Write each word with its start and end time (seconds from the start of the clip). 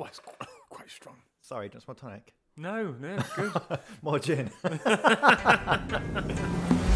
Oh, 0.00 0.04
it's 0.06 0.18
qu- 0.18 0.46
quite 0.70 0.90
strong. 0.90 1.16
Sorry, 1.42 1.68
just 1.68 1.86
more 1.86 1.94
tonic. 1.94 2.32
No, 2.56 2.94
no, 3.00 3.18
good. 3.36 3.52
More 4.02 4.18
gin. 4.18 4.50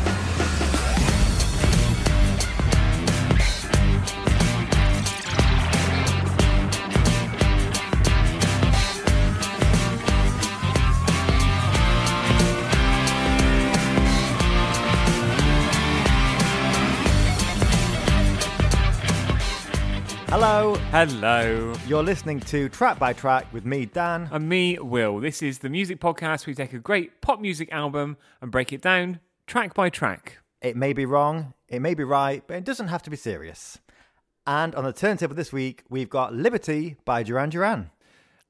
Hello, 20.46 20.74
Hello. 20.90 21.72
you're 21.86 22.02
listening 22.02 22.38
to 22.40 22.68
Track 22.68 22.98
by 22.98 23.14
Track 23.14 23.50
with 23.50 23.64
me, 23.64 23.86
Dan. 23.86 24.28
And 24.30 24.46
me, 24.46 24.78
Will. 24.78 25.18
This 25.18 25.42
is 25.42 25.60
the 25.60 25.70
music 25.70 26.00
podcast. 26.00 26.44
We 26.44 26.54
take 26.54 26.74
a 26.74 26.78
great 26.78 27.22
pop 27.22 27.40
music 27.40 27.72
album 27.72 28.18
and 28.42 28.50
break 28.50 28.70
it 28.70 28.82
down 28.82 29.20
track 29.46 29.72
by 29.72 29.88
track. 29.88 30.40
It 30.60 30.76
may 30.76 30.92
be 30.92 31.06
wrong, 31.06 31.54
it 31.66 31.80
may 31.80 31.94
be 31.94 32.04
right, 32.04 32.46
but 32.46 32.58
it 32.58 32.64
doesn't 32.64 32.88
have 32.88 33.02
to 33.04 33.10
be 33.10 33.16
serious. 33.16 33.78
And 34.46 34.74
on 34.74 34.84
the 34.84 34.92
turntable 34.92 35.34
this 35.34 35.50
week, 35.50 35.82
we've 35.88 36.10
got 36.10 36.34
Liberty 36.34 36.96
by 37.06 37.22
Duran 37.22 37.48
Duran. 37.48 37.90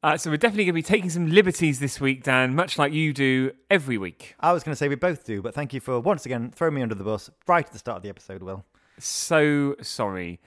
Uh, 0.02 0.16
so 0.16 0.30
we're 0.30 0.37
definitely 0.37 0.65
going 0.65 0.73
to 0.74 0.79
be 0.79 0.83
taking 0.83 1.11
some 1.11 1.30
liberties 1.30 1.79
this 1.79 2.01
week, 2.01 2.24
Dan, 2.24 2.57
much 2.57 2.77
like 2.77 2.93
you 2.93 3.13
do 3.13 3.52
every 3.71 3.99
week. 3.99 4.35
I 4.41 4.52
was 4.52 4.65
going 4.65 4.73
to 4.73 4.77
say 4.77 4.88
we 4.88 4.97
both 4.97 5.24
do, 5.24 5.41
but 5.41 5.55
thank 5.55 5.73
you 5.73 5.79
for 5.79 6.01
once 6.01 6.27
again 6.27 6.51
throwing 6.51 6.74
me 6.74 6.83
under 6.83 6.97
the 6.97 7.05
bus 7.05 7.30
right 7.47 7.65
at 7.65 7.73
the 7.73 7.79
start 7.79 7.99
of 7.99 8.02
the 8.02 8.09
episode, 8.09 8.43
Will. 8.43 8.65
So 8.99 9.77
sorry. 9.80 10.41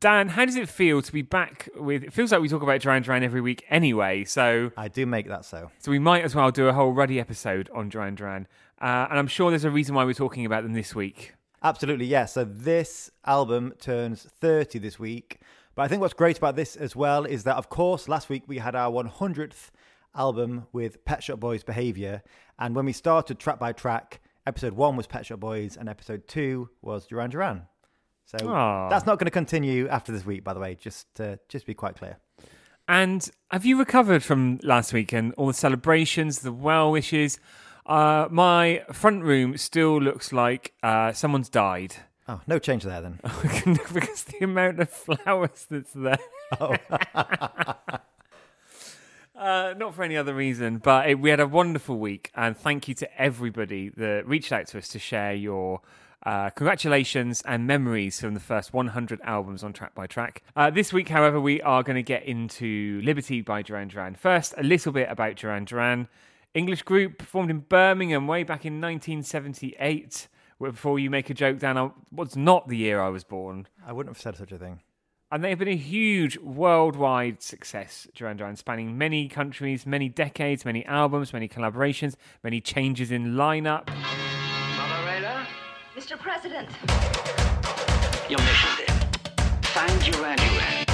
Dan, 0.00 0.28
how 0.28 0.44
does 0.44 0.56
it 0.56 0.68
feel 0.68 1.02
to 1.02 1.12
be 1.12 1.22
back 1.22 1.68
with? 1.76 2.02
It 2.02 2.12
feels 2.12 2.32
like 2.32 2.40
we 2.40 2.48
talk 2.48 2.62
about 2.62 2.80
Duran 2.80 3.02
Duran 3.02 3.22
every 3.22 3.40
week 3.40 3.64
anyway, 3.70 4.24
so 4.24 4.72
I 4.76 4.88
do 4.88 5.06
make 5.06 5.28
that 5.28 5.44
so. 5.44 5.70
so 5.78 5.90
we 5.90 6.00
might 6.00 6.24
as 6.24 6.34
well 6.34 6.50
do 6.50 6.66
a 6.66 6.72
whole 6.72 6.92
ruddy 6.92 7.20
episode 7.20 7.70
on 7.72 7.88
Duran 7.88 8.16
Duran. 8.16 8.48
Uh, 8.80 9.06
and 9.08 9.18
I'm 9.18 9.28
sure 9.28 9.50
there's 9.50 9.64
a 9.64 9.70
reason 9.70 9.94
why 9.94 10.04
we're 10.04 10.14
talking 10.14 10.44
about 10.44 10.64
them 10.64 10.72
this 10.72 10.94
week. 10.94 11.34
Absolutely, 11.62 12.06
yes. 12.06 12.32
So 12.32 12.44
this 12.44 13.10
album 13.24 13.72
turns 13.80 14.26
30 14.40 14.78
this 14.78 14.98
week. 14.98 15.40
But 15.74 15.82
I 15.82 15.88
think 15.88 16.00
what's 16.00 16.14
great 16.14 16.38
about 16.38 16.56
this 16.56 16.74
as 16.74 16.96
well 16.96 17.24
is 17.24 17.44
that, 17.44 17.56
of 17.56 17.68
course, 17.68 18.08
last 18.08 18.28
week 18.28 18.44
we 18.46 18.58
had 18.58 18.74
our 18.74 18.90
100th 18.90 19.70
album 20.14 20.66
with 20.72 21.04
Pet 21.04 21.22
Shop 21.22 21.38
Boys 21.38 21.62
Behavior. 21.62 22.22
And 22.58 22.74
when 22.74 22.84
we 22.84 22.92
started 22.92 23.38
track 23.38 23.60
by 23.60 23.72
track, 23.72 24.20
episode 24.46 24.72
one 24.72 24.96
was 24.96 25.06
Pet 25.06 25.26
Shop 25.26 25.38
Boys 25.38 25.76
and 25.76 25.88
episode 25.88 26.26
two 26.26 26.70
was 26.82 27.06
Duran 27.06 27.30
Duran. 27.30 27.62
So 28.28 28.48
Aw. 28.48 28.88
that's 28.88 29.06
not 29.06 29.18
going 29.18 29.26
to 29.26 29.30
continue 29.30 29.88
after 29.88 30.12
this 30.12 30.24
week, 30.24 30.44
by 30.44 30.54
the 30.54 30.60
way, 30.60 30.74
just 30.74 31.12
to, 31.16 31.38
just 31.48 31.66
be 31.66 31.74
quite 31.74 31.96
clear. 31.96 32.18
And 32.86 33.28
have 33.50 33.64
you 33.64 33.78
recovered 33.78 34.22
from 34.22 34.60
last 34.62 34.92
week 34.92 35.12
and 35.12 35.34
all 35.34 35.46
the 35.46 35.54
celebrations, 35.54 36.40
the 36.40 36.52
well 36.52 36.90
wishes? 36.90 37.38
Uh, 37.86 38.28
my 38.30 38.84
front 38.92 39.24
room 39.24 39.56
still 39.56 40.00
looks 40.00 40.32
like 40.32 40.74
uh, 40.82 41.12
someone's 41.12 41.48
died 41.48 41.96
Oh, 42.28 42.42
no 42.46 42.58
change 42.58 42.82
there 42.84 43.00
then. 43.00 43.18
because 43.94 44.24
the 44.24 44.44
amount 44.44 44.80
of 44.80 44.90
flowers 44.90 45.66
that's 45.68 45.92
there. 45.92 46.18
Oh. 46.60 46.76
Uh, 49.34 49.72
not 49.76 49.94
for 49.94 50.02
any 50.02 50.16
other 50.16 50.34
reason, 50.34 50.78
but 50.78 51.08
it, 51.08 51.20
we 51.20 51.30
had 51.30 51.38
a 51.38 51.46
wonderful 51.46 51.96
week, 51.96 52.28
and 52.34 52.56
thank 52.56 52.88
you 52.88 52.94
to 52.94 53.22
everybody 53.22 53.88
that 53.90 54.26
reached 54.26 54.50
out 54.50 54.66
to 54.66 54.76
us 54.76 54.88
to 54.88 54.98
share 54.98 55.32
your 55.32 55.80
uh, 56.24 56.50
congratulations 56.50 57.42
and 57.46 57.66
memories 57.66 58.20
from 58.20 58.34
the 58.34 58.40
first 58.40 58.72
100 58.72 59.20
albums 59.22 59.62
on 59.62 59.72
Track 59.72 59.94
by 59.94 60.06
Track. 60.06 60.42
Uh, 60.56 60.70
this 60.70 60.92
week, 60.92 61.08
however, 61.08 61.40
we 61.40 61.62
are 61.62 61.82
going 61.82 61.96
to 61.96 62.02
get 62.02 62.24
into 62.24 63.00
Liberty 63.04 63.40
by 63.40 63.62
Duran 63.62 63.88
Duran. 63.88 64.14
First, 64.14 64.54
a 64.56 64.62
little 64.62 64.92
bit 64.92 65.08
about 65.10 65.36
Duran 65.36 65.64
Duran. 65.64 66.08
English 66.54 66.82
group 66.82 67.22
formed 67.22 67.50
in 67.50 67.60
Birmingham 67.60 68.26
way 68.26 68.42
back 68.42 68.64
in 68.64 68.80
1978. 68.80 70.28
Before 70.60 70.98
you 70.98 71.08
make 71.08 71.30
a 71.30 71.34
joke, 71.34 71.60
Dan, 71.60 71.92
was 72.10 72.34
not 72.36 72.68
the 72.68 72.76
year 72.76 73.00
I 73.00 73.10
was 73.10 73.22
born. 73.22 73.68
I 73.86 73.92
wouldn't 73.92 74.14
have 74.16 74.20
said 74.20 74.36
such 74.36 74.50
a 74.50 74.58
thing. 74.58 74.80
And 75.30 75.44
they 75.44 75.50
have 75.50 75.58
been 75.58 75.68
a 75.68 75.76
huge 75.76 76.38
worldwide 76.38 77.42
success, 77.42 78.08
Duran 78.14 78.38
Duran, 78.38 78.56
spanning 78.56 78.98
many 78.98 79.28
countries, 79.28 79.86
many 79.86 80.08
decades, 80.08 80.64
many 80.64 80.84
albums, 80.86 81.32
many 81.32 81.48
collaborations, 81.48 82.16
many 82.42 82.60
changes 82.60 83.12
in 83.12 83.34
lineup. 83.34 83.88
Moderator, 86.38 86.66
Mr. 86.68 86.70
President, 86.70 88.30
your 88.30 88.38
mission 88.40 88.70
then. 88.86 88.94
Find 89.62 90.00
Duran 90.02 90.36
Duran. 90.36 90.84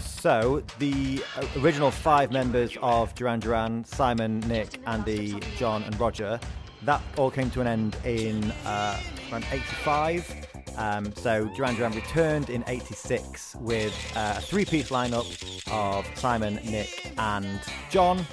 So, 0.00 0.62
the 0.78 1.24
uh, 1.36 1.46
original 1.60 1.90
five 1.90 2.30
members 2.30 2.76
of 2.80 3.12
Duran 3.14 3.40
Duran, 3.40 3.84
Simon, 3.84 4.40
Nick, 4.40 4.80
Andy, 4.86 5.40
John, 5.56 5.82
and 5.82 5.98
Roger, 5.98 6.38
that 6.84 7.00
all 7.16 7.30
came 7.30 7.50
to 7.50 7.60
an 7.60 7.66
end 7.66 7.96
in 8.04 8.52
uh, 8.64 9.00
around 9.30 9.44
85. 9.50 10.46
Um, 10.76 11.12
so, 11.16 11.50
Duran 11.56 11.74
Duran 11.74 11.92
returned 11.92 12.48
in 12.50 12.62
86 12.68 13.56
with 13.56 13.94
uh, 14.14 14.34
a 14.36 14.40
three 14.40 14.64
piece 14.64 14.90
lineup 14.90 15.26
of 15.72 16.06
Simon, 16.16 16.60
Nick, 16.64 17.12
and 17.18 17.60
John. 17.90 18.24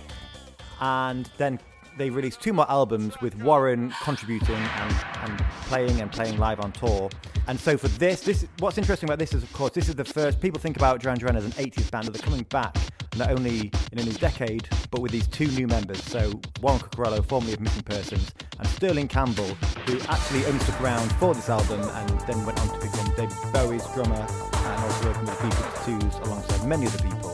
And 0.82 1.30
then 1.38 1.60
they 1.98 2.10
released 2.10 2.42
two 2.42 2.54
more 2.54 2.70
albums 2.70 3.20
with 3.22 3.36
Warren 3.44 3.94
contributing 4.04 4.56
and, 4.56 4.96
and 5.24 5.40
playing 5.64 6.02
and 6.02 6.12
playing 6.12 6.38
live 6.38 6.60
on 6.60 6.72
tour. 6.72 7.10
And 7.48 7.60
so 7.60 7.78
for 7.78 7.88
this, 7.88 8.22
this 8.22 8.46
what's 8.60 8.78
interesting 8.78 9.10
about 9.10 9.20
this 9.20 9.34
is, 9.34 9.44
of 9.44 9.52
course, 9.54 9.72
this 9.72 9.90
is 9.90 9.96
the 9.96 10.06
first 10.06 10.40
people 10.40 10.60
think 10.60 10.78
about 10.78 11.02
Duran 11.02 11.18
Duran 11.18 11.36
as 11.36 11.46
an 11.46 11.52
80s 11.52 11.90
band, 11.92 12.06
but 12.06 12.14
they're 12.14 12.24
coming 12.24 12.44
back 12.44 12.76
not 13.18 13.32
only 13.32 13.72
in 13.92 14.00
a 14.00 14.04
new 14.04 14.14
decade, 14.14 14.68
but 14.92 15.02
with 15.02 15.12
these 15.12 15.28
two 15.28 15.48
new 15.48 15.68
members. 15.68 16.04
So 16.04 16.40
Warren 16.62 16.80
Cuccurullo, 16.80 17.26
formerly 17.26 17.54
of 17.54 17.60
Missing 17.60 17.84
Persons, 17.84 18.32
and 18.58 18.68
Sterling 18.68 19.08
Campbell, 19.08 19.48
who 19.86 20.00
actually 20.08 20.46
only 20.46 20.60
stuck 20.60 20.82
around 20.82 21.12
for 21.14 21.34
this 21.34 21.50
album 21.50 21.82
and 21.82 22.20
then 22.22 22.46
went 22.46 22.60
on 22.60 22.80
to 22.80 22.86
become 22.86 23.14
David 23.16 23.38
Bowie's 23.54 23.86
drummer 23.94 24.26
and 24.54 24.84
also 24.84 25.08
working 25.08 25.26
with 25.26 25.40
the 25.40 25.48
B-52s 25.48 26.26
alongside 26.26 26.68
many 26.68 26.88
other 26.88 27.04
people. 27.04 27.29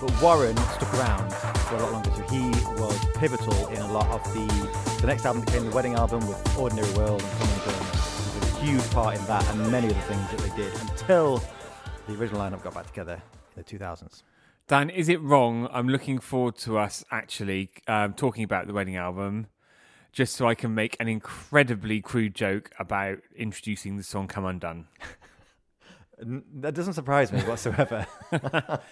But 0.00 0.22
Warren 0.22 0.56
stuck 0.56 0.94
around 0.94 1.30
for 1.30 1.76
a 1.76 1.82
lot 1.82 1.92
longer, 1.92 2.10
so 2.12 2.22
he 2.22 2.48
was 2.80 2.98
pivotal 3.16 3.66
in 3.68 3.82
a 3.82 3.92
lot 3.92 4.06
of 4.08 4.24
the 4.32 4.46
the 5.02 5.06
next 5.06 5.26
album 5.26 5.44
became 5.44 5.66
the 5.66 5.76
wedding 5.76 5.92
album 5.92 6.26
with 6.26 6.58
Ordinary 6.58 6.90
World 6.92 7.22
and 7.22 7.64
Go. 7.64 7.70
He 7.70 8.40
was 8.40 8.50
a 8.50 8.64
huge 8.64 8.90
part 8.92 9.18
in 9.18 9.24
that 9.26 9.46
and 9.50 9.70
many 9.70 9.88
other 9.88 10.00
things 10.00 10.30
that 10.30 10.38
they 10.38 10.56
did 10.56 10.72
until 10.80 11.42
the 12.08 12.14
original 12.14 12.40
lineup 12.40 12.62
got 12.62 12.72
back 12.72 12.86
together 12.86 13.20
in 13.54 13.62
the 13.62 13.78
2000s. 13.78 14.22
Dan, 14.68 14.88
is 14.88 15.10
it 15.10 15.20
wrong? 15.20 15.68
I'm 15.70 15.88
looking 15.88 16.18
forward 16.18 16.56
to 16.58 16.78
us 16.78 17.04
actually 17.10 17.70
um, 17.86 18.14
talking 18.14 18.42
about 18.42 18.68
the 18.68 18.72
wedding 18.72 18.96
album, 18.96 19.48
just 20.12 20.34
so 20.34 20.48
I 20.48 20.54
can 20.54 20.74
make 20.74 20.96
an 20.98 21.08
incredibly 21.08 22.00
crude 22.00 22.34
joke 22.34 22.70
about 22.78 23.18
introducing 23.36 23.98
the 23.98 24.02
song 24.02 24.28
"Come 24.28 24.46
Undone." 24.46 24.86
That 26.22 26.74
doesn't 26.74 26.92
surprise 26.92 27.32
me 27.32 27.40
whatsoever. 27.40 28.06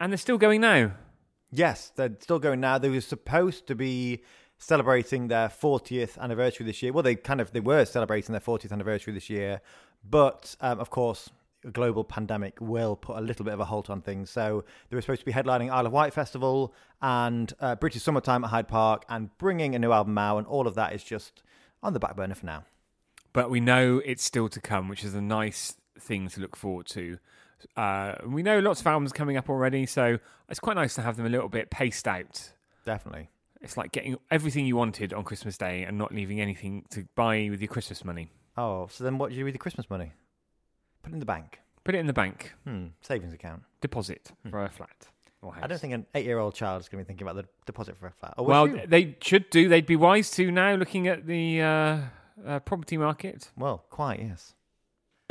And 0.00 0.12
they're 0.12 0.18
still 0.18 0.38
going 0.38 0.60
now. 0.60 0.92
yes, 1.50 1.92
they're 1.94 2.16
still 2.20 2.38
going 2.38 2.60
now. 2.60 2.78
They 2.78 2.88
were 2.90 3.00
supposed 3.00 3.66
to 3.68 3.74
be 3.74 4.22
celebrating 4.58 5.28
their 5.28 5.48
40th 5.48 6.18
anniversary 6.18 6.66
this 6.66 6.82
year. 6.82 6.92
Well, 6.92 7.02
they 7.02 7.14
kind 7.14 7.40
of 7.40 7.52
they 7.52 7.60
were 7.60 7.84
celebrating 7.84 8.32
their 8.32 8.40
40th 8.40 8.72
anniversary 8.72 9.12
this 9.14 9.30
year, 9.30 9.60
but 10.08 10.56
um, 10.60 10.80
of 10.80 10.90
course, 10.90 11.30
a 11.64 11.70
global 11.70 12.04
pandemic 12.04 12.60
will 12.60 12.96
put 12.96 13.16
a 13.16 13.20
little 13.20 13.44
bit 13.44 13.54
of 13.54 13.60
a 13.60 13.64
halt 13.64 13.88
on 13.88 14.00
things. 14.02 14.30
So 14.30 14.64
they 14.88 14.96
were 14.96 15.00
supposed 15.00 15.20
to 15.20 15.26
be 15.26 15.32
headlining 15.32 15.70
Isle 15.70 15.86
of 15.86 15.92
Wight 15.92 16.12
Festival 16.12 16.74
and 17.00 17.52
uh, 17.60 17.76
British 17.76 18.02
Summertime 18.02 18.44
at 18.44 18.50
Hyde 18.50 18.68
Park 18.68 19.04
and 19.08 19.30
bringing 19.38 19.74
a 19.74 19.78
new 19.78 19.92
album 19.92 20.18
out, 20.18 20.38
and 20.38 20.46
all 20.46 20.66
of 20.66 20.74
that 20.74 20.92
is 20.92 21.02
just 21.04 21.42
on 21.82 21.92
the 21.92 22.00
back 22.00 22.16
burner 22.16 22.34
for 22.34 22.46
now. 22.46 22.64
but 23.32 23.50
we 23.50 23.60
know 23.60 24.00
it's 24.04 24.24
still 24.24 24.48
to 24.48 24.60
come, 24.60 24.88
which 24.88 25.04
is 25.04 25.14
a 25.14 25.20
nice 25.20 25.76
thing 25.98 26.28
to 26.28 26.40
look 26.40 26.56
forward 26.56 26.86
to. 26.86 27.18
Uh, 27.76 28.14
we 28.26 28.42
know 28.42 28.58
lots 28.58 28.80
of 28.80 28.86
albums 28.86 29.12
coming 29.12 29.36
up 29.36 29.48
already, 29.50 29.86
so 29.86 30.18
it's 30.48 30.60
quite 30.60 30.76
nice 30.76 30.94
to 30.94 31.02
have 31.02 31.16
them 31.16 31.26
a 31.26 31.28
little 31.28 31.48
bit 31.48 31.70
paced 31.70 32.06
out. 32.08 32.50
Definitely. 32.84 33.28
It's 33.60 33.76
like 33.76 33.92
getting 33.92 34.16
everything 34.30 34.66
you 34.66 34.76
wanted 34.76 35.12
on 35.14 35.24
Christmas 35.24 35.56
Day 35.56 35.84
and 35.84 35.96
not 35.96 36.12
leaving 36.14 36.40
anything 36.40 36.84
to 36.90 37.06
buy 37.14 37.48
with 37.50 37.60
your 37.60 37.68
Christmas 37.68 38.04
money. 38.04 38.28
Oh, 38.56 38.88
so 38.90 39.04
then 39.04 39.16
what 39.18 39.30
do 39.30 39.34
you 39.34 39.40
do 39.40 39.44
with 39.46 39.54
your 39.54 39.58
Christmas 39.60 39.88
money? 39.88 40.12
Put 41.02 41.12
it 41.12 41.14
in 41.14 41.20
the 41.20 41.26
bank. 41.26 41.60
Put 41.82 41.94
it 41.94 41.98
in 41.98 42.06
the 42.06 42.12
bank, 42.12 42.52
Hmm, 42.64 42.86
savings 43.00 43.32
account. 43.34 43.62
deposit 43.80 44.32
for 44.50 44.64
a 44.64 44.70
flat. 44.70 45.08
I 45.60 45.66
don't 45.66 45.78
think 45.78 45.92
an 45.92 46.06
eight-year-old 46.14 46.54
child 46.54 46.80
is 46.80 46.88
going 46.88 47.02
to 47.02 47.04
be 47.04 47.08
thinking 47.08 47.26
about 47.26 47.36
the 47.36 47.46
deposit 47.66 47.98
for 47.98 48.06
a 48.06 48.12
flat. 48.12 48.32
Or 48.38 48.46
Well, 48.46 48.66
you? 48.66 48.80
they 48.86 49.16
should 49.20 49.50
do. 49.50 49.68
They'd 49.68 49.84
be 49.84 49.96
wise 49.96 50.30
to 50.32 50.50
now, 50.50 50.74
looking 50.74 51.06
at 51.06 51.26
the 51.26 51.60
uh, 51.60 51.98
uh, 52.46 52.58
property 52.60 52.96
market. 52.96 53.50
well, 53.54 53.84
quite 53.90 54.20
yes. 54.20 54.54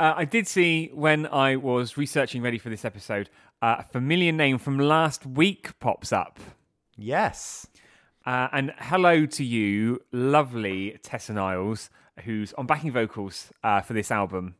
Uh, 0.00 0.12
I 0.16 0.24
did 0.24 0.48
see 0.48 0.90
when 0.92 1.26
I 1.26 1.54
was 1.54 1.96
researching 1.96 2.42
ready 2.42 2.58
for 2.58 2.68
this 2.68 2.84
episode, 2.84 3.30
uh, 3.62 3.76
a 3.78 3.82
familiar 3.84 4.32
name 4.32 4.58
from 4.58 4.78
last 4.78 5.24
week 5.24 5.78
pops 5.78 6.12
up. 6.12 6.40
Yes. 6.96 7.68
Uh, 8.26 8.48
and 8.52 8.72
hello 8.78 9.24
to 9.26 9.44
you, 9.44 10.00
lovely 10.10 10.98
Tessa 11.02 11.32
Niles, 11.34 11.90
who's 12.24 12.52
on 12.54 12.66
backing 12.66 12.90
vocals 12.90 13.52
uh, 13.62 13.82
for 13.82 13.92
this 13.92 14.10
album. 14.10 14.56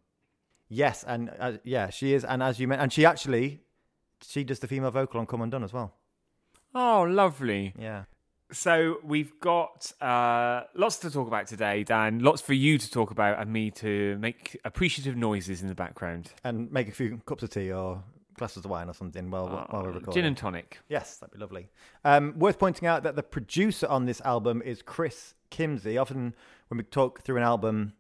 Yes, 0.69 1.05
and 1.05 1.31
uh, 1.41 1.53
yeah, 1.65 1.91
she 1.91 2.15
is. 2.15 2.25
And 2.25 2.43
as 2.43 2.61
you 2.61 2.69
mentioned, 2.69 2.83
and 2.85 2.93
she 2.93 3.05
actually 3.05 3.61
she 4.23 4.45
does 4.45 4.61
the 4.61 4.69
female 4.69 4.91
vocal 4.91 5.19
on 5.19 5.27
Come 5.27 5.43
Undone 5.43 5.65
as 5.65 5.73
well. 5.73 5.95
Oh, 6.75 7.03
lovely. 7.03 7.75
Yeah. 7.79 8.05
So 8.55 8.99
we've 9.03 9.39
got 9.41 9.91
uh, 10.01 10.62
lots 10.75 10.99
to 10.99 11.11
talk 11.11 11.27
about 11.27 11.49
today, 11.49 11.83
Dan. 11.83 12.21
Lots 12.21 12.41
for 12.41 12.53
you 12.53 12.79
to 12.79 12.89
talk 12.91 13.11
about 13.11 13.41
and 13.41 13.53
me 13.53 13.73
to 13.73 14.17
make 14.19 14.56
appreciative 14.65 15.17
noises 15.17 15.61
in 15.61 15.67
the 15.69 15.75
background. 15.75 16.31
And 16.45 16.71
make 16.71 16.89
a 16.89 16.93
few 16.93 17.21
cups 17.27 17.43
of 17.43 17.51
tea 17.51 17.73
or 17.73 18.05
glasses 18.39 18.65
of 18.65 18.71
wine 18.71 18.89
or 18.89 18.95
something 18.95 19.29
while, 19.29 19.49
while 19.49 19.83
we're 19.83 19.91
Uh, 19.91 19.93
recording. 19.95 20.12
Gin 20.15 20.25
and 20.25 20.37
tonic. 20.37 20.79
Yes, 20.89 21.17
that'd 21.17 21.33
be 21.35 21.41
lovely. 21.41 21.69
Um, 22.05 22.39
worth 22.39 22.61
pointing 22.61 22.87
out 22.87 23.03
that 23.03 23.17
the 23.17 23.25
producer 23.25 23.89
on 23.89 24.06
this 24.06 24.21
album 24.21 24.62
is 24.62 24.83
Chris 24.83 25.35
Kimsey. 25.50 26.00
Often, 26.00 26.35
when 26.69 26.79
we 26.79 26.85
talk 26.85 27.23
through 27.23 27.39
an 27.39 27.43
album 27.43 27.95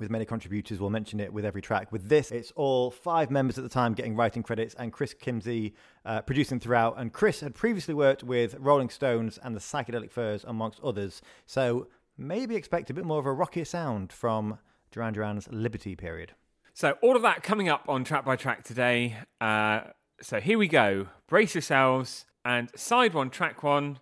with 0.00 0.10
many 0.10 0.24
contributors, 0.24 0.80
we'll 0.80 0.90
mention 0.90 1.20
it 1.20 1.32
with 1.32 1.44
every 1.44 1.62
track. 1.62 1.92
With 1.92 2.08
this, 2.08 2.30
it's 2.30 2.50
all 2.56 2.90
five 2.90 3.30
members 3.30 3.58
at 3.58 3.64
the 3.64 3.70
time 3.70 3.92
getting 3.92 4.16
writing 4.16 4.42
credits, 4.42 4.74
and 4.74 4.92
Chris 4.92 5.14
Kimsey 5.14 5.74
uh, 6.04 6.22
producing 6.22 6.58
throughout. 6.58 6.98
And 6.98 7.12
Chris 7.12 7.40
had 7.40 7.54
previously 7.54 7.94
worked 7.94 8.24
with 8.24 8.56
Rolling 8.58 8.88
Stones 8.88 9.38
and 9.42 9.54
the 9.54 9.60
Psychedelic 9.60 10.10
Furs, 10.10 10.44
amongst 10.44 10.80
others. 10.80 11.22
So 11.46 11.88
maybe 12.16 12.56
expect 12.56 12.90
a 12.90 12.94
bit 12.94 13.04
more 13.04 13.20
of 13.20 13.26
a 13.26 13.32
rockier 13.32 13.64
sound 13.64 14.12
from 14.12 14.58
Duran 14.90 15.12
Duran's 15.12 15.48
Liberty 15.50 15.94
period. 15.94 16.32
So 16.72 16.96
all 17.02 17.16
of 17.16 17.22
that 17.22 17.42
coming 17.42 17.68
up 17.68 17.84
on 17.88 18.04
track 18.04 18.24
by 18.24 18.36
track 18.36 18.64
today. 18.64 19.16
Uh, 19.40 19.82
so 20.22 20.40
here 20.40 20.58
we 20.58 20.68
go. 20.68 21.08
Brace 21.28 21.54
yourselves 21.54 22.26
and 22.44 22.70
side 22.74 23.14
one, 23.14 23.30
track 23.30 23.62
one. 23.62 23.98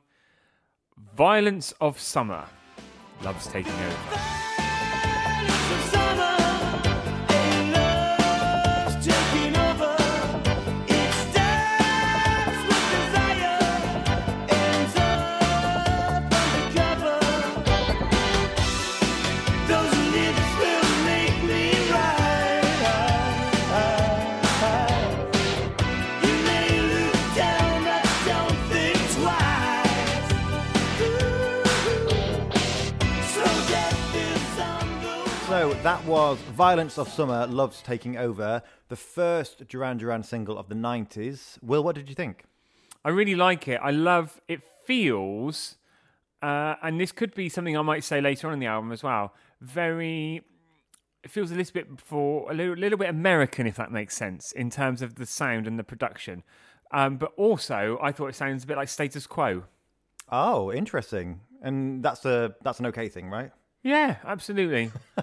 Violence 1.17 1.73
of 1.81 1.99
Summer. 2.01 2.47
Love's 3.23 3.47
taking 3.47 3.73
over. 3.73 4.48
That 35.89 36.05
was 36.05 36.37
Violence 36.53 36.99
of 36.99 37.09
Summer, 37.09 37.47
Love's 37.47 37.81
Taking 37.81 38.19
Over, 38.19 38.63
the 38.89 38.97
first 38.97 39.67
Duran 39.69 39.97
Duran 39.97 40.23
single 40.23 40.59
of 40.59 40.69
the 40.69 40.75
90s. 40.75 41.57
Will, 41.63 41.83
what 41.83 41.95
did 41.95 42.11
you 42.11 42.15
think? 42.15 42.45
I 43.07 43.09
really 43.09 43.35
like 43.35 43.67
it. 43.69 43.81
I 43.83 43.91
love 43.91 44.39
it. 44.49 44.61
Feels, 44.85 45.77
uh, 46.43 46.75
and 46.83 47.01
this 47.01 47.11
could 47.11 47.35
be 47.35 47.49
something 47.49 47.75
I 47.75 47.81
might 47.81 48.05
say 48.05 48.21
later 48.21 48.49
on 48.49 48.53
in 48.53 48.59
the 48.59 48.67
album 48.67 48.93
as 48.93 49.03
well. 49.03 49.33
Very, 49.63 50.43
it 51.25 51.31
feels 51.31 51.51
a 51.51 51.55
little 51.55 51.73
bit 51.73 51.87
for 51.99 52.53
a 52.53 52.55
little, 52.55 52.75
little 52.75 52.99
bit 52.99 53.09
American, 53.09 53.67
if 53.67 53.77
that 53.77 53.91
makes 53.91 54.15
sense, 54.15 54.53
in 54.53 54.69
terms 54.69 55.01
of 55.01 55.15
the 55.15 55.25
sound 55.25 55.67
and 55.67 55.79
the 55.79 55.85
production. 55.85 56.43
Um, 56.93 57.17
but 57.17 57.33
also, 57.39 57.99
I 58.03 58.13
thought 58.13 58.27
it 58.27 58.35
sounds 58.35 58.65
a 58.65 58.67
bit 58.67 58.77
like 58.77 58.91
Status 58.91 59.27
Quo. 59.27 59.63
Oh, 60.31 60.71
interesting. 60.71 61.41
And 61.63 62.03
that's 62.03 62.27
a 62.27 62.57
that's 62.61 62.79
an 62.79 62.85
okay 62.87 63.09
thing, 63.09 63.31
right? 63.31 63.53
Yeah, 63.83 64.17
absolutely. 64.23 64.91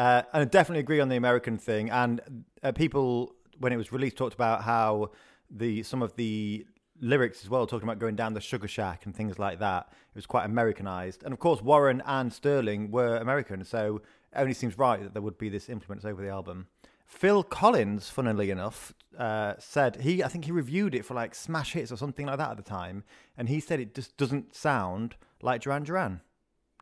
Uh, 0.00 0.22
and 0.32 0.40
I 0.40 0.44
definitely 0.46 0.80
agree 0.80 0.98
on 0.98 1.10
the 1.10 1.16
American 1.16 1.58
thing. 1.58 1.90
And 1.90 2.44
uh, 2.62 2.72
people, 2.72 3.34
when 3.58 3.70
it 3.70 3.76
was 3.76 3.92
released, 3.92 4.16
talked 4.16 4.32
about 4.32 4.62
how 4.62 5.10
the 5.50 5.82
some 5.82 6.00
of 6.00 6.16
the 6.16 6.64
lyrics 7.02 7.44
as 7.44 7.50
well, 7.50 7.66
talking 7.66 7.86
about 7.86 7.98
going 7.98 8.16
down 8.16 8.32
the 8.32 8.40
sugar 8.40 8.66
shack 8.66 9.04
and 9.04 9.14
things 9.14 9.38
like 9.38 9.58
that. 9.58 9.88
It 9.90 10.16
was 10.16 10.24
quite 10.24 10.46
Americanized. 10.46 11.22
And 11.22 11.34
of 11.34 11.38
course, 11.38 11.60
Warren 11.60 12.02
and 12.06 12.32
Sterling 12.32 12.90
were 12.90 13.18
American, 13.18 13.62
so 13.62 13.96
it 14.32 14.38
only 14.38 14.54
seems 14.54 14.78
right 14.78 15.02
that 15.02 15.12
there 15.12 15.20
would 15.20 15.36
be 15.36 15.50
this 15.50 15.68
influence 15.68 16.06
over 16.06 16.22
the 16.22 16.30
album. 16.30 16.68
Phil 17.04 17.42
Collins, 17.42 18.08
funnily 18.08 18.50
enough, 18.50 18.94
uh, 19.18 19.52
said 19.58 19.96
he, 19.96 20.24
I 20.24 20.28
think 20.28 20.46
he 20.46 20.52
reviewed 20.52 20.94
it 20.94 21.04
for 21.04 21.12
like 21.12 21.34
smash 21.34 21.74
hits 21.74 21.92
or 21.92 21.98
something 21.98 22.24
like 22.24 22.38
that 22.38 22.52
at 22.52 22.56
the 22.56 22.62
time, 22.62 23.04
and 23.36 23.50
he 23.50 23.60
said 23.60 23.80
it 23.80 23.94
just 23.94 24.16
doesn't 24.16 24.54
sound 24.54 25.16
like 25.42 25.60
Duran 25.60 25.82
Duran. 25.82 26.22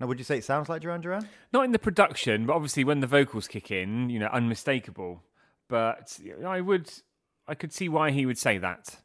Now, 0.01 0.07
would 0.07 0.19
you 0.19 0.25
say 0.25 0.39
it 0.39 0.45
sounds 0.45 0.69
like 0.69 0.83
Duran 0.83 1.01
Duran? 1.01 1.29
Not 1.53 1.65
in 1.65 1.73
the 1.73 1.79
production, 1.79 2.47
but 2.47 2.55
obviously 2.55 2.85
when 2.85 3.01
the 3.01 3.07
vocals 3.07 3.49
kick 3.49 3.71
in, 3.71 4.11
you 4.11 4.19
know, 4.19 4.29
unmistakable. 4.29 5.23
But 5.69 6.19
I 6.47 6.61
would, 6.61 6.91
I 7.47 7.55
could 7.55 7.73
see 7.73 7.89
why 7.89 8.11
he 8.11 8.25
would 8.25 8.39
say 8.39 8.59
that. 8.59 8.97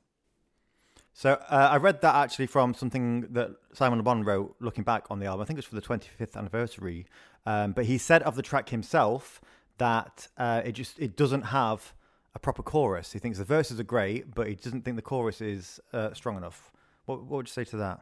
So 1.13 1.33
uh, 1.49 1.69
I 1.71 1.77
read 1.77 2.01
that 2.01 2.15
actually 2.15 2.47
from 2.47 2.73
something 2.73 3.27
that 3.33 3.51
Simon 3.73 3.99
Le 3.99 4.03
Bon 4.03 4.23
wrote, 4.23 4.55
looking 4.59 4.83
back 4.83 5.05
on 5.09 5.19
the 5.19 5.27
album. 5.27 5.41
I 5.43 5.45
think 5.45 5.57
it 5.57 5.59
was 5.59 5.65
for 5.65 5.75
the 5.75 5.81
25th 5.81 6.35
anniversary. 6.35 7.05
Um, 7.45 7.73
but 7.73 7.85
he 7.85 7.97
said 7.97 8.23
of 8.23 8.35
the 8.35 8.41
track 8.41 8.69
himself 8.69 9.41
that 9.77 10.27
uh, 10.37 10.61
it 10.63 10.73
just 10.73 10.99
it 10.99 11.15
doesn't 11.15 11.43
have 11.43 11.93
a 12.35 12.39
proper 12.39 12.63
chorus. 12.63 13.11
He 13.11 13.19
thinks 13.19 13.37
the 13.37 13.43
verses 13.43 13.79
are 13.79 13.83
great, 13.83 14.33
but 14.33 14.47
he 14.47 14.55
doesn't 14.55 14.83
think 14.83 14.95
the 14.95 15.03
chorus 15.03 15.41
is 15.41 15.79
uh, 15.91 16.13
strong 16.13 16.37
enough. 16.37 16.71
What, 17.05 17.21
what 17.21 17.37
would 17.37 17.47
you 17.47 17.53
say 17.53 17.63
to 17.65 17.77
that? 17.77 18.01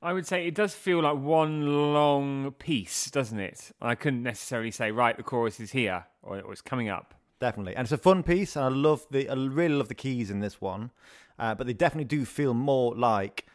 I 0.00 0.12
would 0.12 0.26
say 0.26 0.46
it 0.46 0.54
does 0.54 0.74
feel 0.74 1.02
like 1.02 1.16
one 1.16 1.92
long 1.92 2.52
piece, 2.52 3.10
doesn't 3.10 3.40
it? 3.40 3.72
I 3.82 3.96
couldn't 3.96 4.22
necessarily 4.22 4.70
say, 4.70 4.92
right, 4.92 5.16
the 5.16 5.24
chorus 5.24 5.58
is 5.58 5.72
here 5.72 6.06
or 6.22 6.52
it's 6.52 6.60
coming 6.60 6.88
up. 6.88 7.14
Definitely, 7.40 7.76
and 7.76 7.84
it's 7.84 7.92
a 7.92 7.98
fun 7.98 8.24
piece, 8.24 8.56
and 8.56 8.64
I 8.64 8.68
love 8.68 9.06
the 9.12 9.28
I 9.28 9.34
really 9.34 9.76
love 9.76 9.86
the 9.86 9.94
keys 9.94 10.28
in 10.28 10.40
this 10.40 10.60
one, 10.60 10.90
uh, 11.38 11.54
but 11.54 11.68
they 11.68 11.72
definitely 11.72 12.04
do 12.04 12.24
feel 12.24 12.52
more 12.52 12.96
like 12.96 13.46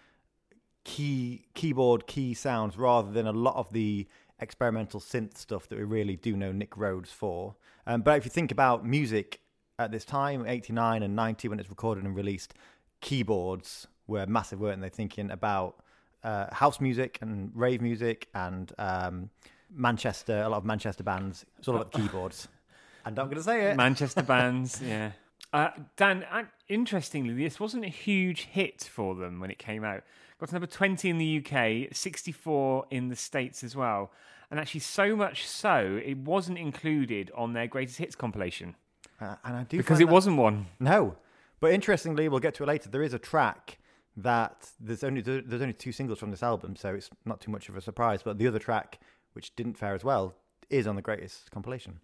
key 0.86 1.48
keyboard 1.54 2.08
key 2.08 2.34
sounds 2.34 2.78
rather 2.78 3.12
than 3.12 3.28
a 3.28 3.32
lot 3.34 3.56
of 3.56 3.72
the 3.74 4.08
experimental 4.40 5.02
synth 5.02 5.38
stuff 5.38 5.68
that 5.68 5.78
we 5.78 5.84
really 5.84 6.16
do 6.16 6.38
know 6.38 6.54
Nick 6.54 6.78
Rhodes 6.78 7.12
for. 7.12 7.56
Um, 7.86 8.02
but 8.02 8.18
if 8.18 8.24
you 8.24 8.32
think 8.32 8.52
about 8.52 8.86
music 8.86 9.42
at 9.80 9.92
this 9.92 10.06
time, 10.06 10.46
89 10.48 11.04
and 11.04 11.16
90, 11.16 11.50
when 11.50 11.60
it's 11.60 11.70
recorded 11.70 12.06
and 12.06 12.16
released, 12.16 12.54
keyboards 13.02 13.88
were 14.08 14.26
massive, 14.26 14.62
weren't 14.62 14.82
they? 14.82 14.90
Thinking 14.90 15.30
about 15.30 15.83
uh, 16.24 16.54
house 16.54 16.80
music 16.80 17.18
and 17.22 17.52
rave 17.54 17.82
music 17.82 18.28
and 18.34 18.72
um, 18.78 19.30
Manchester, 19.74 20.42
a 20.42 20.50
lot 20.50 20.58
of 20.58 20.66
Manchester 20.66 21.04
bands. 21.04 21.46
It's 21.60 21.68
all 21.68 21.76
about 21.76 21.92
keyboards. 21.92 22.48
And 23.06 23.20
I'm 23.20 23.26
going 23.26 23.36
to 23.36 23.44
say 23.44 23.70
it. 23.70 23.76
Manchester 23.76 24.22
bands, 24.24 24.82
yeah. 24.86 25.12
Uh, 25.52 25.72
Dan, 25.98 26.24
uh, 26.32 26.44
interestingly, 26.70 27.34
this 27.34 27.60
wasn't 27.60 27.84
a 27.84 27.90
huge 27.90 28.44
hit 28.46 28.84
for 28.90 29.14
them 29.14 29.42
when 29.42 29.52
it 29.52 29.60
came 29.60 29.84
out. 29.84 30.04
Got 30.40 30.48
to 30.50 30.56
number 30.56 30.68
20 30.68 31.10
in 31.10 31.18
the 31.18 31.40
UK, 31.46 31.94
64 31.94 32.86
in 32.92 33.10
the 33.10 33.18
States 33.18 33.62
as 33.62 33.76
well. 33.76 34.10
And 34.50 34.58
actually, 34.58 34.80
so 34.80 35.18
much 35.18 35.46
so, 35.46 36.00
it 36.02 36.18
wasn't 36.20 36.58
included 36.60 37.30
on 37.36 37.52
their 37.52 37.68
greatest 37.68 37.98
hits 37.98 38.16
compilation 38.16 38.76
Uh, 39.20 39.36
and 39.44 39.58
I 39.58 39.64
do 39.64 39.76
because 39.76 40.00
it 40.00 40.06
that- 40.08 40.14
wasn't 40.14 40.38
one. 40.38 40.68
No, 40.80 41.18
but 41.60 41.74
interestingly, 41.74 42.30
we'll 42.30 42.40
get 42.40 42.54
to 42.56 42.64
it 42.64 42.68
later. 42.68 42.88
There 42.90 43.04
is 43.04 43.14
a 43.14 43.20
track 43.20 43.80
that 44.18 44.70
there's 44.80 45.04
only 45.04 45.22
there's 45.22 45.62
only 45.62 45.74
two 45.74 45.92
singles 45.92 46.20
from 46.20 46.32
this 46.32 46.44
album, 46.44 46.76
so 46.76 46.94
it's 46.94 47.10
not 47.26 47.42
too 47.42 47.52
much 47.52 47.70
of 47.70 47.78
a 47.78 47.82
surprise. 47.82 48.22
But 48.24 48.38
the 48.38 48.48
other 48.48 48.60
track, 48.60 49.00
which 49.34 49.56
didn't 49.56 49.78
fare 49.78 49.96
as 49.96 50.04
well, 50.04 50.36
is 50.70 50.88
on 50.88 50.96
the 50.96 51.02
greatest 51.02 51.52
compilation. 51.52 52.00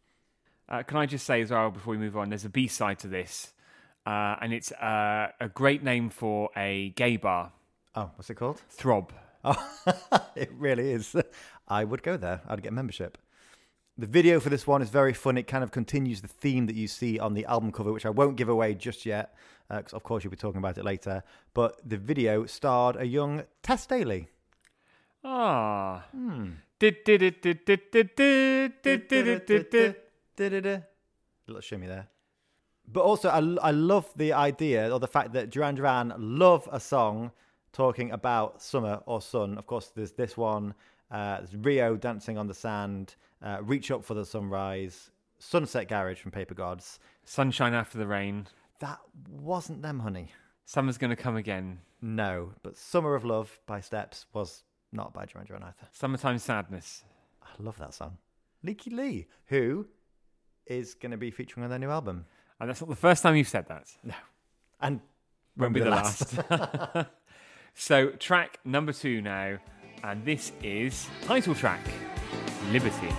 Uh, 0.67 0.83
can 0.83 0.97
I 0.97 1.05
just 1.05 1.25
say 1.25 1.41
as 1.41 1.51
well 1.51 1.71
before 1.71 1.91
we 1.91 1.97
move 1.97 2.15
on, 2.17 2.29
there's 2.29 2.45
a 2.45 2.49
B 2.49 2.67
side 2.67 2.99
to 2.99 3.07
this, 3.07 3.53
uh, 4.05 4.35
and 4.41 4.53
it's 4.53 4.71
uh, 4.73 5.29
a 5.39 5.49
great 5.49 5.83
name 5.83 6.09
for 6.09 6.49
a 6.55 6.89
gay 6.89 7.17
bar, 7.17 7.51
Oh, 7.95 8.11
what's 8.15 8.29
it 8.29 8.35
called? 8.35 8.61
Throb. 8.69 9.11
Oh, 9.43 9.71
it 10.35 10.51
really 10.53 10.91
is. 10.91 11.15
I 11.67 11.83
would 11.83 12.03
go 12.03 12.17
there. 12.17 12.41
I'd 12.47 12.61
get 12.61 12.73
membership. 12.73 13.17
The 13.99 14.07
video 14.07 14.39
for 14.39 14.47
this 14.49 14.65
one 14.65 14.81
is 14.81 14.89
very 14.89 15.11
fun. 15.11 15.37
It 15.37 15.43
kind 15.43 15.61
of 15.61 15.71
continues 15.71 16.21
the 16.21 16.29
theme 16.29 16.67
that 16.67 16.75
you 16.77 16.87
see 16.87 17.19
on 17.19 17.33
the 17.33 17.43
album 17.47 17.73
cover, 17.73 17.91
which 17.91 18.05
I 18.05 18.09
won't 18.09 18.37
give 18.37 18.47
away 18.47 18.73
just 18.73 19.05
yet, 19.05 19.35
because 19.67 19.93
uh, 19.93 19.97
of 19.97 20.03
course 20.03 20.23
you'll 20.23 20.31
be 20.31 20.37
talking 20.37 20.59
about 20.59 20.77
it 20.77 20.85
later. 20.85 21.21
But 21.53 21.81
the 21.83 21.97
video 21.97 22.45
starred 22.45 22.95
a 22.95 23.05
young 23.05 23.43
Tess 23.61 23.85
Daly. 23.85 24.29
Ah. 25.21 26.05
Hmm. 26.13 26.51
Little 31.47 31.61
shimmy 31.61 31.87
there. 31.87 32.07
But 32.87 33.01
also, 33.01 33.27
I, 33.27 33.67
I 33.67 33.71
love 33.71 34.09
the 34.15 34.31
idea 34.31 34.93
or 34.93 35.01
the 35.01 35.09
fact 35.09 35.33
that 35.33 35.49
Duran 35.49 35.75
Duran 35.75 36.13
love 36.17 36.69
a 36.71 36.79
song 36.79 37.31
talking 37.73 38.11
about 38.11 38.61
summer 38.61 39.01
or 39.05 39.19
sun. 39.19 39.57
Of 39.57 39.67
course, 39.67 39.91
there's 39.93 40.13
this 40.13 40.37
one, 40.37 40.73
uh, 41.11 41.39
there's 41.39 41.53
Rio 41.53 41.97
dancing 41.97 42.37
on 42.37 42.47
the 42.47 42.53
sand 42.53 43.15
uh, 43.43 43.57
Reach 43.61 43.91
Up 43.91 44.03
for 44.03 44.13
the 44.13 44.25
Sunrise, 44.25 45.11
Sunset 45.37 45.87
Garage 45.87 46.19
from 46.19 46.31
Paper 46.31 46.53
Gods. 46.53 46.99
Sunshine 47.25 47.73
after 47.73 47.97
the 47.97 48.07
rain. 48.07 48.47
That 48.79 48.99
wasn't 49.29 49.81
them, 49.81 49.99
honey. 49.99 50.31
Summer's 50.65 50.97
gonna 50.97 51.15
come 51.15 51.35
again. 51.35 51.79
No, 52.01 52.53
but 52.63 52.77
Summer 52.77 53.15
of 53.15 53.25
Love 53.25 53.59
by 53.65 53.81
Steps 53.81 54.25
was 54.33 54.63
not 54.91 55.13
by 55.13 55.25
Duran 55.25 55.45
Duran 55.47 55.63
either. 55.63 55.87
Summertime 55.91 56.39
sadness. 56.39 57.03
I 57.41 57.61
love 57.61 57.77
that 57.77 57.93
song. 57.93 58.17
Leaky 58.63 58.89
Lee, 58.89 59.27
who 59.47 59.87
is 60.65 60.93
going 60.93 61.11
to 61.11 61.17
be 61.17 61.31
featuring 61.31 61.63
on 61.63 61.69
their 61.69 61.79
new 61.79 61.89
album. 61.89 62.25
And 62.59 62.69
that's 62.69 62.81
not 62.81 62.89
the 62.89 62.95
first 62.95 63.23
time 63.23 63.35
you've 63.35 63.47
said 63.47 63.67
that. 63.67 63.87
No. 64.03 64.13
And 64.81 65.01
won't 65.57 65.73
be 65.73 65.81
the 65.81 65.89
last. 65.89 66.35
so, 67.73 68.09
track 68.11 68.59
number 68.63 68.93
two 68.93 69.21
now, 69.21 69.57
and 70.03 70.23
this 70.23 70.51
is 70.63 71.07
title 71.25 71.55
track 71.55 71.81
Liberty. 72.71 73.09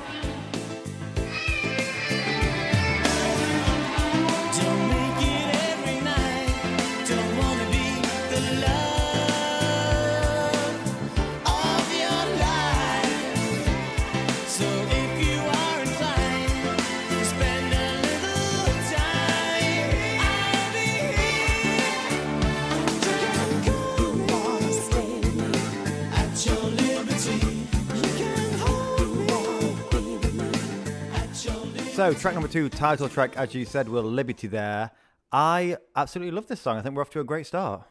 So, 32.01 32.15
track 32.15 32.33
number 32.33 32.49
two, 32.49 32.71
title 32.71 33.11
track, 33.11 33.37
as 33.37 33.55
you 33.55 33.67
said, 33.67 33.87
will 33.87 34.03
Liberty 34.03 34.47
there. 34.47 34.91
I 35.33 35.77
absolutely 35.95 36.33
love 36.33 36.47
this 36.47 36.63
song. 36.63 36.79
I 36.79 36.81
think 36.81 36.97
we're 36.97 37.03
off 37.03 37.11
to 37.11 37.21
a 37.21 37.25
great 37.25 37.47
start. 37.47 37.83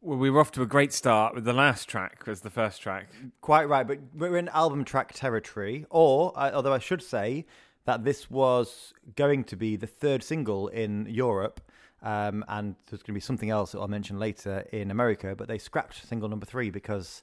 Well, 0.00 0.18
we 0.18 0.30
were 0.30 0.40
off 0.40 0.50
to 0.52 0.62
a 0.62 0.66
great 0.66 0.92
start 0.92 1.36
with 1.36 1.44
the 1.44 1.52
last 1.52 1.88
track 1.88 2.26
was 2.26 2.40
the 2.40 2.50
first 2.50 2.82
track. 2.82 3.06
Quite 3.40 3.68
right, 3.68 3.86
but 3.86 4.00
we're 4.16 4.36
in 4.36 4.48
album 4.48 4.84
track 4.84 5.12
territory. 5.14 5.86
Or, 5.90 6.32
uh, 6.34 6.50
although 6.52 6.72
I 6.72 6.80
should 6.80 7.04
say 7.04 7.46
that 7.84 8.02
this 8.02 8.28
was 8.28 8.94
going 9.14 9.44
to 9.44 9.54
be 9.54 9.76
the 9.76 9.86
third 9.86 10.24
single 10.24 10.66
in 10.66 11.06
Europe, 11.08 11.60
um, 12.02 12.44
and 12.48 12.74
there's 12.90 13.02
going 13.02 13.14
to 13.14 13.18
be 13.18 13.20
something 13.20 13.50
else 13.50 13.70
that 13.70 13.78
I'll 13.78 13.86
mention 13.86 14.18
later 14.18 14.66
in 14.72 14.90
America, 14.90 15.36
but 15.36 15.46
they 15.46 15.58
scrapped 15.58 16.04
single 16.04 16.28
number 16.28 16.46
three 16.46 16.70
because 16.70 17.22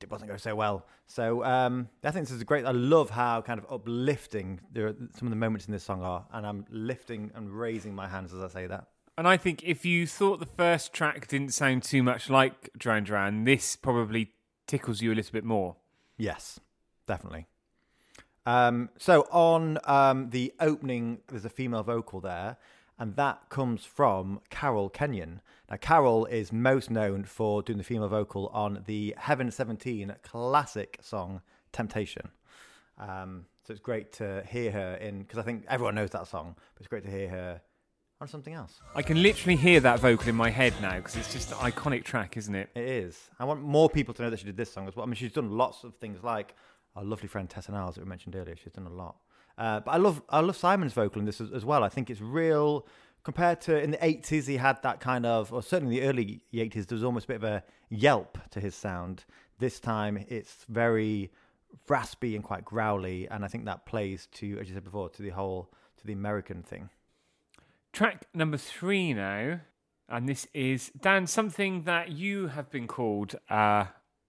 it 0.00 0.10
wasn't 0.10 0.28
going 0.28 0.38
so 0.38 0.54
well. 0.54 0.86
So 1.06 1.44
um, 1.44 1.88
I 2.02 2.10
think 2.10 2.26
this 2.26 2.36
is 2.36 2.42
great. 2.44 2.64
I 2.64 2.70
love 2.70 3.10
how 3.10 3.42
kind 3.42 3.58
of 3.58 3.66
uplifting 3.70 4.60
there 4.72 4.88
are, 4.88 4.94
some 5.16 5.28
of 5.28 5.30
the 5.30 5.36
moments 5.36 5.66
in 5.66 5.72
this 5.72 5.84
song 5.84 6.02
are, 6.02 6.26
and 6.32 6.46
I'm 6.46 6.64
lifting 6.70 7.30
and 7.34 7.50
raising 7.50 7.94
my 7.94 8.08
hands 8.08 8.32
as 8.32 8.40
I 8.42 8.48
say 8.48 8.66
that. 8.66 8.86
And 9.18 9.28
I 9.28 9.36
think 9.36 9.62
if 9.62 9.84
you 9.84 10.06
thought 10.06 10.40
the 10.40 10.46
first 10.46 10.92
track 10.92 11.28
didn't 11.28 11.52
sound 11.52 11.82
too 11.82 12.02
much 12.02 12.30
like 12.30 12.70
Duran 12.78 13.04
Duran, 13.04 13.44
this 13.44 13.76
probably 13.76 14.32
tickles 14.66 15.02
you 15.02 15.12
a 15.12 15.14
little 15.14 15.32
bit 15.32 15.44
more. 15.44 15.76
Yes, 16.16 16.58
definitely. 17.06 17.46
Um, 18.46 18.88
so 18.98 19.22
on 19.30 19.78
um, 19.84 20.30
the 20.30 20.52
opening, 20.58 21.20
there's 21.28 21.44
a 21.44 21.50
female 21.50 21.82
vocal 21.82 22.20
there, 22.20 22.56
and 23.02 23.16
that 23.16 23.48
comes 23.48 23.84
from 23.84 24.40
Carol 24.48 24.88
Kenyon. 24.88 25.40
Now, 25.68 25.76
Carol 25.76 26.24
is 26.26 26.52
most 26.52 26.88
known 26.88 27.24
for 27.24 27.60
doing 27.60 27.78
the 27.78 27.82
female 27.82 28.06
vocal 28.06 28.46
on 28.54 28.84
the 28.86 29.12
Heaven 29.18 29.50
17 29.50 30.14
classic 30.22 31.00
song 31.02 31.40
Temptation. 31.72 32.28
Um, 32.98 33.46
so 33.66 33.72
it's 33.72 33.80
great 33.80 34.12
to 34.12 34.44
hear 34.48 34.70
her 34.70 34.94
in, 34.94 35.22
because 35.22 35.40
I 35.40 35.42
think 35.42 35.64
everyone 35.68 35.96
knows 35.96 36.10
that 36.10 36.28
song, 36.28 36.54
but 36.54 36.80
it's 36.80 36.86
great 36.86 37.02
to 37.02 37.10
hear 37.10 37.28
her 37.28 37.60
on 38.20 38.28
something 38.28 38.54
else. 38.54 38.78
I 38.94 39.02
can 39.02 39.20
literally 39.20 39.56
hear 39.56 39.80
that 39.80 39.98
vocal 39.98 40.28
in 40.28 40.36
my 40.36 40.50
head 40.50 40.72
now 40.80 40.94
because 40.94 41.16
it's 41.16 41.32
just 41.32 41.50
an 41.50 41.56
iconic 41.56 42.04
track, 42.04 42.36
isn't 42.36 42.54
it? 42.54 42.70
It 42.76 42.84
is. 42.84 43.30
I 43.40 43.44
want 43.46 43.62
more 43.62 43.90
people 43.90 44.14
to 44.14 44.22
know 44.22 44.30
that 44.30 44.38
she 44.38 44.46
did 44.46 44.56
this 44.56 44.72
song 44.72 44.86
as 44.86 44.94
well. 44.94 45.04
I 45.04 45.06
mean, 45.06 45.16
she's 45.16 45.32
done 45.32 45.50
lots 45.50 45.82
of 45.82 45.96
things 45.96 46.22
like 46.22 46.54
our 46.94 47.02
lovely 47.02 47.26
friend 47.26 47.50
Tessa 47.50 47.72
Niles 47.72 47.96
that 47.96 48.04
we 48.04 48.08
mentioned 48.08 48.36
earlier. 48.36 48.54
She's 48.54 48.72
done 48.72 48.86
a 48.86 48.94
lot. 48.94 49.16
Uh, 49.58 49.80
but 49.80 49.92
I 49.92 49.96
love 49.96 50.22
I 50.28 50.40
love 50.40 50.56
Simon's 50.56 50.92
vocal 50.92 51.20
in 51.20 51.26
this 51.26 51.40
as, 51.40 51.50
as 51.52 51.64
well. 51.64 51.84
I 51.84 51.88
think 51.88 52.10
it's 52.10 52.20
real 52.20 52.86
compared 53.22 53.60
to 53.62 53.80
in 53.80 53.92
the 53.92 54.04
eighties. 54.04 54.46
He 54.46 54.56
had 54.56 54.82
that 54.82 55.00
kind 55.00 55.26
of, 55.26 55.52
or 55.52 55.62
certainly 55.62 55.96
in 55.96 56.02
the 56.02 56.08
early 56.08 56.42
eighties, 56.54 56.86
there 56.86 56.96
was 56.96 57.04
almost 57.04 57.24
a 57.24 57.28
bit 57.28 57.36
of 57.36 57.44
a 57.44 57.64
yelp 57.90 58.38
to 58.50 58.60
his 58.60 58.74
sound. 58.74 59.24
This 59.58 59.78
time, 59.78 60.24
it's 60.28 60.64
very 60.68 61.30
raspy 61.88 62.34
and 62.34 62.44
quite 62.44 62.64
growly, 62.64 63.28
and 63.28 63.44
I 63.44 63.48
think 63.48 63.64
that 63.66 63.86
plays 63.86 64.26
to, 64.32 64.58
as 64.58 64.68
you 64.68 64.74
said 64.74 64.84
before, 64.84 65.08
to 65.10 65.22
the 65.22 65.30
whole 65.30 65.70
to 65.98 66.06
the 66.06 66.12
American 66.12 66.62
thing. 66.62 66.90
Track 67.92 68.26
number 68.32 68.56
three 68.56 69.12
now, 69.12 69.60
and 70.08 70.28
this 70.28 70.46
is 70.54 70.90
Dan. 71.00 71.26
Something 71.26 71.82
that 71.82 72.10
you 72.10 72.48
have 72.48 72.70
been 72.70 72.86
called 72.86 73.36
uh, 73.50 73.84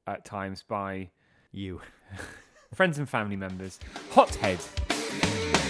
at 0.05 0.25
times 0.25 0.63
by 0.67 1.09
You. 1.51 1.81
friends 2.73 2.97
and 2.97 3.07
family 3.07 3.35
members. 3.35 3.79
Hothead. 4.11 4.59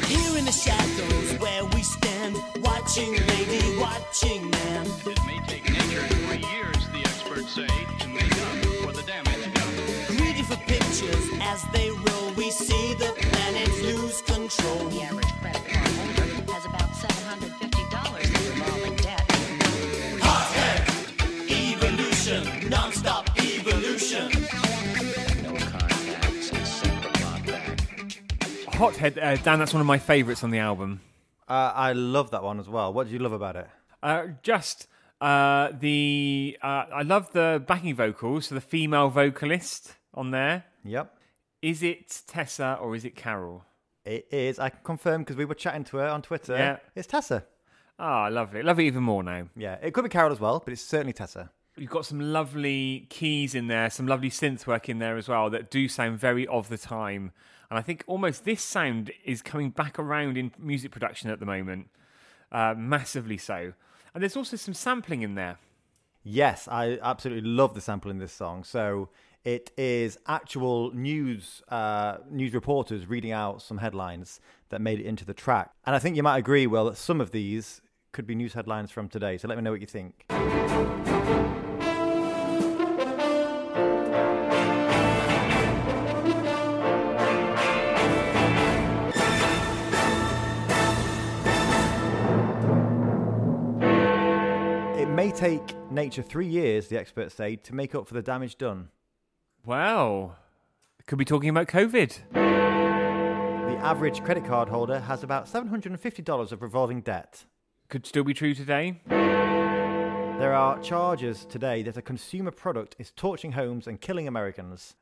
Here 0.08 0.38
in 0.38 0.46
the 0.46 0.52
shadows 0.52 1.40
where 1.40 1.66
we 1.66 1.84
stand, 1.84 2.36
watching 2.62 3.12
lady, 3.28 3.78
watching 3.80 4.50
man. 4.50 4.86
It 5.06 5.20
may 5.26 5.40
take 5.48 5.70
nature 5.70 6.08
three 6.26 6.44
years, 6.54 6.88
the 6.94 7.00
experts 7.00 7.52
say, 7.54 7.68
to 8.00 8.08
make 8.08 8.32
up 8.32 8.58
for 8.84 8.92
the 8.92 9.04
damage 9.04 9.54
done. 9.54 10.18
Greedy 10.18 10.44
for 10.44 10.58
pictures 10.58 11.30
as 11.42 11.64
they 11.74 11.90
roll, 11.90 12.32
we 12.36 12.52
see 12.52 12.94
the 12.96 13.14
planet 13.22 13.70
lose 13.82 14.22
control. 14.22 14.90
The 14.90 15.02
average 15.04 15.34
credit 15.42 15.66
card 15.68 15.93
Hothead, 28.74 29.20
uh, 29.20 29.36
Dan. 29.38 29.60
That's 29.60 29.74
one 29.74 29.82
of 29.82 29.88
my 29.88 29.98
favourites 30.00 30.44
on 30.44 30.52
the 30.52 30.60
album. 30.60 31.02
Uh, 31.48 31.72
I 31.76 31.94
love 31.94 32.32
that 32.32 32.44
one 32.44 32.60
as 32.60 32.68
well. 32.68 32.92
What 32.92 33.08
do 33.08 33.14
you 33.14 33.20
love 33.20 33.32
about 33.32 33.56
it? 33.56 33.68
Uh, 34.02 34.28
just 34.42 34.88
uh, 35.22 35.70
the 35.80 36.58
uh, 36.62 36.86
I 36.94 37.04
love 37.04 37.32
the 37.34 37.64
backing 37.66 37.96
vocals. 37.96 38.48
So 38.48 38.56
the 38.56 38.62
female 38.62 39.10
vocalist 39.10 39.94
on 40.14 40.32
there. 40.32 40.66
Yep. 40.84 41.16
Is 41.62 41.84
it 41.84 42.24
Tessa 42.28 42.78
or 42.82 42.96
is 42.96 43.06
it 43.06 43.16
Carol? 43.16 43.64
It 44.06 44.28
is. 44.32 44.60
I 44.60 44.70
can 44.70 44.80
confirm 44.84 45.22
because 45.22 45.38
we 45.38 45.46
were 45.46 45.56
chatting 45.56 45.86
to 45.86 45.98
her 45.98 46.08
on 46.08 46.22
Twitter. 46.22 46.56
Yeah. 46.58 46.78
It's 46.96 47.08
Tessa. 47.08 47.46
Ah, 48.00 48.28
love 48.30 48.56
it. 48.56 48.66
Love 48.66 48.80
it 48.80 48.84
even 48.84 49.04
more 49.04 49.24
now. 49.24 49.48
Yeah, 49.56 49.78
it 49.82 49.94
could 49.94 50.04
be 50.04 50.10
Carol 50.10 50.32
as 50.32 50.40
well, 50.40 50.62
but 50.64 50.74
it's 50.74 50.82
certainly 50.82 51.14
Tessa. 51.14 51.52
You've 51.76 51.90
got 51.90 52.06
some 52.06 52.20
lovely 52.20 53.08
keys 53.10 53.56
in 53.56 53.68
there, 53.68 53.90
some 53.90 54.06
lovely 54.06 54.30
synth 54.30 54.68
work 54.68 54.90
in 54.90 55.00
there 55.00 55.18
as 55.18 55.28
well 55.28 55.50
that 55.50 55.72
do 55.72 55.88
sound 55.88 56.20
very 56.20 56.46
of 56.48 56.70
the 56.70 56.78
time. 56.78 57.32
And 57.70 57.80
I 57.80 57.82
think 57.82 58.04
almost 58.06 58.46
this 58.46 58.62
sound 58.62 59.12
is 59.26 59.42
coming 59.42 59.72
back 59.72 59.98
around 59.98 60.38
in 60.38 60.52
music 60.60 60.92
production 60.92 61.32
at 61.32 61.40
the 61.40 61.48
moment, 61.48 61.90
uh, 62.52 62.76
massively 62.78 63.38
so. 63.38 63.74
And 64.14 64.22
there's 64.22 64.38
also 64.38 64.56
some 64.56 64.76
sampling 64.76 65.24
in 65.24 65.34
there. 65.34 65.58
Yes, 66.22 66.68
I 66.68 67.00
absolutely 67.02 67.50
love 67.50 67.74
the 67.74 67.82
sample 67.82 68.12
in 68.12 68.20
this 68.20 68.32
song. 68.32 68.64
So 68.64 69.10
it 69.44 69.72
is 69.76 70.20
actual 70.28 70.92
news 70.94 71.64
uh, 71.70 72.18
news 72.30 72.54
reporters 72.54 73.08
reading 73.08 73.32
out 73.32 73.64
some 73.64 73.80
headlines 73.80 74.40
that 74.70 74.80
made 74.80 75.00
it 75.00 75.08
into 75.08 75.26
the 75.26 75.34
track. 75.34 75.72
And 75.88 75.96
I 75.96 76.00
think 76.00 76.16
you 76.16 76.24
might 76.24 76.38
agree, 76.38 76.68
well, 76.68 76.86
that 76.86 76.98
some 76.98 77.20
of 77.20 77.32
these 77.32 77.82
could 78.12 78.28
be 78.28 78.36
news 78.36 78.54
headlines 78.54 78.92
from 78.92 79.10
today. 79.10 79.40
So 79.40 79.48
let 79.48 79.58
me 79.58 79.64
know 79.64 79.72
what 79.72 79.82
you 79.82 79.88
think. 79.88 80.26
Take 95.44 95.76
nature 95.92 96.22
three 96.22 96.48
years, 96.48 96.88
the 96.88 96.98
experts 96.98 97.36
say, 97.36 97.58
to 97.58 97.76
make 97.76 97.94
up 97.94 98.08
for 98.08 98.14
the 98.14 98.22
damage 98.22 98.58
done. 98.58 98.88
Wow. 99.66 100.38
Could 101.06 101.18
be 101.18 101.26
talking 101.26 101.50
about 101.50 101.68
COVID. 101.68 102.18
The 102.32 103.78
average 103.82 104.24
credit 104.24 104.46
card 104.46 104.70
holder 104.70 105.02
has 105.02 105.22
about 105.22 105.48
$750 105.48 106.52
of 106.54 106.62
revolving 106.62 107.02
debt. 107.02 107.44
Could 107.90 108.06
still 108.06 108.24
be 108.24 108.34
true 108.34 108.54
today. 108.54 109.02
There 109.10 110.54
are 110.54 110.80
charges 110.80 111.44
today 111.44 111.84
that 111.84 111.98
a 111.98 112.02
consumer 112.02 112.52
product 112.52 112.96
is 112.98 113.12
torching 113.12 113.52
homes 113.52 113.86
and 113.86 114.00
killing 114.00 114.30
Americans. 114.30 114.96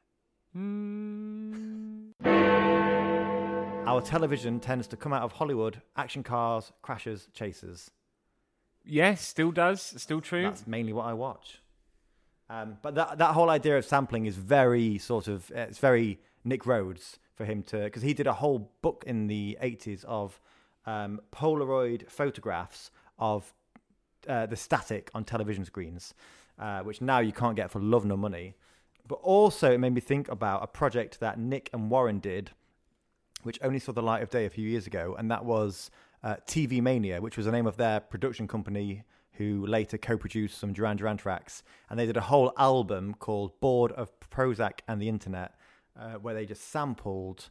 Mm, 0.58 2.14
Our 3.86 4.02
television 4.02 4.60
tends 4.60 4.88
to 4.88 4.98
come 4.98 5.14
out 5.14 5.22
of 5.22 5.34
Hollywood 5.34 5.84
action 5.96 6.24
cars, 6.24 6.72
crashes, 6.82 7.28
chases. 7.32 7.92
Yes, 8.86 9.26
still 9.26 9.52
does. 9.52 9.82
Still 9.82 10.22
true. 10.22 10.44
That's 10.44 10.68
mainly 10.68 10.94
what 10.94 11.06
I 11.06 11.14
watch. 11.14 11.60
Um, 12.50 12.78
but 12.82 12.96
that 12.96 13.18
that 13.18 13.34
whole 13.34 13.50
idea 13.50 13.78
of 13.78 13.86
sampling 13.86 14.26
is 14.26 14.36
very 14.36 14.98
sort 14.98 15.28
of 15.28 15.50
uh, 15.52 15.62
it's 15.62 15.80
very 15.80 16.20
Nick 16.44 16.66
Rhodes 16.66 17.18
for 17.36 17.46
him 17.46 17.64
to 17.64 17.78
because 17.80 18.02
he 18.02 18.14
did 18.14 18.28
a 18.28 18.34
whole 18.34 18.72
book 18.82 19.04
in 19.08 19.28
the 19.28 19.58
eighties 19.62 20.04
of 20.06 20.40
um, 20.86 21.22
Polaroid 21.32 22.10
photographs 22.10 22.92
of 23.18 23.54
uh, 24.28 24.46
the 24.48 24.56
static 24.56 25.10
on 25.14 25.24
television 25.24 25.64
screens, 25.64 26.14
uh, 26.60 26.82
which 26.82 27.02
now 27.02 27.20
you 27.20 27.32
can't 27.32 27.56
get 27.56 27.72
for 27.72 27.80
love 27.80 28.06
nor 28.06 28.18
money. 28.18 28.56
But 29.08 29.20
also, 29.24 29.72
it 29.72 29.80
made 29.80 29.94
me 29.94 30.02
think 30.02 30.30
about 30.30 30.64
a 30.64 30.68
project 30.68 31.20
that 31.20 31.40
Nick 31.40 31.70
and 31.74 31.90
Warren 31.90 32.20
did, 32.20 32.52
which 33.44 33.60
only 33.62 33.80
saw 33.80 33.92
the 33.92 34.04
light 34.04 34.24
of 34.24 34.30
day 34.30 34.46
a 34.46 34.50
few 34.50 34.68
years 34.68 34.88
ago, 34.88 35.16
and 35.18 35.32
that 35.32 35.46
was 35.46 35.90
uh, 36.24 36.36
TV 36.48 36.82
Mania, 36.82 37.22
which 37.22 37.38
was 37.38 37.46
the 37.46 37.52
name 37.52 37.68
of 37.68 37.78
their 37.78 38.00
production 38.00 38.48
company 38.48 39.04
who 39.34 39.66
later 39.66 39.98
co-produced 39.98 40.58
some 40.58 40.74
Duran 40.74 40.98
Duran 40.98 41.18
tracks, 41.18 41.64
and 41.90 42.00
they 42.00 42.06
did 42.06 42.18
a 42.18 42.22
whole 42.22 42.54
album 42.58 43.14
called 43.14 43.60
"Bored 43.60 43.92
of 43.94 44.12
Prozac 44.30 44.80
and 44.88 45.02
the 45.02 45.10
Internet," 45.10 45.54
uh, 46.00 46.14
where 46.16 46.34
they 46.34 46.46
just 46.46 46.70
sampled 46.70 47.50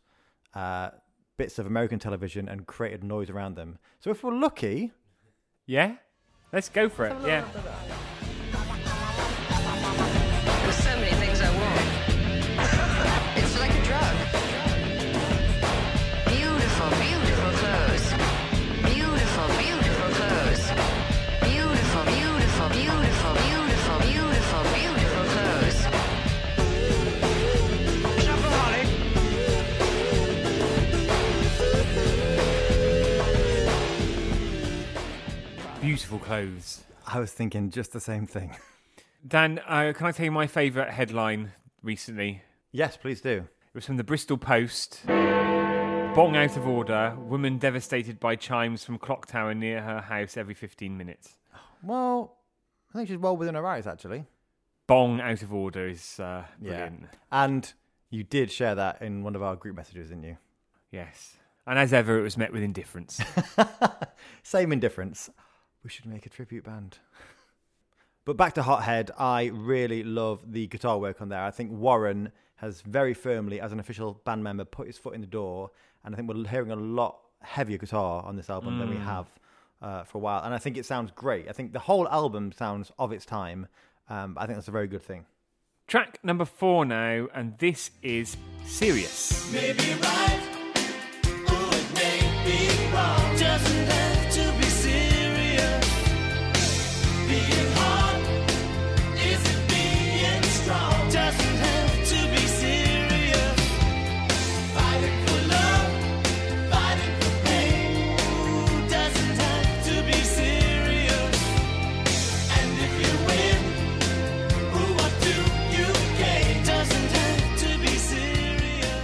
uh, 0.55 0.91
bits 1.37 1.59
of 1.59 1.67
American 1.67 1.99
television 1.99 2.49
and 2.49 2.67
created 2.67 3.03
noise 3.03 3.31
around 3.31 3.57
them. 3.57 3.79
So 3.99 4.11
if 4.11 4.23
we're 4.23 4.35
lucky, 4.35 4.93
Yeah? 5.67 5.95
Let's 6.53 6.69
go 6.69 6.89
for 6.89 7.07
it. 7.07 7.17
Yeah. 7.25 7.45
Beautiful 35.91 36.21
clothes. 36.21 36.85
I 37.05 37.19
was 37.19 37.33
thinking 37.33 37.69
just 37.71 37.93
the 37.93 37.99
same 37.99 38.25
thing. 38.25 38.57
Dan, 39.27 39.59
uh, 39.67 39.93
can 39.93 40.07
I 40.07 40.13
tell 40.13 40.25
you 40.25 40.31
my 40.31 40.47
favourite 40.47 40.91
headline 40.93 41.51
recently? 41.83 42.43
yes, 42.71 42.97
please 42.97 43.21
do. 43.21 43.39
It 43.39 43.75
was 43.75 43.87
from 43.87 43.97
the 43.97 44.05
Bristol 44.05 44.37
Post. 44.39 45.01
Bong 45.09 46.37
out 46.37 46.57
of 46.57 46.65
order. 46.65 47.17
Woman 47.19 47.59
devastated 47.59 48.21
by 48.21 48.37
chimes 48.37 48.85
from 48.85 48.99
clock 48.99 49.27
tower 49.27 49.53
near 49.53 49.83
her 49.83 50.01
house 50.01 50.37
every 50.37 50.55
15 50.55 50.97
minutes. 50.97 51.39
Well, 51.83 52.37
I 52.95 52.99
think 52.99 53.09
she's 53.09 53.19
well 53.19 53.37
within 53.37 53.57
her 53.57 53.63
rights, 53.63 53.89
actually. 53.89 54.27
Bong 54.87 55.21
out 55.21 55.43
of 55.43 55.53
order 55.53 55.89
is 55.89 56.21
uh, 56.21 56.45
Yeah. 56.63 56.69
brilliant. 56.69 57.05
And 57.33 57.73
you 58.11 58.23
did 58.23 58.53
share 58.53 58.77
that 58.77 59.03
in 59.03 59.25
one 59.25 59.35
of 59.35 59.43
our 59.43 59.57
group 59.57 59.75
messages, 59.75 60.11
didn't 60.11 60.23
you? 60.23 60.37
Yes. 60.93 61.35
And 61.67 61.81
as 61.81 61.93
ever, 61.93 62.17
it 62.17 62.23
was 62.23 62.37
met 62.37 62.53
with 62.53 62.63
indifference. 62.63 63.21
Same 64.45 64.71
indifference. 64.71 65.31
We 65.83 65.91
should 65.91 66.07
make 66.07 66.27
a 66.27 66.31
tribute 66.31 66.65
band. 66.65 66.99
But 68.27 68.37
back 68.37 68.53
to 68.55 68.63
Hothead, 68.63 69.11
I 69.19 69.47
really 69.47 70.05
love 70.05 70.53
the 70.53 70.67
guitar 70.67 70.99
work 70.99 71.23
on 71.23 71.31
there. 71.31 71.43
I 71.43 71.51
think 71.51 71.73
Warren 71.73 72.31
has 72.57 72.83
very 72.83 73.15
firmly, 73.15 73.61
as 73.61 73.73
an 73.73 73.81
official 73.81 74.21
band 74.25 74.45
member, 74.45 74.65
put 74.65 74.87
his 74.87 74.99
foot 74.99 75.15
in 75.15 75.23
the 75.23 75.27
door. 75.27 75.71
And 76.05 76.15
I 76.15 76.17
think 76.17 76.29
we're 76.29 76.47
hearing 76.47 76.71
a 76.71 76.77
lot 76.77 77.19
heavier 77.41 77.79
guitar 77.79 78.23
on 78.23 78.37
this 78.37 78.51
album 78.51 78.79
than 78.79 78.91
we 78.91 78.97
have 78.99 79.27
uh, 79.81 80.05
for 80.05 80.19
a 80.19 80.21
while. 80.21 80.45
And 80.45 80.55
I 80.55 80.59
think 80.59 80.77
it 80.77 80.85
sounds 80.85 81.11
great. 81.13 81.49
I 81.49 81.53
think 81.53 81.73
the 81.73 81.79
whole 81.79 82.07
album 82.09 82.53
sounds 82.53 82.93
of 82.99 83.11
its 83.11 83.25
time. 83.25 83.67
Um, 84.09 84.37
I 84.39 84.47
think 84.47 84.59
that's 84.59 84.69
a 84.69 84.73
very 84.73 84.87
good 84.87 85.03
thing. 85.03 85.25
Track 85.87 86.21
number 86.23 86.45
four 86.45 86.85
now, 86.85 87.27
and 87.35 87.59
this 87.59 87.91
is 88.03 88.37
Serious. 88.67 89.51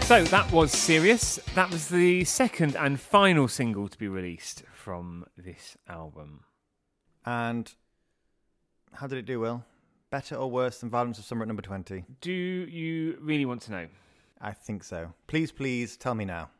So 0.06 0.22
that 0.22 0.52
was 0.52 0.70
Serious. 0.70 1.40
That 1.56 1.68
was 1.68 1.88
the 1.88 2.22
second 2.22 2.76
and 2.76 3.00
final 3.00 3.48
single 3.48 3.88
to 3.88 3.98
be 3.98 4.06
released 4.06 4.62
from 4.72 5.26
this 5.36 5.76
album. 5.88 6.44
And 7.24 7.74
how 8.92 9.08
did 9.08 9.18
it 9.18 9.26
do, 9.26 9.40
Will? 9.40 9.64
Better 10.10 10.36
or 10.36 10.48
worse 10.48 10.78
than 10.78 10.90
Violence 10.90 11.18
of 11.18 11.24
Summer 11.24 11.42
at 11.42 11.48
number 11.48 11.60
20? 11.60 12.04
Do 12.20 12.32
you 12.32 13.18
really 13.20 13.44
want 13.46 13.62
to 13.62 13.72
know? 13.72 13.88
I 14.40 14.52
think 14.52 14.84
so. 14.84 15.12
Please, 15.26 15.50
please 15.50 15.96
tell 15.96 16.14
me 16.14 16.24
now. 16.24 16.50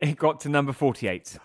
It 0.00 0.18
got 0.18 0.40
to 0.40 0.48
number 0.48 0.72
48. 0.72 1.38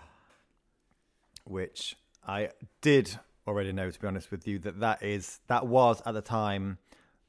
which 1.45 1.95
I 2.27 2.49
did 2.81 3.17
already 3.47 3.71
know, 3.71 3.89
to 3.89 3.99
be 3.99 4.07
honest 4.07 4.31
with 4.31 4.47
you, 4.47 4.59
that 4.59 4.79
that 4.79 5.03
is 5.03 5.39
that 5.47 5.67
was 5.67 6.01
at 6.05 6.13
the 6.13 6.21
time 6.21 6.79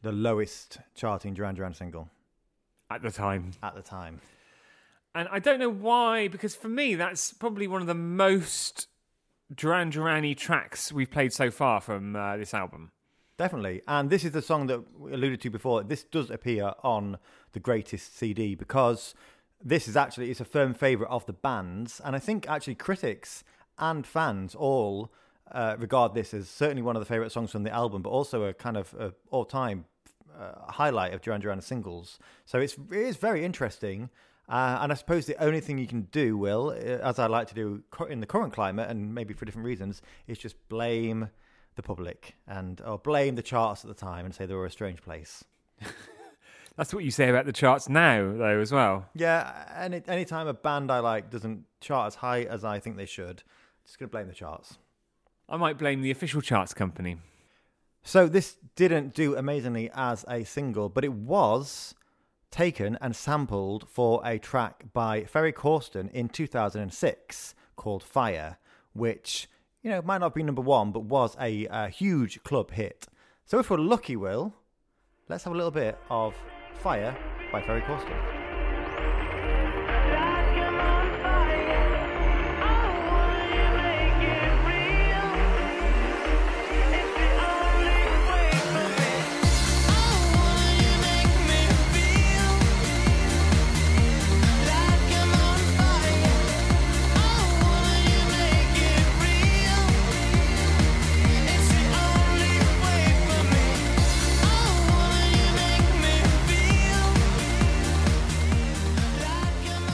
the 0.02 0.12
lowest 0.12 0.78
charting 0.94 1.34
Duran 1.34 1.54
Duran 1.54 1.74
single 1.74 2.08
At 2.90 3.02
the 3.02 3.10
time. 3.10 3.52
at 3.62 3.74
the 3.74 3.82
time. 3.82 4.20
And 5.14 5.28
I 5.32 5.38
don't 5.38 5.58
know 5.58 5.70
why, 5.70 6.28
because 6.28 6.54
for 6.54 6.68
me, 6.68 6.94
that's 6.94 7.32
probably 7.32 7.66
one 7.66 7.80
of 7.80 7.86
the 7.86 7.94
most 7.94 8.86
Duran 9.54 9.90
Duran 9.90 10.34
tracks 10.34 10.92
we've 10.92 11.10
played 11.10 11.32
so 11.32 11.50
far 11.50 11.80
from 11.80 12.16
uh, 12.16 12.36
this 12.36 12.52
album. 12.52 12.90
Definitely, 13.38 13.82
and 13.86 14.08
this 14.08 14.24
is 14.24 14.32
the 14.32 14.40
song 14.40 14.66
that 14.68 14.98
we 14.98 15.12
alluded 15.12 15.40
to 15.42 15.50
before. 15.50 15.82
This 15.82 16.04
does 16.04 16.30
appear 16.30 16.72
on 16.82 17.18
the 17.52 17.60
greatest 17.60 18.16
CD 18.16 18.54
because 18.54 19.14
this 19.62 19.88
is 19.88 19.96
actually 19.96 20.30
it's 20.30 20.40
a 20.40 20.44
firm 20.44 20.72
favourite 20.72 21.10
of 21.10 21.26
the 21.26 21.34
bands, 21.34 22.00
and 22.04 22.16
I 22.16 22.18
think 22.18 22.48
actually 22.48 22.76
critics 22.76 23.44
and 23.78 24.06
fans 24.06 24.54
all 24.54 25.12
uh, 25.52 25.76
regard 25.78 26.14
this 26.14 26.32
as 26.32 26.48
certainly 26.48 26.82
one 26.82 26.96
of 26.96 27.00
the 27.00 27.06
favourite 27.06 27.30
songs 27.30 27.52
from 27.52 27.62
the 27.62 27.72
album, 27.72 28.02
but 28.02 28.10
also 28.10 28.44
a 28.44 28.54
kind 28.54 28.76
of 28.76 29.14
all-time 29.30 29.84
uh, 30.38 30.70
highlight 30.72 31.14
of 31.14 31.20
Duran 31.20 31.40
Duran 31.40 31.60
singles. 31.60 32.18
So 32.44 32.58
it's 32.60 32.76
it 32.90 32.98
is 32.98 33.16
very 33.16 33.44
interesting. 33.44 34.10
Uh, 34.48 34.78
and 34.80 34.92
I 34.92 34.94
suppose 34.94 35.26
the 35.26 35.42
only 35.42 35.58
thing 35.60 35.76
you 35.76 35.88
can 35.88 36.02
do, 36.12 36.38
Will, 36.38 36.68
uh, 36.68 36.74
as 36.74 37.18
I 37.18 37.26
like 37.26 37.48
to 37.48 37.54
do 37.54 37.82
in 38.08 38.20
the 38.20 38.26
current 38.26 38.52
climate, 38.52 38.88
and 38.88 39.12
maybe 39.12 39.34
for 39.34 39.44
different 39.44 39.66
reasons, 39.66 40.02
is 40.28 40.38
just 40.38 40.54
blame 40.68 41.30
the 41.74 41.82
public 41.82 42.36
and 42.46 42.80
or 42.80 42.98
blame 42.98 43.34
the 43.34 43.42
charts 43.42 43.84
at 43.84 43.88
the 43.88 43.94
time 43.94 44.24
and 44.24 44.34
say 44.34 44.46
they 44.46 44.54
were 44.54 44.66
a 44.66 44.70
strange 44.70 45.02
place. 45.02 45.44
That's 46.76 46.92
what 46.92 47.04
you 47.04 47.10
say 47.10 47.28
about 47.28 47.46
the 47.46 47.52
charts 47.52 47.88
now, 47.88 48.32
though, 48.36 48.60
as 48.60 48.70
well. 48.70 49.06
Yeah, 49.14 49.66
any 49.76 50.02
anytime 50.06 50.46
a 50.46 50.54
band 50.54 50.90
I 50.90 51.00
like 51.00 51.30
doesn't 51.30 51.64
chart 51.80 52.08
as 52.08 52.14
high 52.16 52.42
as 52.42 52.64
I 52.64 52.80
think 52.80 52.96
they 52.96 53.06
should, 53.06 53.42
just 53.84 53.98
gonna 53.98 54.10
blame 54.10 54.28
the 54.28 54.34
charts. 54.34 54.78
I 55.48 55.56
might 55.56 55.78
blame 55.78 56.02
the 56.02 56.10
official 56.10 56.40
charts 56.40 56.74
company. 56.74 57.16
So 58.06 58.28
this 58.28 58.56
didn't 58.76 59.14
do 59.14 59.34
amazingly 59.34 59.90
as 59.92 60.24
a 60.28 60.44
single, 60.44 60.88
but 60.88 61.04
it 61.04 61.12
was 61.12 61.96
taken 62.52 62.96
and 63.00 63.16
sampled 63.16 63.88
for 63.90 64.22
a 64.24 64.38
track 64.38 64.84
by 64.92 65.24
Ferry 65.24 65.52
Corsten 65.52 66.08
in 66.12 66.28
2006 66.28 67.56
called 67.74 68.04
Fire, 68.04 68.58
which 68.92 69.48
you 69.82 69.90
know 69.90 70.02
might 70.02 70.18
not 70.18 70.36
be 70.36 70.44
number 70.44 70.62
one, 70.62 70.92
but 70.92 71.00
was 71.00 71.36
a, 71.40 71.66
a 71.66 71.88
huge 71.88 72.40
club 72.44 72.70
hit. 72.70 73.08
So 73.44 73.58
if 73.58 73.70
we're 73.70 73.78
lucky, 73.78 74.14
Will, 74.14 74.54
let's 75.28 75.42
have 75.42 75.52
a 75.52 75.56
little 75.56 75.72
bit 75.72 75.98
of 76.08 76.32
Fire 76.74 77.16
by 77.50 77.60
Ferry 77.60 77.82
Corsten. 77.82 78.35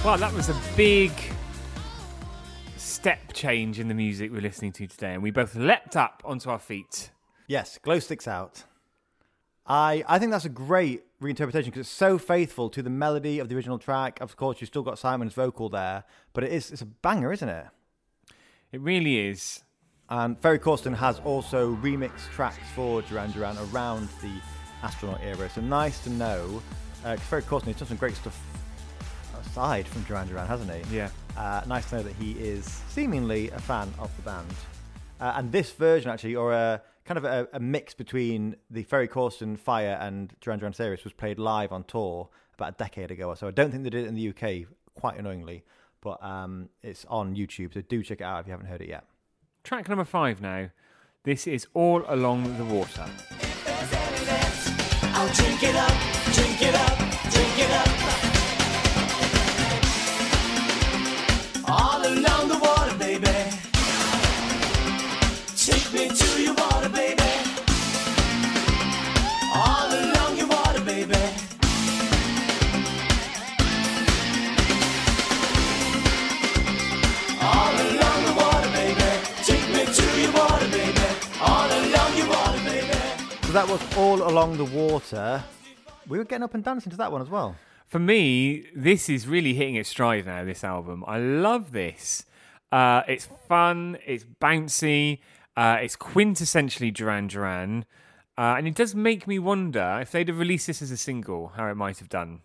Well, 0.05 0.19
that 0.19 0.33
was 0.33 0.49
a 0.49 0.57
big 0.77 1.12
step 2.77 3.33
change 3.33 3.79
in 3.79 3.87
the 3.87 3.95
music 3.95 4.33
we're 4.33 4.41
listening 4.41 4.73
to 4.73 4.88
today, 4.88 5.15
and 5.15 5.23
we 5.23 5.31
both 5.31 5.55
leapt 5.55 5.95
up 5.95 6.25
onto 6.25 6.51
our 6.51 6.59
feet. 6.59 7.12
Yes, 7.47 7.79
glow 7.81 8.01
sticks 8.01 8.27
out. 8.27 8.65
I 9.65 10.03
I 10.09 10.19
think 10.19 10.33
that's 10.33 10.45
a 10.45 10.49
great 10.49 11.05
reinterpretation 11.21 11.67
because 11.67 11.83
it's 11.83 11.88
so 11.88 12.19
faithful 12.19 12.69
to 12.71 12.83
the 12.83 12.91
melody 12.91 13.38
of 13.38 13.49
the 13.49 13.55
original 13.55 13.79
track. 13.79 14.21
Of 14.21 14.37
course, 14.37 14.61
you've 14.61 14.67
still 14.67 14.83
got 14.83 14.99
Simon's 14.99 15.35
vocal 15.35 15.69
there, 15.69 16.03
but 16.33 16.43
it 16.43 16.51
is 16.51 16.73
it's 16.73 16.83
a 16.83 16.87
banger, 16.87 17.33
isn't 17.33 17.49
it? 17.49 17.67
It 18.73 18.81
really 18.81 19.29
is. 19.29 19.62
And 20.09 20.37
Ferry 20.37 20.59
Corsten 20.59 20.97
has 20.97 21.21
also 21.21 21.77
remixed 21.77 22.29
tracks 22.33 22.59
for 22.75 23.03
Duran 23.03 23.31
Duran 23.31 23.57
around 23.73 24.09
the 24.21 24.33
astronaut 24.83 25.21
era. 25.23 25.49
So 25.49 25.61
nice 25.61 26.03
to 26.03 26.11
know. 26.11 26.61
Uh, 27.05 27.17
Ferry 27.17 27.43
Corsten 27.43 27.67
has 27.67 27.77
done 27.77 27.87
some 27.87 27.97
great 27.99 28.17
stuff 28.17 28.37
aside 29.53 29.87
from 29.87 30.03
Duran 30.05 30.29
Duran, 30.29 30.47
hasn't 30.47 30.73
he? 30.73 30.97
Yeah. 30.97 31.11
Uh, 31.37 31.61
nice 31.67 31.91
to 31.91 31.97
know 31.97 32.03
that 32.05 32.15
he 32.15 32.33
is 32.33 32.65
seemingly 32.88 33.51
a 33.51 33.59
fan 33.59 33.93
of 33.99 34.11
the 34.17 34.23
band. 34.23 34.49
Uh, 35.21 35.35
and 35.37 35.53
this 35.53 35.73
version, 35.73 36.11
actually, 36.11 36.35
or 36.35 36.55
a 36.55 36.81
kind 37.05 37.19
of 37.19 37.25
a, 37.25 37.47
a 37.53 37.61
mix 37.61 37.93
between 37.93 38.57
the 38.71 38.83
Ferry 38.83 39.07
Corsten 39.07 39.59
Fire 39.59 39.99
and 40.01 40.35
Duran 40.41 40.59
Duran 40.59 40.73
Serious, 40.73 41.05
was 41.05 41.12
played 41.12 41.38
live 41.38 41.71
on 41.71 41.85
tour 41.85 42.31
about 42.55 42.71
a 42.71 42.77
decade 42.79 43.11
ago 43.11 43.29
or 43.29 43.37
so. 43.37 43.47
I 43.47 43.51
don't 43.51 43.71
think 43.71 43.85
they 43.85 43.91
did 43.91 44.05
it 44.05 44.09
in 44.09 44.15
the 44.15 44.31
UK, 44.31 44.69
quite 44.95 45.19
annoyingly, 45.19 45.65
but 46.01 46.23
um, 46.25 46.71
it's 46.83 47.05
on 47.11 47.37
YouTube, 47.37 47.75
so 47.75 47.83
do 47.83 48.03
check 48.03 48.23
it 48.23 48.25
out 48.25 48.41
if 48.41 48.47
you 48.47 48.53
haven't 48.53 48.69
heard 48.69 48.81
it 48.81 48.88
yet. 48.88 49.05
Track 49.65 49.87
number 49.87 50.07
five 50.07 50.41
now. 50.41 50.71
This 51.25 51.47
is 51.47 51.67
All 51.75 52.05
Along 52.09 52.57
the 52.57 52.65
Water. 52.65 53.05
I'll 55.15 55.33
drink 55.35 55.62
it 55.62 55.77
up, 55.77 55.93
drink 56.33 56.62
it 56.62 56.75
up, 56.75 56.99
drink 57.31 57.59
it 57.59 57.71
up. 57.71 58.02
Baby. 63.18 63.51
Take 65.57 65.92
me 65.92 66.09
to 66.09 66.42
your 66.42 66.55
water, 66.55 66.88
baby. 66.88 67.22
All 69.55 69.88
along 69.88 70.37
your 70.38 70.48
water, 70.48 70.81
baby. 70.81 71.14
All 77.40 77.75
along 77.85 78.25
the 78.25 78.35
water, 78.35 78.70
baby. 78.72 79.11
Take 79.44 79.68
me 79.75 79.85
to 79.85 80.20
your 80.20 80.33
water, 80.33 80.68
baby. 80.70 81.01
All 81.40 81.68
along 81.68 82.16
your 82.16 82.29
water, 82.29 82.64
baby. 82.64 82.98
So 83.42 83.53
that 83.53 83.68
was 83.68 83.96
All 83.96 84.22
Along 84.22 84.57
the 84.57 84.64
Water. 84.64 85.44
We 86.09 86.16
were 86.16 86.25
getting 86.25 86.44
up 86.44 86.55
and 86.55 86.64
dancing 86.64 86.90
to 86.90 86.96
that 86.96 87.12
one 87.12 87.20
as 87.20 87.29
well. 87.29 87.57
For 87.87 87.98
me, 87.98 88.64
this 88.75 89.11
is 89.11 89.29
really 89.29 89.53
hitting 89.53 89.77
its 89.77 89.90
stride 89.90 90.25
now, 90.25 90.44
this 90.44 90.64
album. 90.64 91.05
I 91.07 91.18
love 91.18 91.72
this. 91.72 92.25
Uh, 92.73 93.03
it's 93.07 93.29
fun, 93.47 93.99
it's 94.07 94.25
bouncy, 94.41 95.19
uh, 95.57 95.77
it's 95.81 95.95
quintessentially 95.95 96.93
Duran 96.93 97.29
Duran. 97.29 97.85
Uh, 98.39 98.55
and 98.57 98.67
it 98.67 98.75
does 98.75 98.95
make 98.95 99.29
me 99.29 99.39
wonder 99.39 99.99
if 100.01 100.11
they'd 100.11 100.29
have 100.29 100.39
released 100.39 100.67
this 100.67 100.81
as 100.81 100.91
a 100.91 100.97
single, 100.97 101.49
how 101.49 101.67
it 101.69 101.77
might 101.77 101.99
have 101.99 102.09
done. 102.09 102.41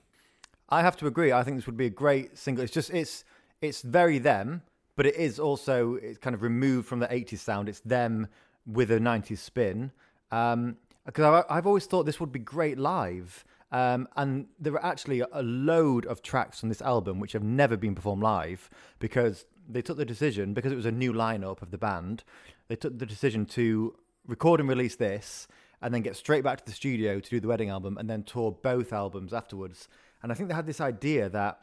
I 0.69 0.81
have 0.81 0.97
to 0.97 1.07
agree. 1.07 1.31
I 1.31 1.43
think 1.43 1.55
this 1.55 1.65
would 1.65 1.77
be 1.77 1.85
a 1.85 1.89
great 1.89 2.37
single. 2.37 2.61
It's 2.61 2.73
just 2.73 2.89
it's 2.89 3.23
it's 3.61 3.81
very 3.81 4.19
them, 4.19 4.63
but 4.97 5.05
it 5.05 5.15
is 5.15 5.39
also 5.39 5.95
it's 5.95 6.17
kind 6.17 6.33
of 6.33 6.41
removed 6.41 6.89
from 6.89 6.99
the 6.99 7.07
'80s 7.07 7.37
sound. 7.37 7.69
It's 7.69 7.79
them 7.79 8.27
with 8.65 8.91
a 8.91 8.99
'90s 8.99 9.37
spin. 9.37 9.93
Um, 10.29 10.75
because 11.05 11.23
I've, 11.23 11.45
I've 11.49 11.67
always 11.67 11.85
thought 11.85 12.05
this 12.05 12.19
would 12.19 12.33
be 12.33 12.39
great 12.39 12.77
live. 12.77 13.45
Um, 13.71 14.07
and 14.15 14.47
there 14.59 14.73
are 14.73 14.85
actually 14.85 15.21
a 15.21 15.41
load 15.41 16.05
of 16.05 16.21
tracks 16.21 16.63
on 16.63 16.69
this 16.69 16.81
album 16.81 17.19
which 17.19 17.33
have 17.33 17.43
never 17.43 17.75
been 17.75 17.95
performed 17.95 18.23
live 18.23 18.69
because 18.99 19.45
they 19.67 19.81
took 19.81 19.97
the 19.97 20.05
decision 20.05 20.53
because 20.53 20.71
it 20.71 20.75
was 20.75 20.85
a 20.85 20.91
new 20.91 21.13
lineup 21.13 21.61
of 21.61 21.71
the 21.71 21.77
band. 21.77 22.23
They 22.67 22.75
took 22.75 22.97
the 22.97 23.05
decision 23.05 23.45
to 23.47 23.95
record 24.25 24.59
and 24.59 24.69
release 24.69 24.95
this, 24.95 25.47
and 25.81 25.93
then 25.93 26.01
get 26.01 26.15
straight 26.15 26.43
back 26.43 26.59
to 26.59 26.65
the 26.65 26.71
studio 26.71 27.19
to 27.19 27.29
do 27.29 27.39
the 27.39 27.47
wedding 27.47 27.69
album, 27.69 27.97
and 27.97 28.09
then 28.09 28.23
tour 28.23 28.51
both 28.51 28.91
albums 28.91 29.33
afterwards. 29.33 29.87
And 30.21 30.31
I 30.31 30.35
think 30.35 30.49
they 30.49 30.55
had 30.55 30.65
this 30.65 30.81
idea 30.81 31.29
that 31.29 31.59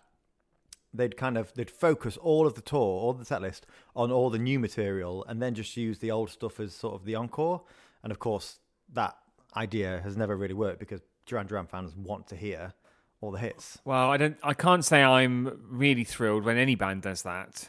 they'd 0.92 1.16
kind 1.16 1.36
of 1.36 1.52
they'd 1.54 1.70
focus 1.70 2.16
all 2.16 2.46
of 2.46 2.54
the 2.54 2.62
tour, 2.62 2.80
all 2.80 3.12
the 3.12 3.24
set 3.24 3.42
list 3.42 3.66
on 3.96 4.12
all 4.12 4.30
the 4.30 4.38
new 4.38 4.58
material, 4.58 5.24
and 5.28 5.42
then 5.42 5.54
just 5.54 5.76
use 5.76 5.98
the 5.98 6.10
old 6.10 6.30
stuff 6.30 6.60
as 6.60 6.72
sort 6.72 6.94
of 6.94 7.04
the 7.04 7.16
encore. 7.16 7.62
And 8.02 8.12
of 8.12 8.18
course, 8.18 8.58
that 8.92 9.16
idea 9.56 10.00
has 10.04 10.16
never 10.16 10.36
really 10.36 10.54
worked 10.54 10.78
because 10.78 11.00
Duran 11.26 11.46
Duran 11.46 11.66
fans 11.66 11.94
want 11.96 12.26
to 12.28 12.36
hear 12.36 12.72
all 13.20 13.30
the 13.30 13.38
hits. 13.38 13.78
Well, 13.84 14.10
I 14.10 14.16
don't. 14.16 14.36
I 14.42 14.54
can't 14.54 14.84
say 14.84 15.02
I'm 15.02 15.60
really 15.68 16.04
thrilled 16.04 16.44
when 16.44 16.56
any 16.56 16.76
band 16.76 17.02
does 17.02 17.22
that. 17.22 17.68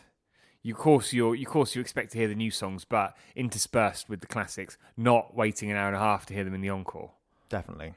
You 0.65 0.73
of 0.73 0.79
course 0.79 1.13
you 1.13 1.31
of 1.31 1.45
course 1.45 1.75
you 1.75 1.81
expect 1.81 2.13
to 2.13 2.17
hear 2.17 2.27
the 2.27 2.33
new 2.33 2.49
songs, 2.49 2.85
but 2.85 3.15
interspersed 3.35 4.09
with 4.09 4.21
the 4.21 4.25
classics, 4.25 4.79
not 4.97 5.35
waiting 5.35 5.69
an 5.69 5.77
hour 5.77 5.85
and 5.85 5.95
a 5.95 5.99
half 5.99 6.25
to 6.25 6.33
hear 6.33 6.43
them 6.43 6.55
in 6.55 6.61
the 6.61 6.71
encore. 6.71 7.11
Definitely. 7.49 7.93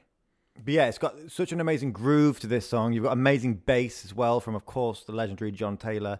But 0.63 0.75
yeah, 0.75 0.85
it's 0.85 0.99
got 0.99 1.15
such 1.29 1.51
an 1.51 1.61
amazing 1.61 1.93
groove 1.93 2.39
to 2.41 2.47
this 2.47 2.69
song. 2.69 2.93
You've 2.93 3.05
got 3.05 3.13
amazing 3.13 3.55
bass 3.55 4.05
as 4.05 4.13
well 4.13 4.39
from, 4.39 4.53
of 4.53 4.67
course, 4.67 5.03
the 5.03 5.13
legendary 5.13 5.51
John 5.51 5.77
Taylor. 5.77 6.19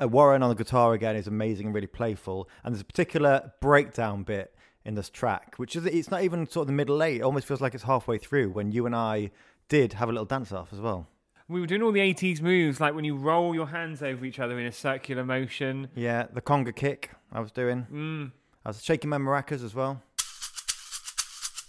Uh, 0.00 0.06
Warren 0.06 0.44
on 0.44 0.50
the 0.50 0.54
guitar 0.54 0.92
again 0.92 1.16
is 1.16 1.26
amazing 1.26 1.66
and 1.66 1.74
really 1.74 1.88
playful. 1.88 2.48
And 2.62 2.72
there's 2.72 2.82
a 2.82 2.84
particular 2.84 3.52
breakdown 3.60 4.22
bit 4.22 4.54
in 4.84 4.94
this 4.94 5.10
track, 5.10 5.54
which 5.56 5.74
is 5.74 5.84
it's 5.84 6.12
not 6.12 6.22
even 6.22 6.46
sort 6.46 6.62
of 6.62 6.66
the 6.68 6.74
middle 6.74 7.02
eight. 7.02 7.16
It 7.16 7.24
almost 7.24 7.48
feels 7.48 7.60
like 7.60 7.74
it's 7.74 7.82
halfway 7.82 8.18
through 8.18 8.50
when 8.50 8.70
you 8.70 8.86
and 8.86 8.94
I 8.94 9.32
did 9.68 9.94
have 9.94 10.08
a 10.08 10.12
little 10.12 10.26
dance 10.26 10.52
off 10.52 10.72
as 10.72 10.78
well. 10.78 11.08
We 11.48 11.60
were 11.60 11.66
doing 11.66 11.82
all 11.82 11.92
the 11.92 12.00
80s 12.00 12.40
moves, 12.40 12.80
like 12.80 12.94
when 12.94 13.04
you 13.04 13.16
roll 13.16 13.54
your 13.54 13.66
hands 13.66 14.02
over 14.02 14.24
each 14.24 14.38
other 14.38 14.58
in 14.58 14.66
a 14.66 14.72
circular 14.72 15.24
motion. 15.24 15.88
Yeah, 15.94 16.26
the 16.32 16.40
conga 16.40 16.74
kick 16.74 17.10
I 17.32 17.40
was 17.40 17.50
doing. 17.50 17.86
Mm. 17.92 18.32
I 18.64 18.68
was 18.68 18.82
shaking 18.82 19.10
my 19.10 19.18
maracas 19.18 19.64
as 19.64 19.74
well. 19.74 20.02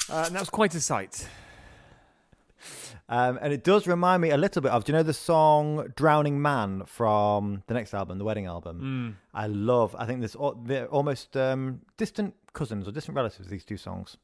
Uh, 0.09 0.23
and 0.27 0.35
that 0.35 0.39
was 0.39 0.49
quite 0.49 0.75
a 0.75 0.79
sight. 0.79 1.27
Um, 3.09 3.37
and 3.41 3.51
it 3.51 3.63
does 3.63 3.87
remind 3.87 4.21
me 4.21 4.29
a 4.29 4.37
little 4.37 4.61
bit 4.61 4.71
of, 4.71 4.85
do 4.85 4.91
you 4.91 4.97
know 4.97 5.03
the 5.03 5.13
song 5.13 5.91
Drowning 5.95 6.41
Man 6.41 6.83
from 6.85 7.63
the 7.67 7.73
next 7.73 7.93
album, 7.93 8.17
the 8.17 8.23
wedding 8.23 8.45
album? 8.45 9.17
Mm. 9.17 9.29
I 9.33 9.47
love, 9.47 9.95
I 9.97 10.05
think 10.05 10.21
there's 10.21 10.37
they're 10.65 10.87
almost 10.87 11.35
um, 11.35 11.81
distant 11.97 12.35
cousins 12.53 12.87
or 12.87 12.91
distant 12.91 13.15
relatives, 13.15 13.49
these 13.49 13.65
two 13.65 13.77
songs. 13.77 14.17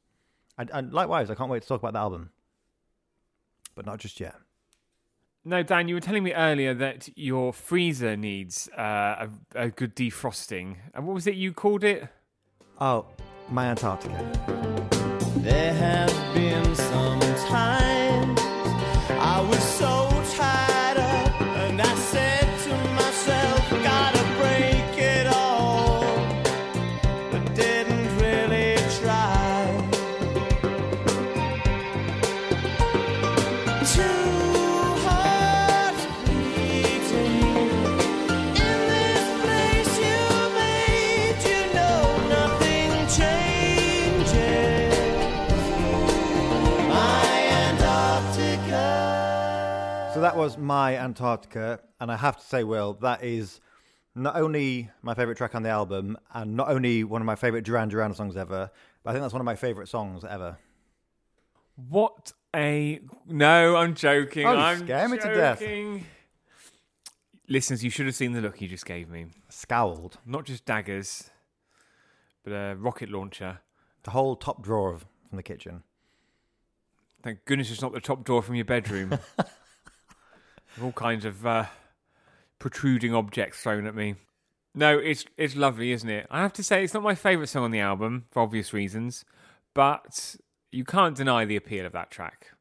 And, 0.58 0.70
and 0.74 0.94
likewise, 0.94 1.30
I 1.30 1.36
can't 1.36 1.50
wait 1.50 1.62
to 1.64 1.68
talk 1.68 1.82
about 1.82 1.94
the 1.94 2.00
album. 2.00 2.32
But 3.76 3.86
not 3.86 4.00
just 4.00 4.20
yet. 4.20 4.36
No, 5.46 5.64
Dan, 5.64 5.88
you 5.88 5.96
were 5.96 6.02
telling 6.02 6.24
me 6.24 6.34
earlier 6.34 6.74
that 6.74 7.10
your 7.18 7.54
freezer 7.54 8.18
needs 8.18 8.70
uh, 8.78 9.28
a, 9.56 9.64
a 9.64 9.70
good 9.70 9.96
defrosting. 9.96 10.76
And 10.94 11.08
what 11.08 11.14
was 11.14 11.28
it 11.28 11.36
you 11.36 11.54
called 11.54 11.84
it? 11.84 12.08
Oh, 12.80 13.06
my 13.50 13.68
Antarctica. 13.68 14.18
There 15.38 15.74
have 15.74 16.34
been 16.34 16.76
some 16.76 17.20
times 17.48 17.99
that 50.30 50.38
was 50.38 50.58
my 50.60 50.96
Antarctica. 50.96 51.80
And 52.00 52.12
I 52.12 52.16
have 52.16 52.38
to 52.38 52.46
say, 52.46 52.64
Will, 52.64 52.94
that 53.02 53.24
is 53.24 53.60
not 54.14 54.36
only 54.36 54.92
my 55.02 55.16
favourite 55.16 55.38
track 55.38 55.56
on 55.56 55.64
the 55.64 55.70
album 55.70 56.18
and 56.34 56.56
not 56.56 56.70
only 56.70 57.04
one 57.04 57.22
of 57.22 57.26
my 57.26 57.36
favourite 57.36 57.66
Duran 57.66 57.90
Duran 57.90 58.14
songs 58.14 58.38
ever, 58.38 58.70
but 59.04 59.10
I 59.10 59.14
think 59.14 59.24
that's 59.24 59.34
one 59.34 59.42
of 59.42 59.46
my 59.46 59.56
favourite 59.56 59.88
songs 59.88 60.24
ever. 60.24 60.58
What 61.90 62.34
a. 62.56 63.00
No, 63.26 63.76
I'm 63.76 63.96
joking. 63.96 64.46
Oh, 64.46 64.56
I'm 64.56 64.80
scare 64.80 65.10
me 65.10 65.18
to 65.18 65.34
death. 65.34 65.60
joking. 65.62 66.06
Listeners, 67.48 67.84
you 67.84 67.90
should 67.90 68.06
have 68.06 68.16
seen 68.16 68.34
the 68.34 68.42
look 68.42 68.62
you 68.62 68.68
just 68.68 68.86
gave 68.86 69.10
me. 69.10 69.28
Scowled. 69.50 70.20
Not 70.28 70.46
just 70.46 70.66
daggers, 70.66 71.32
but 72.44 72.52
a 72.52 72.76
rocket 72.76 73.10
launcher. 73.10 73.62
The 74.04 74.12
whole 74.12 74.36
top 74.36 74.62
drawer 74.62 74.94
of, 74.94 75.08
from 75.28 75.38
the 75.38 75.44
kitchen. 75.44 75.82
Thank 77.24 77.46
goodness 77.46 77.72
it's 77.72 77.82
not 77.82 77.94
the 77.94 78.00
top 78.00 78.24
drawer 78.24 78.44
from 78.44 78.56
your 78.56 78.66
bedroom. 78.66 79.18
All 80.82 80.92
kinds 80.92 81.26
of 81.26 81.46
uh, 81.46 81.66
protruding 82.60 83.14
objects 83.14 83.62
thrown 83.62 83.86
at 83.86 83.96
me. 83.96 84.16
No, 84.76 84.98
it's 84.98 85.26
it's 85.38 85.56
lovely, 85.56 85.92
isn't 85.92 86.10
it? 86.10 86.28
I 86.30 86.42
have 86.42 86.54
to 86.54 86.64
say 86.64 86.84
it's 86.84 86.94
not 86.94 87.04
my 87.04 87.16
favourite 87.16 87.50
song 87.50 87.64
on 87.64 87.72
the 87.72 87.80
album 87.80 88.26
for 88.30 88.42
obvious 88.42 88.72
reasons, 88.72 89.26
but 89.74 90.36
you 90.72 90.86
can't 90.86 91.18
deny 91.18 91.46
the 91.46 91.56
appeal 91.56 91.86
of 91.86 91.94
that 91.94 92.12
track. 92.12 92.52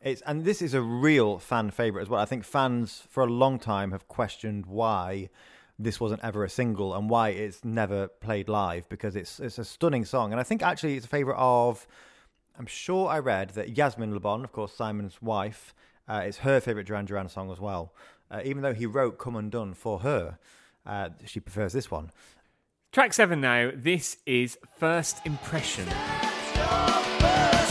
It's 0.00 0.22
and 0.22 0.44
this 0.44 0.62
is 0.62 0.74
a 0.74 0.80
real 0.80 1.38
fan 1.38 1.70
favorite 1.70 2.02
as 2.02 2.08
well. 2.08 2.20
I 2.20 2.24
think 2.24 2.44
fans 2.44 3.02
for 3.10 3.24
a 3.24 3.26
long 3.26 3.58
time 3.58 3.90
have 3.90 4.06
questioned 4.06 4.66
why 4.66 5.28
this 5.78 6.00
wasn't 6.00 6.24
ever 6.24 6.44
a 6.44 6.48
single 6.48 6.94
and 6.94 7.10
why 7.10 7.30
it's 7.30 7.64
never 7.64 8.08
played 8.08 8.48
live 8.48 8.88
because 8.88 9.16
it's 9.16 9.40
it's 9.40 9.58
a 9.58 9.64
stunning 9.64 10.04
song. 10.04 10.32
And 10.32 10.40
I 10.40 10.44
think 10.44 10.62
actually 10.62 10.96
it's 10.96 11.06
a 11.06 11.10
favorite 11.10 11.38
of. 11.38 11.86
I'm 12.58 12.66
sure 12.66 13.08
I 13.08 13.18
read 13.18 13.50
that 13.50 13.76
Yasmin 13.76 14.14
Le 14.14 14.20
Bon, 14.20 14.42
of 14.42 14.50
course 14.50 14.72
Simon's 14.72 15.20
wife, 15.20 15.74
uh, 16.08 16.22
it's 16.24 16.38
her 16.38 16.60
favorite 16.60 16.86
Duran 16.86 17.04
Duran 17.04 17.28
song 17.28 17.50
as 17.50 17.60
well. 17.60 17.92
Uh, 18.30 18.40
even 18.44 18.62
though 18.62 18.74
he 18.74 18.86
wrote 18.86 19.18
"Come 19.18 19.36
Undone" 19.36 19.74
for 19.74 20.00
her, 20.00 20.38
uh, 20.84 21.10
she 21.24 21.40
prefers 21.40 21.72
this 21.72 21.90
one. 21.90 22.10
Track 22.92 23.12
seven 23.12 23.40
now. 23.40 23.70
This 23.74 24.16
is 24.26 24.58
First 24.78 25.24
Impression. 25.26 25.86
First 25.86 26.96
impression. 27.18 27.65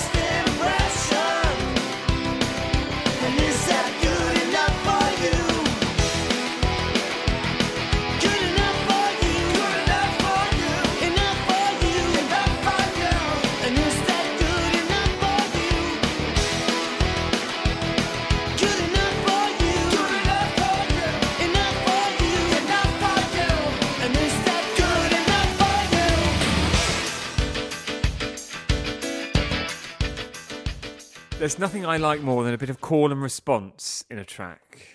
There's 31.37 31.59
nothing 31.59 31.85
I 31.85 31.97
like 31.97 32.21
more 32.21 32.43
than 32.45 32.53
a 32.53 32.57
bit 32.57 32.69
of 32.69 32.79
call 32.79 33.11
and 33.11 33.21
response 33.21 34.05
in 34.09 34.17
a 34.17 34.23
track. 34.25 34.87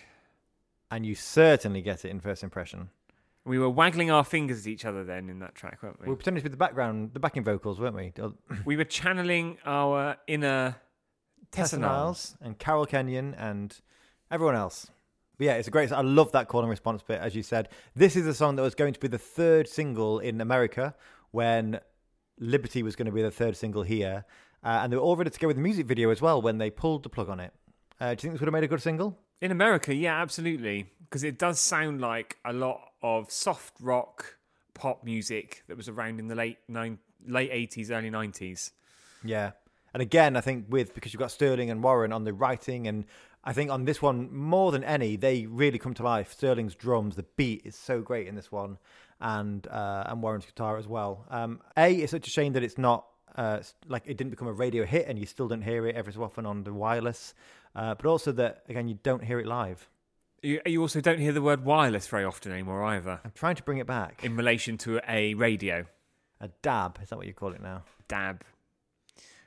And 0.89 1.05
you 1.05 1.13
certainly 1.13 1.81
get 1.81 2.03
it 2.03 2.09
in 2.09 2.19
first 2.19 2.43
impression. 2.43 2.89
We 3.45 3.59
were 3.59 3.69
waggling 3.69 4.09
our 4.11 4.23
fingers 4.23 4.61
at 4.61 4.67
each 4.67 4.83
other 4.83 5.03
then 5.03 5.29
in 5.29 5.39
that 5.39 5.53
track, 5.55 5.81
weren't 5.83 5.99
We 5.99 6.05
we? 6.05 6.09
were 6.09 6.15
pretending 6.15 6.41
to 6.43 6.49
be 6.49 6.51
the 6.51 6.57
background, 6.57 7.11
the 7.13 7.19
backing 7.19 7.43
vocals, 7.43 7.79
weren't 7.79 7.95
we? 7.95 8.11
We 8.65 8.75
were 8.75 8.83
channeling 8.83 9.57
our 9.65 10.17
inner 10.27 10.75
Tessa 11.51 11.75
Tessa 11.75 11.79
Niles 11.79 12.35
and 12.41 12.57
Carol 12.57 12.85
Kenyon 12.87 13.35
and 13.35 13.75
everyone 14.31 14.55
else. 14.55 14.87
But 15.37 15.45
yeah, 15.45 15.53
it's 15.53 15.67
a 15.67 15.71
great. 15.71 15.91
I 15.91 16.01
love 16.01 16.31
that 16.33 16.47
call 16.47 16.61
and 16.61 16.69
response 16.69 17.03
bit, 17.03 17.19
as 17.21 17.35
you 17.35 17.43
said. 17.43 17.69
This 17.95 18.15
is 18.15 18.25
a 18.27 18.33
song 18.33 18.55
that 18.55 18.61
was 18.63 18.75
going 18.75 18.93
to 18.93 18.99
be 18.99 19.07
the 19.07 19.17
third 19.17 19.67
single 19.67 20.19
in 20.19 20.41
America 20.41 20.95
when 21.31 21.79
Liberty 22.39 22.83
was 22.83 22.95
going 22.95 23.05
to 23.07 23.11
be 23.11 23.21
the 23.21 23.31
third 23.31 23.55
single 23.55 23.83
here, 23.83 24.25
uh, 24.63 24.79
and 24.83 24.91
they 24.91 24.97
were 24.97 25.01
all 25.01 25.15
ready 25.15 25.29
to 25.29 25.39
go 25.39 25.47
with 25.47 25.55
the 25.55 25.61
music 25.61 25.85
video 25.85 26.09
as 26.09 26.21
well 26.21 26.41
when 26.41 26.57
they 26.57 26.69
pulled 26.69 27.03
the 27.03 27.09
plug 27.09 27.29
on 27.29 27.39
it. 27.39 27.53
Uh, 27.99 28.09
do 28.09 28.11
you 28.11 28.15
think 28.15 28.33
this 28.33 28.41
would 28.41 28.47
have 28.47 28.53
made 28.53 28.63
a 28.63 28.67
good 28.67 28.81
single? 28.81 29.17
In 29.41 29.51
America, 29.51 29.93
yeah, 29.93 30.21
absolutely. 30.21 30.87
Because 31.01 31.23
it 31.23 31.37
does 31.37 31.59
sound 31.59 32.01
like 32.01 32.37
a 32.45 32.53
lot 32.53 32.79
of 33.01 33.31
soft 33.31 33.75
rock 33.81 34.37
pop 34.73 35.03
music 35.03 35.63
that 35.67 35.77
was 35.77 35.87
around 35.87 36.19
in 36.19 36.27
the 36.27 36.35
late 36.35 36.57
nine, 36.67 36.99
late 37.27 37.51
80s, 37.51 37.91
early 37.91 38.09
90s. 38.09 38.71
Yeah. 39.23 39.51
And 39.93 40.01
again, 40.01 40.37
I 40.37 40.41
think 40.41 40.67
with 40.69 40.93
because 40.93 41.13
you've 41.13 41.19
got 41.19 41.31
Sterling 41.31 41.69
and 41.69 41.83
Warren 41.83 42.13
on 42.13 42.23
the 42.23 42.33
writing, 42.33 42.87
and 42.87 43.05
I 43.43 43.53
think 43.53 43.71
on 43.71 43.85
this 43.85 44.01
one 44.01 44.33
more 44.33 44.71
than 44.71 44.83
any, 44.83 45.15
they 45.15 45.45
really 45.45 45.79
come 45.79 45.93
to 45.95 46.03
life. 46.03 46.31
Sterling's 46.31 46.75
drums, 46.75 47.15
the 47.15 47.25
beat 47.35 47.63
is 47.65 47.75
so 47.75 48.01
great 48.01 48.27
in 48.27 48.35
this 48.35 48.51
one, 48.51 48.77
and 49.19 49.67
uh, 49.67 50.05
and 50.07 50.23
Warren's 50.23 50.45
guitar 50.45 50.77
as 50.77 50.87
well. 50.87 51.25
Um, 51.29 51.61
a, 51.75 51.93
it's 51.93 52.11
such 52.11 52.27
a 52.27 52.31
shame 52.31 52.53
that 52.53 52.63
it's 52.63 52.77
not 52.77 53.05
uh, 53.35 53.59
like 53.87 54.03
it 54.05 54.17
didn't 54.17 54.31
become 54.31 54.47
a 54.47 54.53
radio 54.53 54.85
hit, 54.85 55.07
and 55.07 55.17
you 55.17 55.25
still 55.25 55.47
don't 55.47 55.61
hear 55.61 55.87
it 55.87 55.95
every 55.95 56.13
so 56.13 56.23
often 56.23 56.45
on 56.45 56.63
the 56.63 56.73
wireless. 56.73 57.33
Uh, 57.75 57.95
but 57.95 58.05
also 58.05 58.31
that 58.33 58.63
again, 58.67 58.87
you 58.87 58.99
don't 59.03 59.23
hear 59.23 59.39
it 59.39 59.45
live. 59.45 59.87
You, 60.41 60.59
you 60.65 60.81
also 60.81 61.01
don't 61.01 61.19
hear 61.19 61.31
the 61.31 61.41
word 61.41 61.63
wireless 61.63 62.07
very 62.07 62.23
often 62.23 62.51
anymore 62.51 62.83
either 62.83 63.19
I'm 63.23 63.31
trying 63.35 63.55
to 63.57 63.63
bring 63.63 63.77
it 63.77 63.85
back. 63.85 64.23
in 64.23 64.35
relation 64.35 64.75
to 64.79 64.99
a 65.07 65.35
radio. 65.35 65.85
A 66.39 66.49
dab 66.63 66.97
is 67.03 67.09
that 67.09 67.17
what 67.17 67.27
you 67.27 67.33
call 67.33 67.53
it 67.53 67.61
now? 67.61 67.83
DAB. 68.07 68.43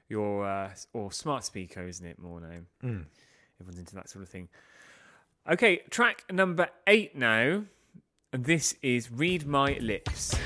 Your, 0.08 0.46
uh, 0.46 0.70
or 0.92 1.10
smart 1.10 1.44
speaker, 1.44 1.84
isn't 1.88 2.06
it, 2.06 2.20
more 2.20 2.40
now? 2.40 2.60
Mm. 2.84 3.06
Everyone's 3.60 3.80
into 3.80 3.96
that 3.96 4.08
sort 4.08 4.22
of 4.22 4.28
thing. 4.28 4.48
Okay, 5.50 5.78
track 5.90 6.24
number 6.30 6.68
eight 6.86 7.16
now. 7.16 7.64
And 8.32 8.44
this 8.44 8.76
is 8.80 9.10
Read 9.10 9.46
My 9.46 9.76
Lips. 9.80 10.36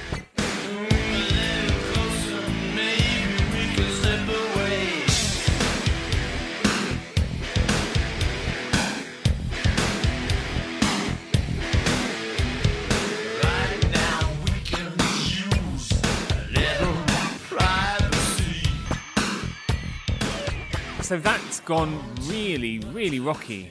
So 21.09 21.16
that's 21.16 21.61
gone 21.61 21.99
really, 22.27 22.81
really 22.81 23.18
rocky. 23.18 23.71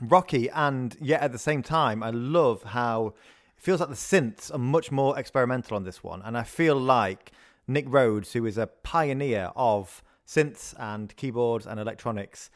rocky 0.00 0.48
and 0.48 0.96
yet 0.98 1.20
at 1.20 1.32
the 1.32 1.38
same 1.38 1.62
time 1.62 2.02
i 2.02 2.08
love 2.08 2.62
how 2.62 3.08
it 3.08 3.14
feels 3.62 3.78
like 3.80 3.90
the 3.90 3.94
synths 3.94 4.50
are 4.50 4.56
much 4.56 4.90
more 4.90 5.18
experimental 5.18 5.76
on 5.76 5.84
this 5.84 6.02
one. 6.02 6.22
And 6.22 6.34
i 6.38 6.42
feel 6.42 6.76
like 6.76 7.32
nick 7.68 7.84
rhodes 7.88 8.32
who 8.32 8.46
is 8.46 8.56
a 8.56 8.66
pioneer 8.66 9.50
of 9.54 10.02
synths 10.26 10.72
and 10.78 11.14
keyboards 11.16 11.66
and 11.66 11.78
electronics 11.78 12.48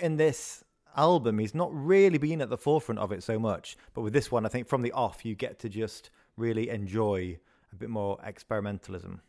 in 0.00 0.16
this 0.16 0.64
album 0.96 1.38
he's 1.38 1.54
not 1.54 1.70
really 1.72 2.18
been 2.18 2.42
at 2.42 2.50
the 2.50 2.58
forefront 2.58 2.98
of 2.98 3.12
it 3.12 3.22
so 3.22 3.38
much. 3.38 3.76
But 3.94 4.00
with 4.00 4.12
this 4.12 4.32
one 4.32 4.44
i 4.44 4.48
think 4.48 4.66
from 4.66 4.82
the 4.82 4.90
off 4.90 5.24
you 5.24 5.36
get 5.36 5.60
to 5.60 5.68
just 5.68 6.10
really 6.36 6.68
enjoy 6.68 7.38
a 7.72 7.76
bit 7.76 7.90
more 7.90 8.18
experimentalism. 8.26 9.20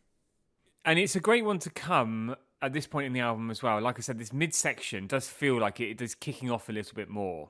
And 0.83 0.97
it's 0.97 1.15
a 1.15 1.19
great 1.19 1.45
one 1.45 1.59
to 1.59 1.69
come 1.69 2.35
at 2.61 2.73
this 2.73 2.87
point 2.87 3.07
in 3.07 3.13
the 3.13 3.19
album 3.19 3.51
as 3.51 3.61
well. 3.61 3.79
Like 3.81 3.99
I 3.99 4.01
said, 4.01 4.17
this 4.17 4.33
midsection 4.33 5.07
does 5.07 5.27
feel 5.27 5.59
like 5.59 5.79
it 5.79 6.01
is 6.01 6.15
kicking 6.15 6.49
off 6.49 6.69
a 6.69 6.71
little 6.71 6.95
bit 6.95 7.09
more. 7.09 7.49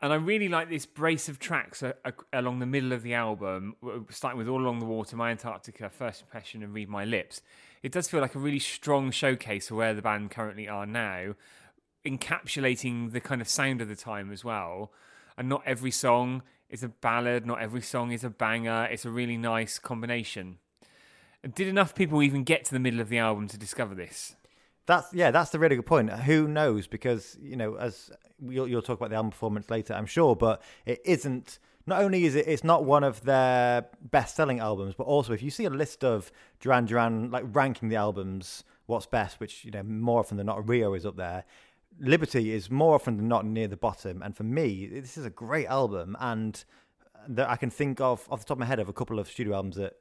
And 0.00 0.12
I 0.12 0.16
really 0.16 0.48
like 0.48 0.68
this 0.68 0.84
brace 0.84 1.28
of 1.28 1.38
tracks 1.38 1.82
a, 1.82 1.94
a, 2.04 2.12
along 2.34 2.58
the 2.58 2.66
middle 2.66 2.92
of 2.92 3.02
the 3.02 3.14
album, 3.14 3.76
starting 4.10 4.38
with 4.38 4.48
All 4.48 4.60
Along 4.60 4.78
the 4.78 4.84
Water, 4.84 5.16
My 5.16 5.30
Antarctica, 5.30 5.88
First 5.88 6.20
Impression, 6.20 6.62
and 6.62 6.74
Read 6.74 6.88
My 6.88 7.04
Lips. 7.04 7.40
It 7.82 7.92
does 7.92 8.08
feel 8.08 8.20
like 8.20 8.34
a 8.34 8.38
really 8.38 8.58
strong 8.58 9.10
showcase 9.10 9.70
of 9.70 9.78
where 9.78 9.94
the 9.94 10.02
band 10.02 10.30
currently 10.30 10.68
are 10.68 10.84
now, 10.84 11.34
encapsulating 12.06 13.12
the 13.12 13.20
kind 13.20 13.40
of 13.40 13.48
sound 13.48 13.80
of 13.80 13.88
the 13.88 13.96
time 13.96 14.30
as 14.30 14.44
well. 14.44 14.92
And 15.38 15.48
not 15.48 15.62
every 15.64 15.90
song 15.90 16.42
is 16.68 16.82
a 16.82 16.88
ballad, 16.88 17.46
not 17.46 17.62
every 17.62 17.82
song 17.82 18.12
is 18.12 18.24
a 18.24 18.30
banger. 18.30 18.88
It's 18.90 19.04
a 19.04 19.10
really 19.10 19.36
nice 19.36 19.78
combination. 19.78 20.58
Did 21.42 21.68
enough 21.68 21.94
people 21.94 22.22
even 22.22 22.44
get 22.44 22.64
to 22.66 22.72
the 22.72 22.80
middle 22.80 23.00
of 23.00 23.08
the 23.08 23.18
album 23.18 23.48
to 23.48 23.58
discover 23.58 23.94
this? 23.94 24.34
That's 24.86 25.12
yeah, 25.12 25.30
that's 25.30 25.50
the 25.50 25.58
really 25.58 25.76
good 25.76 25.86
point. 25.86 26.10
Who 26.10 26.46
knows? 26.48 26.86
Because 26.86 27.36
you 27.42 27.56
know, 27.56 27.74
as 27.74 28.10
you'll, 28.40 28.68
you'll 28.68 28.82
talk 28.82 28.98
about 28.98 29.10
the 29.10 29.16
album 29.16 29.30
performance 29.30 29.68
later, 29.68 29.94
I'm 29.94 30.06
sure, 30.06 30.36
but 30.36 30.62
it 30.86 31.00
isn't. 31.04 31.58
Not 31.88 32.02
only 32.02 32.24
is 32.24 32.34
it, 32.34 32.48
it's 32.48 32.64
not 32.64 32.84
one 32.84 33.04
of 33.04 33.22
their 33.22 33.86
best-selling 34.10 34.58
albums, 34.58 34.94
but 34.96 35.04
also 35.04 35.32
if 35.32 35.40
you 35.40 35.50
see 35.50 35.66
a 35.66 35.70
list 35.70 36.02
of 36.02 36.32
Duran 36.58 36.86
Duran 36.86 37.30
like 37.30 37.44
ranking 37.52 37.88
the 37.88 37.96
albums, 37.96 38.64
what's 38.86 39.06
best, 39.06 39.38
which 39.38 39.64
you 39.64 39.70
know 39.70 39.82
more 39.82 40.20
often 40.20 40.36
than 40.36 40.46
not, 40.46 40.68
Rio 40.68 40.94
is 40.94 41.06
up 41.06 41.16
there. 41.16 41.44
Liberty 41.98 42.52
is 42.52 42.70
more 42.70 42.94
often 42.94 43.16
than 43.16 43.28
not 43.28 43.46
near 43.46 43.68
the 43.68 43.76
bottom, 43.76 44.22
and 44.22 44.36
for 44.36 44.44
me, 44.44 44.86
this 44.86 45.16
is 45.16 45.24
a 45.24 45.30
great 45.30 45.66
album, 45.66 46.16
and 46.20 46.64
that 47.28 47.48
I 47.48 47.56
can 47.56 47.70
think 47.70 48.00
of 48.00 48.26
off 48.30 48.40
the 48.40 48.46
top 48.46 48.56
of 48.56 48.60
my 48.60 48.66
head 48.66 48.78
of 48.78 48.88
a 48.88 48.92
couple 48.92 49.18
of 49.18 49.28
studio 49.28 49.54
albums 49.54 49.76
that 49.76 49.94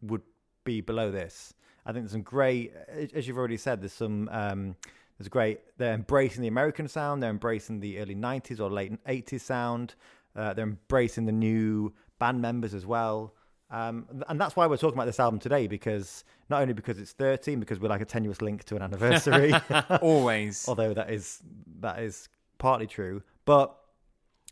would 0.00 0.22
be 0.64 0.80
below 0.80 1.10
this. 1.10 1.54
I 1.84 1.92
think 1.92 2.04
there's 2.04 2.12
some 2.12 2.22
great, 2.22 2.72
as 3.14 3.26
you've 3.26 3.38
already 3.38 3.56
said, 3.56 3.80
there's 3.82 3.92
some, 3.92 4.28
um, 4.30 4.76
there's 5.18 5.28
great, 5.28 5.60
they're 5.78 5.94
embracing 5.94 6.42
the 6.42 6.48
American 6.48 6.86
sound, 6.88 7.22
they're 7.22 7.30
embracing 7.30 7.80
the 7.80 7.98
early 7.98 8.14
90s 8.14 8.60
or 8.60 8.70
late 8.70 8.92
80s 9.04 9.40
sound, 9.40 9.94
uh, 10.36 10.54
they're 10.54 10.64
embracing 10.64 11.26
the 11.26 11.32
new 11.32 11.92
band 12.18 12.40
members 12.40 12.74
as 12.74 12.86
well. 12.86 13.34
Um, 13.70 14.06
and 14.28 14.38
that's 14.40 14.54
why 14.54 14.66
we're 14.66 14.76
talking 14.76 14.98
about 14.98 15.06
this 15.06 15.18
album 15.18 15.40
today, 15.40 15.66
because 15.66 16.24
not 16.50 16.60
only 16.60 16.74
because 16.74 16.98
it's 16.98 17.12
13, 17.12 17.58
because 17.58 17.80
we're 17.80 17.88
like 17.88 18.02
a 18.02 18.06
tenuous 18.06 18.42
link 18.42 18.64
to 18.64 18.76
an 18.76 18.82
anniversary, 18.82 19.54
Always. 20.02 20.64
although 20.68 20.92
that 20.92 21.10
is 21.10 21.40
that 21.80 21.98
is 22.00 22.28
partly 22.58 22.86
true. 22.86 23.22
But 23.46 23.74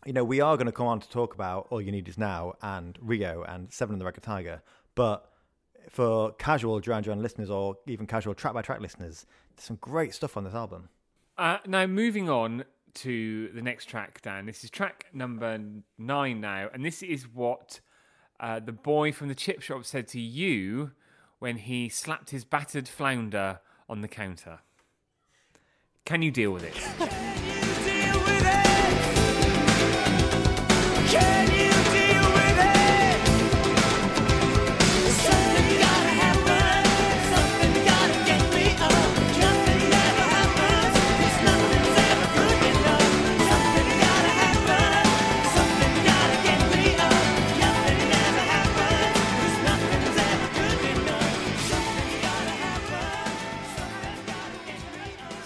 you 0.06 0.14
know, 0.14 0.24
we 0.24 0.40
are 0.40 0.56
going 0.56 0.66
to 0.66 0.72
come 0.72 0.86
on 0.86 1.00
to 1.00 1.08
talk 1.10 1.34
about 1.34 1.66
All 1.68 1.82
You 1.82 1.92
Need 1.92 2.08
Is 2.08 2.16
Now 2.16 2.54
and 2.62 2.98
Rio 3.02 3.42
and 3.42 3.70
Seven 3.70 3.94
and 3.94 4.00
the 4.00 4.06
Ragged 4.06 4.22
Tiger. 4.22 4.62
But 4.94 5.29
for 5.90 6.32
casual 6.32 6.80
Duran 6.80 7.02
Duran 7.02 7.22
listeners 7.22 7.50
or 7.50 7.76
even 7.86 8.06
casual 8.06 8.34
track 8.34 8.54
by 8.54 8.62
track 8.62 8.80
listeners, 8.80 9.26
there's 9.56 9.64
some 9.64 9.78
great 9.80 10.14
stuff 10.14 10.36
on 10.36 10.44
this 10.44 10.54
album. 10.54 10.88
Uh, 11.38 11.58
now, 11.66 11.86
moving 11.86 12.28
on 12.28 12.64
to 12.94 13.48
the 13.54 13.62
next 13.62 13.86
track, 13.86 14.20
Dan. 14.22 14.46
This 14.46 14.64
is 14.64 14.70
track 14.70 15.06
number 15.12 15.58
nine 15.98 16.40
now, 16.40 16.68
and 16.72 16.84
this 16.84 17.02
is 17.02 17.26
what 17.28 17.80
uh, 18.38 18.60
the 18.60 18.72
boy 18.72 19.12
from 19.12 19.28
the 19.28 19.34
chip 19.34 19.62
shop 19.62 19.84
said 19.84 20.08
to 20.08 20.20
you 20.20 20.92
when 21.38 21.56
he 21.56 21.88
slapped 21.88 22.30
his 22.30 22.44
battered 22.44 22.88
flounder 22.88 23.60
on 23.88 24.00
the 24.00 24.08
counter. 24.08 24.60
Can 26.04 26.22
you 26.22 26.30
deal 26.30 26.52
with 26.52 26.64
it? 26.64 26.76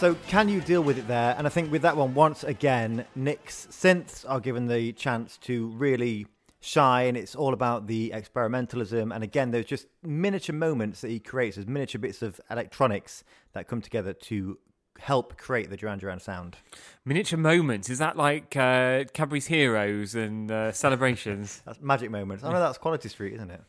So, 0.04 0.14
can 0.28 0.50
you 0.50 0.60
deal 0.60 0.82
with 0.82 0.98
it 0.98 1.08
there? 1.08 1.34
And 1.38 1.46
I 1.46 1.50
think 1.50 1.72
with 1.72 1.80
that 1.80 1.96
one, 1.96 2.12
once 2.12 2.44
again, 2.44 3.06
Nick's 3.14 3.66
synths 3.70 4.26
are 4.28 4.38
given 4.38 4.66
the 4.66 4.92
chance 4.92 5.38
to 5.38 5.68
really 5.68 6.26
shine. 6.60 7.16
It's 7.16 7.34
all 7.34 7.54
about 7.54 7.86
the 7.86 8.10
experimentalism. 8.10 9.14
And 9.14 9.24
again, 9.24 9.50
there's 9.50 9.64
just 9.64 9.86
miniature 10.02 10.54
moments 10.54 11.00
that 11.00 11.08
he 11.08 11.20
creates, 11.20 11.56
there's 11.56 11.66
miniature 11.66 11.98
bits 11.98 12.20
of 12.20 12.38
electronics 12.50 13.24
that 13.54 13.66
come 13.66 13.80
together 13.80 14.12
to 14.12 14.58
help 14.98 15.38
create 15.38 15.70
the 15.70 15.76
Duran 15.78 16.00
Duran 16.00 16.20
sound. 16.20 16.58
Miniature 17.06 17.38
moments. 17.38 17.88
Is 17.88 17.98
that 18.00 18.14
like 18.14 18.54
uh, 18.58 19.04
Cadbury's 19.14 19.46
Heroes 19.46 20.14
and 20.14 20.50
uh, 20.50 20.70
celebrations? 20.72 21.62
That's 21.64 21.80
magic 21.80 22.10
moments. 22.10 22.44
I 22.44 22.52
know 22.52 22.60
that's 22.60 22.76
Quality 22.76 23.08
Street, 23.08 23.32
isn't 23.36 23.50
it? 23.50 23.62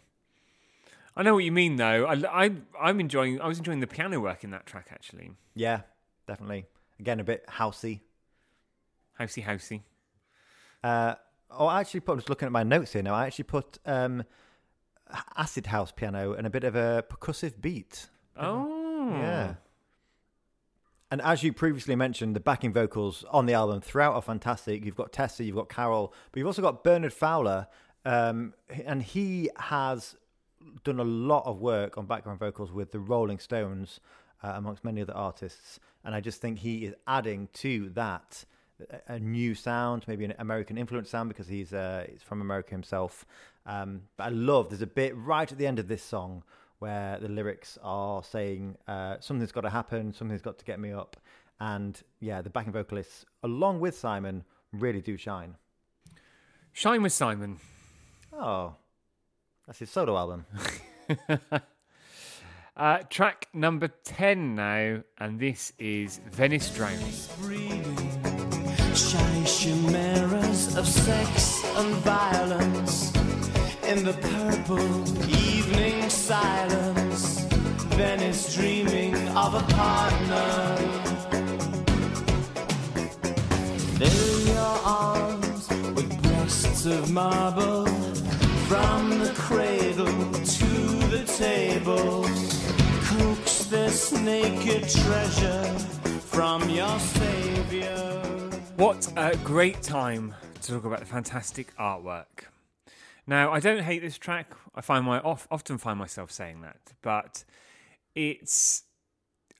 I 1.15 1.23
know 1.23 1.33
what 1.33 1.45
you 1.45 1.53
mean, 1.53 1.77
though. 1.77 2.05
I, 2.07 2.43
I, 2.45 2.51
I'm 2.77 2.99
enjoying. 2.99 3.39
I 3.39 3.47
was 3.47 3.57
enjoying 3.57 3.79
the 3.79 3.87
piano 3.87 4.19
work 4.19 4.43
in 4.43 4.51
that 4.51 4.65
track, 4.65 4.89
actually. 4.91 5.31
Yeah, 5.53 5.83
definitely. 6.27 6.65
Again, 6.99 7.19
a 7.19 7.23
bit 7.23 7.45
housey. 7.47 8.01
Housey, 9.19 9.43
housey. 9.43 9.81
Uh, 10.83 11.15
oh, 11.51 11.67
I 11.67 11.81
actually 11.81 12.01
put. 12.01 12.13
I'm 12.13 12.19
just 12.19 12.29
looking 12.29 12.45
at 12.45 12.51
my 12.51 12.63
notes 12.63 12.93
here 12.93 13.03
now. 13.03 13.13
I 13.13 13.25
actually 13.25 13.45
put 13.45 13.79
um, 13.85 14.23
acid 15.37 15.67
house 15.67 15.91
piano 15.91 16.33
and 16.33 16.45
a 16.45 16.49
bit 16.49 16.63
of 16.63 16.75
a 16.75 17.03
percussive 17.09 17.61
beat. 17.61 18.07
Oh. 18.37 19.09
Yeah. 19.11 19.55
And 21.11 21.21
as 21.21 21.43
you 21.43 21.53
previously 21.53 21.95
mentioned, 21.95 22.35
the 22.35 22.39
backing 22.39 22.73
vocals 22.73 23.23
on 23.29 23.45
the 23.45 23.53
album 23.53 23.79
throughout 23.79 24.15
are 24.15 24.21
fantastic. 24.21 24.83
You've 24.83 24.95
got 24.95 25.13
Tessa, 25.13 25.43
you've 25.43 25.55
got 25.55 25.69
Carol, 25.69 26.13
but 26.31 26.39
you've 26.39 26.47
also 26.47 26.61
got 26.61 26.83
Bernard 26.83 27.13
Fowler, 27.13 27.67
um, 28.03 28.53
and 28.85 29.03
he 29.03 29.49
has 29.57 30.15
done 30.83 30.99
a 30.99 31.03
lot 31.03 31.45
of 31.45 31.61
work 31.61 31.97
on 31.97 32.05
background 32.05 32.39
vocals 32.39 32.71
with 32.71 32.91
the 32.91 32.99
Rolling 32.99 33.39
Stones, 33.39 33.99
uh, 34.45 34.53
amongst 34.55 34.83
many 34.83 35.01
other 35.01 35.15
artists. 35.15 35.79
And 36.03 36.13
I 36.13 36.21
just 36.21 36.41
think 36.41 36.59
he 36.59 36.85
is 36.85 36.93
adding 37.07 37.49
to 37.63 37.89
that 37.89 38.45
a- 38.89 39.13
a 39.13 39.19
new 39.19 39.55
sound, 39.55 40.03
maybe 40.07 40.25
an 40.25 40.33
American 40.39 40.77
influence 40.77 41.09
sound 41.09 41.29
because 41.29 41.47
he's 41.47 41.73
uh, 41.73 42.05
he's 42.11 42.21
from 42.21 42.41
America 42.41 42.71
himself. 42.71 43.25
Um, 43.65 44.01
but 44.17 44.25
I 44.25 44.29
love 44.29 44.69
there's 44.69 44.81
a 44.81 44.87
bit 44.87 45.15
right 45.17 45.51
at 45.51 45.57
the 45.57 45.65
end 45.67 45.79
of 45.79 45.87
this 45.87 46.03
song 46.03 46.43
where 46.79 47.17
the 47.19 47.29
lyrics 47.29 47.77
are 47.81 48.21
saying 48.23 48.77
uh, 48.87 49.15
something's 49.19 49.51
got 49.51 49.61
to 49.61 49.69
happen, 49.69 50.13
something's 50.13 50.41
got 50.41 50.57
to 50.59 50.65
get 50.65 50.79
me 50.79 50.91
up, 50.91 51.17
and 51.59 52.01
yeah, 52.19 52.41
the 52.41 52.49
backing 52.49 52.73
vocalists 52.73 53.25
along 53.43 53.79
with 53.79 53.97
Simon 53.97 54.43
really 54.73 55.01
do 55.01 55.17
shine. 55.17 55.55
Shine 56.73 57.01
with 57.01 57.13
Simon. 57.13 57.59
Oh, 58.33 58.75
that's 59.65 59.79
his 59.79 59.89
solo 59.89 60.17
album. 60.17 60.45
Uh, 62.77 62.97
track 63.09 63.47
number 63.53 63.87
10 64.03 64.55
now, 64.55 65.01
and 65.17 65.39
this 65.39 65.71
is 65.79 66.19
Venice 66.29 66.69
Drowning. 66.75 67.13
Shy 68.93 69.43
chimeras 69.45 70.75
of 70.75 70.85
sex 70.85 71.63
and 71.77 71.95
violence 72.03 73.15
in 73.87 74.03
the 74.03 74.11
purple 74.11 75.29
evening 75.29 76.09
silence. 76.09 77.45
Venice 77.95 78.53
dreaming 78.53 79.15
of 79.29 79.53
a 79.53 79.61
partner. 79.73 80.75
Fill 83.97 84.47
your 84.53 84.79
arms 84.83 85.69
with 85.95 86.21
breasts 86.23 86.85
of 86.85 87.09
marble 87.09 87.85
from 88.67 89.19
the 89.19 89.31
cradle 89.33 90.05
to 90.05 90.65
the 91.07 91.23
table. 91.37 92.44
Coax 93.75 94.09
this 94.09 94.21
naked 94.21 94.89
treasure 94.89 95.63
from 96.21 96.69
your 96.69 96.97
savior. 96.97 98.21
What 98.77 99.11
a 99.17 99.35
great 99.37 99.81
time 99.81 100.33
to 100.61 100.71
talk 100.71 100.85
about 100.85 101.01
the 101.01 101.05
fantastic 101.05 101.75
artwork. 101.75 102.45
Now, 103.27 103.51
I 103.51 103.59
don't 103.59 103.83
hate 103.83 104.01
this 104.01 104.17
track. 104.17 104.53
I 104.73 104.81
find 104.81 105.05
my 105.05 105.19
off, 105.19 105.47
often 105.51 105.77
find 105.77 105.99
myself 105.99 106.31
saying 106.31 106.61
that, 106.61 106.77
but 107.01 107.43
it's 108.13 108.83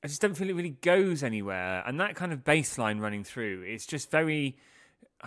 I 0.02 0.08
just 0.08 0.22
don't 0.22 0.36
feel 0.36 0.50
it 0.50 0.56
really 0.56 0.78
goes 0.82 1.22
anywhere. 1.22 1.84
And 1.86 2.00
that 2.00 2.16
kind 2.16 2.32
of 2.32 2.46
bass 2.46 2.78
line 2.78 3.00
running 3.00 3.26
through, 3.26 3.64
it's 3.68 3.86
just 3.86 4.12
very 4.12 4.58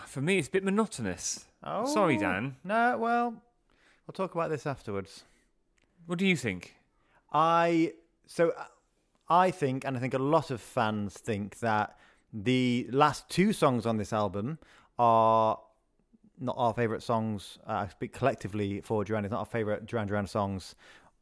for 0.07 0.23
me 0.23 0.39
it's 0.39 0.49
a 0.49 0.51
bit 0.51 0.65
monotonous. 0.65 1.45
Oh, 1.63 1.85
Sorry, 1.93 2.17
Dan. 2.17 2.57
No, 2.65 2.97
well, 2.97 3.35
we'll 4.07 4.15
talk 4.15 4.35
about 4.35 4.49
this 4.49 4.67
afterwards. 4.67 5.25
What 6.07 6.19
do 6.19 6.27
you 6.27 6.37
think? 6.37 6.75
I 7.33 7.93
so 8.27 8.55
I 9.31 9.51
think, 9.51 9.85
and 9.85 9.97
I 9.97 10.01
think 10.01 10.15
a 10.15 10.19
lot 10.19 10.51
of 10.51 10.61
fans 10.61 11.15
think 11.15 11.59
that 11.61 11.99
the 12.33 12.87
last 12.91 13.29
two 13.29 13.53
songs 13.53 13.87
on 13.87 13.97
this 13.97 14.13
album 14.13 14.59
are 14.99 15.59
not 16.41 16.55
our 16.59 16.73
favorite 16.73 17.03
songs. 17.03 17.59
Uh, 17.67 17.73
I 17.73 17.89
speak 17.89 18.13
collectively 18.13 18.81
for 18.81 19.05
Duran. 19.05 19.25
It's 19.25 19.33
not 19.33 19.41
our 19.41 19.47
favorite 19.47 19.87
Duran 19.87 20.07
Duran 20.07 20.27
songs 20.27 20.75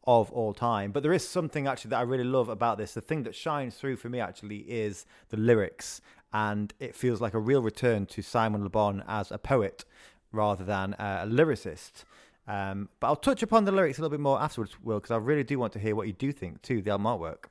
of 0.07 0.31
all 0.31 0.55
time. 0.55 0.92
But 0.92 1.03
there 1.03 1.12
is 1.12 1.27
something 1.27 1.66
actually 1.66 1.90
that 1.90 1.99
I 1.99 2.03
really 2.03 2.25
love 2.25 2.49
about 2.49 2.79
this. 2.79 2.95
The 2.95 3.01
thing 3.01 3.25
that 3.25 3.35
shines 3.35 3.75
through 3.75 3.97
for 3.97 4.09
me 4.09 4.21
actually 4.21 4.59
is 4.59 5.05
the 5.31 5.37
lyrics, 5.37 6.01
and 6.33 6.73
it 6.79 6.95
feels 6.95 7.21
like 7.21 7.35
a 7.35 7.38
real 7.40 7.62
return 7.62 8.07
to 8.07 8.23
Simon 8.23 8.62
Le 8.62 8.71
Bon 8.71 9.03
as 9.09 9.33
a 9.33 9.38
poet 9.38 9.85
rather 10.33 10.64
than 10.64 10.95
a 10.99 11.27
lyricist. 11.27 12.05
Um, 12.47 12.88
but 13.01 13.09
I'll 13.09 13.16
touch 13.16 13.42
upon 13.42 13.64
the 13.64 13.73
lyrics 13.73 13.99
a 13.99 14.03
little 14.03 14.16
bit 14.16 14.21
more 14.21 14.40
afterwards, 14.40 14.77
Will, 14.83 14.99
because 14.99 15.11
I 15.11 15.16
really 15.16 15.42
do 15.42 15.59
want 15.59 15.73
to 15.73 15.81
hear 15.81 15.97
what 15.97 16.07
you 16.07 16.12
do 16.12 16.31
think 16.31 16.62
too, 16.62 16.83
the 16.83 16.90
album 16.90 17.07
artwork. 17.07 17.47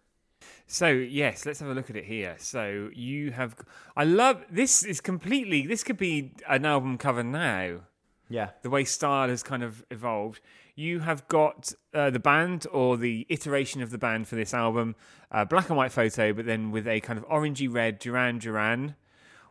So 0.68 0.88
yes, 0.88 1.46
let's 1.46 1.60
have 1.60 1.70
a 1.70 1.74
look 1.74 1.90
at 1.90 1.96
it 1.96 2.06
here. 2.06 2.36
So 2.40 2.90
you 2.94 3.32
have, 3.32 3.56
I 3.96 4.04
love 4.04 4.46
this. 4.50 4.84
Is 4.84 5.02
completely. 5.02 5.68
This 5.68 5.84
could 5.84 5.98
be 5.98 6.32
an 6.48 6.66
album 6.66 6.98
cover 6.98 7.24
now. 7.24 7.82
Yeah. 8.28 8.50
the 8.64 8.72
way 8.72 8.84
style 8.84 9.30
has 9.30 9.44
kind 9.44 9.64
of 9.64 9.86
evolved. 9.92 10.42
You 10.76 11.00
have 11.02 11.28
got 11.28 11.74
uh, 11.94 12.10
the 12.10 12.20
band 12.20 12.66
or 12.72 12.98
the 12.98 13.26
iteration 13.30 13.82
of 13.82 13.92
the 13.92 13.98
band 13.98 14.28
for 14.28 14.36
this 14.36 14.54
album, 14.54 14.96
uh, 15.32 15.46
black 15.46 15.70
and 15.70 15.78
white 15.78 15.92
photo, 15.92 16.34
but 16.34 16.46
then 16.46 16.72
with 16.72 16.88
a 16.88 17.00
kind 17.02 17.20
of 17.20 17.28
orangey 17.30 17.72
red 17.72 18.00
Duran 18.00 18.40
Duran. 18.40 18.96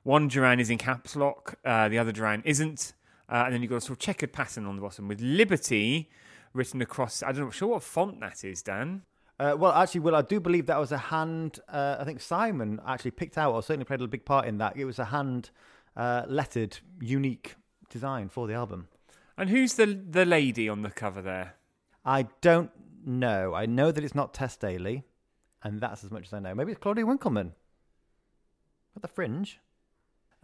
One 0.02 0.28
Duran 0.28 0.60
is 0.60 0.68
in 0.70 0.78
caps 0.78 1.16
lock, 1.16 1.56
uh, 1.64 1.88
the 1.88 1.98
other 1.98 2.12
Duran 2.12 2.42
isn't, 2.44 2.92
uh, 3.30 3.44
and 3.46 3.54
then 3.54 3.62
you've 3.62 3.70
got 3.70 3.76
a 3.76 3.80
sort 3.80 3.92
of 3.92 3.98
checkered 4.00 4.32
pattern 4.32 4.66
on 4.66 4.76
the 4.76 4.82
bottom 4.82 5.08
with 5.08 5.20
Liberty 5.20 6.10
written 6.52 6.82
across. 6.82 7.22
I 7.22 7.32
don't 7.32 7.44
know, 7.44 7.50
sure 7.50 7.68
what 7.68 7.82
font 7.82 8.20
that 8.20 8.44
is, 8.44 8.60
Dan. 8.60 9.02
Uh, 9.38 9.56
well, 9.58 9.72
actually, 9.72 10.00
Will, 10.00 10.14
I 10.14 10.22
do 10.22 10.38
believe 10.38 10.66
that 10.66 10.78
was 10.78 10.92
a 10.92 10.98
hand. 10.98 11.58
Uh, 11.68 11.96
I 11.98 12.04
think 12.04 12.20
Simon 12.20 12.80
actually 12.86 13.10
picked 13.10 13.36
out, 13.36 13.52
or 13.52 13.62
certainly 13.62 13.84
played 13.84 14.00
a 14.00 14.06
big 14.06 14.24
part 14.24 14.46
in 14.46 14.58
that. 14.58 14.76
It 14.76 14.84
was 14.84 14.98
a 14.98 15.06
hand 15.06 15.50
uh, 15.96 16.22
lettered, 16.28 16.78
unique 17.00 17.56
design 17.90 18.28
for 18.28 18.46
the 18.46 18.54
album. 18.54 18.88
And 19.36 19.50
who's 19.50 19.74
the 19.74 19.86
the 19.86 20.24
lady 20.24 20.68
on 20.68 20.82
the 20.82 20.90
cover 20.90 21.20
there? 21.20 21.54
I 22.04 22.28
don't 22.40 22.70
know. 23.04 23.54
I 23.54 23.66
know 23.66 23.90
that 23.90 24.04
it's 24.04 24.14
not 24.14 24.34
Tess 24.34 24.56
Daly, 24.56 25.02
and 25.62 25.80
that's 25.80 26.04
as 26.04 26.10
much 26.12 26.26
as 26.26 26.32
I 26.32 26.38
know. 26.38 26.54
Maybe 26.54 26.70
it's 26.72 26.80
Claudia 26.80 27.04
Winkleman. 27.04 27.52
At 28.94 29.02
the 29.02 29.08
fringe. 29.08 29.58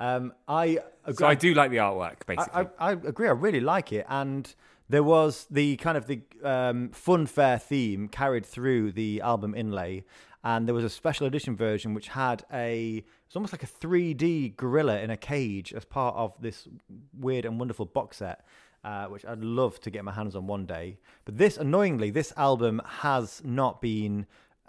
Um, 0.00 0.32
I 0.48 0.80
agree. 1.04 1.14
So 1.14 1.26
I 1.26 1.34
do 1.34 1.54
like 1.54 1.70
the 1.70 1.76
artwork, 1.76 2.26
basically. 2.26 2.66
I, 2.80 2.90
I, 2.90 2.90
I 2.90 2.92
agree. 2.92 3.28
I 3.28 3.32
really 3.32 3.60
like 3.60 3.92
it, 3.92 4.06
and 4.08 4.52
there 4.90 5.02
was 5.02 5.46
the 5.50 5.76
kind 5.76 5.96
of 5.96 6.06
the 6.06 6.20
um, 6.42 6.90
fun 6.90 7.26
fair 7.26 7.58
theme 7.58 8.08
carried 8.08 8.44
through 8.44 8.92
the 8.92 9.20
album 9.20 9.54
inlay, 9.54 10.04
and 10.42 10.66
there 10.66 10.74
was 10.74 10.84
a 10.84 10.90
special 10.90 11.26
edition 11.26 11.56
version 11.56 11.94
which 11.94 12.08
had 12.08 12.44
a 12.52 13.04
it's 13.26 13.36
almost 13.36 13.52
like 13.52 13.62
a 13.62 13.66
3D 13.66 14.56
gorilla 14.56 14.98
in 15.00 15.10
a 15.10 15.16
cage 15.16 15.72
as 15.72 15.84
part 15.84 16.16
of 16.16 16.34
this 16.40 16.66
weird 17.18 17.44
and 17.44 17.58
wonderful 17.58 17.86
box 17.86 18.18
set. 18.18 18.44
Uh, 18.82 19.04
which 19.08 19.26
I'd 19.26 19.44
love 19.44 19.78
to 19.80 19.90
get 19.90 20.06
my 20.06 20.12
hands 20.12 20.34
on 20.34 20.46
one 20.46 20.64
day. 20.64 20.96
But 21.26 21.36
this, 21.36 21.58
annoyingly, 21.58 22.08
this 22.08 22.32
album 22.38 22.80
has 22.86 23.42
not 23.44 23.82
been 23.82 24.24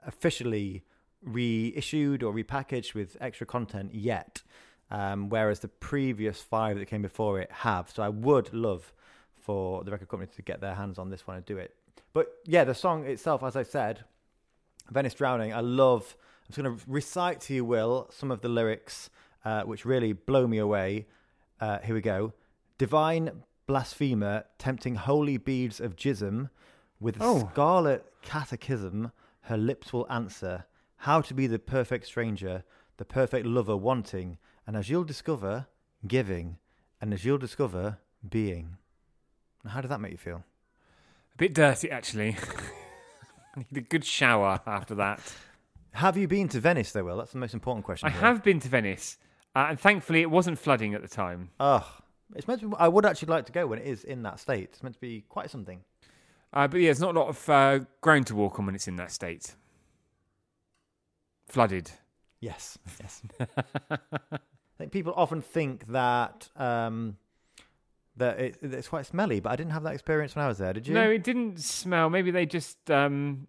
officially 0.05 0.83
reissued 1.23 2.21
or 2.21 2.33
repackaged 2.33 2.93
with 2.93 3.15
extra 3.21 3.47
content 3.47 3.95
yet 3.95 4.41
um, 4.91 5.29
whereas 5.29 5.61
the 5.61 5.69
previous 5.69 6.41
five 6.41 6.77
that 6.77 6.85
came 6.85 7.01
before 7.01 7.39
it 7.39 7.51
have. 7.51 7.89
So 7.89 8.03
I 8.03 8.09
would 8.09 8.53
love 8.53 8.93
for 9.41 9.83
the 9.83 9.91
record 9.91 10.07
company 10.09 10.31
to 10.35 10.41
get 10.41 10.61
their 10.61 10.75
hands 10.75 10.97
on 10.99 11.09
this 11.09 11.25
one 11.27 11.37
and 11.37 11.45
do 11.45 11.57
it. 11.57 11.75
But 12.13 12.27
yeah, 12.45 12.63
the 12.63 12.75
song 12.75 13.05
itself, 13.05 13.43
as 13.43 13.55
I 13.55 13.63
said, 13.63 14.03
Venice 14.89 15.13
Drowning, 15.13 15.53
I 15.53 15.61
love. 15.61 16.15
I'm 16.43 16.53
just 16.53 16.61
going 16.61 16.77
to 16.77 16.83
recite 16.87 17.39
to 17.41 17.53
you, 17.53 17.63
Will, 17.65 18.09
some 18.11 18.31
of 18.31 18.41
the 18.41 18.49
lyrics 18.49 19.09
uh, 19.45 19.63
which 19.63 19.85
really 19.85 20.13
blow 20.13 20.47
me 20.47 20.57
away. 20.57 21.07
Uh, 21.59 21.79
here 21.79 21.95
we 21.95 22.01
go. 22.01 22.33
Divine 22.77 23.43
blasphemer, 23.67 24.43
tempting 24.57 24.95
holy 24.95 25.37
beads 25.37 25.79
of 25.79 25.95
jism, 25.95 26.49
with 26.99 27.17
a 27.17 27.23
Oh. 27.23 27.49
scarlet 27.51 28.05
catechism, 28.21 29.11
her 29.43 29.57
lips 29.57 29.93
will 29.93 30.05
answer. 30.09 30.65
How 30.97 31.21
to 31.21 31.33
be 31.33 31.47
the 31.47 31.57
perfect 31.59 32.05
stranger, 32.05 32.63
the 32.97 33.05
perfect 33.05 33.45
lover 33.45 33.77
wanting, 33.77 34.37
and 34.67 34.75
as 34.75 34.89
you'll 34.89 35.03
discover, 35.03 35.67
giving, 36.07 36.57
and 36.99 37.13
as 37.13 37.23
you'll 37.25 37.37
discover, 37.37 37.97
being. 38.27 38.77
How 39.67 39.81
did 39.81 39.89
that 39.91 40.01
make 40.01 40.11
you 40.11 40.17
feel? 40.17 40.43
a 41.33 41.37
bit 41.37 41.53
dirty, 41.53 41.89
actually. 41.89 42.35
I 43.55 43.59
need 43.71 43.77
a 43.77 43.81
good 43.81 44.05
shower 44.05 44.61
after 44.65 44.95
that. 44.95 45.21
Have 45.93 46.17
you 46.17 46.27
been 46.27 46.47
to 46.49 46.59
Venice, 46.59 46.91
though, 46.91 47.03
Will? 47.03 47.17
That's 47.17 47.31
the 47.31 47.37
most 47.37 47.53
important 47.53 47.85
question. 47.85 48.07
I 48.07 48.11
here. 48.11 48.21
have 48.21 48.43
been 48.43 48.59
to 48.59 48.69
Venice, 48.69 49.17
uh, 49.55 49.67
and 49.69 49.79
thankfully 49.79 50.21
it 50.21 50.29
wasn't 50.29 50.57
flooding 50.57 50.93
at 50.93 51.01
the 51.01 51.07
time. 51.07 51.49
Ugh. 51.59 51.83
It's 52.35 52.47
meant 52.47 52.61
to 52.61 52.69
be, 52.69 52.75
I 52.79 52.87
would 52.87 53.05
actually 53.05 53.29
like 53.29 53.45
to 53.47 53.51
go 53.51 53.67
when 53.67 53.79
it 53.79 53.85
is 53.85 54.03
in 54.03 54.23
that 54.23 54.39
state. 54.39 54.69
It's 54.71 54.83
meant 54.83 54.95
to 54.95 55.01
be 55.01 55.25
quite 55.27 55.49
something. 55.49 55.81
Uh, 56.53 56.67
but 56.67 56.79
yeah, 56.79 56.87
there's 56.87 57.01
not 57.01 57.15
a 57.15 57.19
lot 57.19 57.27
of 57.27 57.49
uh, 57.49 57.79
ground 57.99 58.27
to 58.27 58.35
walk 58.35 58.57
on 58.59 58.65
when 58.65 58.75
it's 58.75 58.87
in 58.87 58.95
that 58.97 59.11
state. 59.11 59.55
Flooded. 61.47 61.91
Yes, 62.39 62.77
yes. 62.99 63.21
I 63.89 64.37
think 64.77 64.91
people 64.91 65.13
often 65.15 65.41
think 65.41 65.87
that 65.87 66.49
um, 66.55 67.17
that 68.17 68.39
it, 68.39 68.57
it's 68.61 68.87
quite 68.87 69.05
smelly, 69.05 69.39
but 69.39 69.51
I 69.51 69.55
didn't 69.55 69.71
have 69.71 69.83
that 69.83 69.93
experience 69.93 70.35
when 70.35 70.45
I 70.45 70.47
was 70.47 70.57
there. 70.57 70.73
Did 70.73 70.87
you? 70.87 70.93
No, 70.93 71.09
it 71.09 71.23
didn't 71.23 71.59
smell. 71.59 72.09
Maybe 72.09 72.31
they 72.31 72.45
just 72.45 72.91
um, 72.91 73.47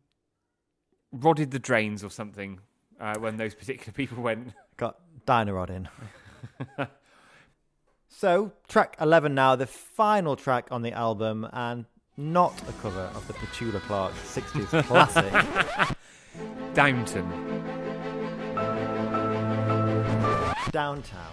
rodded 1.12 1.50
the 1.50 1.58
drains 1.58 2.04
or 2.04 2.10
something 2.10 2.60
uh, 3.00 3.16
when 3.18 3.36
those 3.36 3.54
particular 3.54 3.92
people 3.96 4.22
went. 4.22 4.52
Got 4.76 4.98
Dyno-Rod 5.26 5.70
in. 5.70 5.88
so, 8.08 8.52
track 8.68 8.96
11 9.00 9.34
now, 9.34 9.56
the 9.56 9.66
final 9.66 10.36
track 10.36 10.68
on 10.70 10.82
the 10.82 10.92
album, 10.92 11.48
and 11.52 11.84
not 12.16 12.60
a 12.68 12.72
cover 12.80 13.10
of 13.14 13.26
the 13.26 13.32
Petula 13.34 13.80
Clark 13.82 14.12
60s 14.14 14.82
classic, 14.86 15.96
Downton. 16.74 17.28
Downtown. 20.70 21.32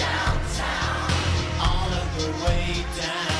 Downtown, 0.00 1.12
all 1.60 1.92
of 1.92 2.08
the 2.16 2.46
way 2.46 2.86
down, 2.96 3.39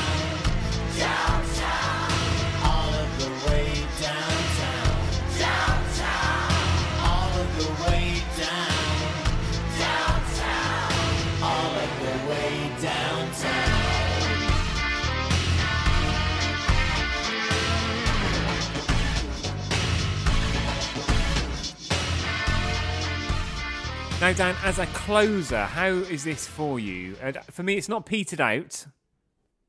Now, 24.30 24.36
Dan, 24.36 24.56
as 24.62 24.78
a 24.78 24.86
closer, 24.86 25.64
how 25.64 25.88
is 25.88 26.22
this 26.22 26.46
for 26.46 26.78
you? 26.78 27.16
And 27.20 27.36
for 27.50 27.64
me, 27.64 27.74
it's 27.74 27.88
not 27.88 28.06
petered 28.06 28.40
out. 28.40 28.86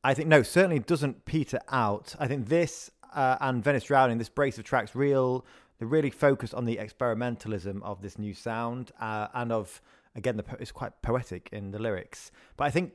I 0.03 0.13
think 0.13 0.27
no, 0.27 0.43
certainly 0.43 0.77
doesn't 0.77 1.25
peter 1.25 1.59
out. 1.69 2.13
I 2.19 2.27
think 2.27 2.47
this 2.47 2.91
uh, 3.15 3.37
and 3.41 3.63
Venice 3.63 3.85
Drowning, 3.85 4.19
this 4.19 4.29
brace 4.29 4.59
of 4.59 4.63
tracks, 4.63 4.93
real 4.93 5.47
they 5.79 5.87
really 5.87 6.11
focus 6.11 6.53
on 6.53 6.65
the 6.65 6.77
experimentalism 6.77 7.81
of 7.81 8.03
this 8.03 8.19
new 8.19 8.35
sound 8.35 8.91
uh, 9.01 9.29
and 9.33 9.51
of 9.51 9.81
again 10.15 10.37
the 10.37 10.45
it's 10.59 10.71
quite 10.71 11.01
poetic 11.01 11.49
in 11.51 11.71
the 11.71 11.79
lyrics. 11.79 12.31
But 12.55 12.65
I 12.65 12.69
think 12.69 12.93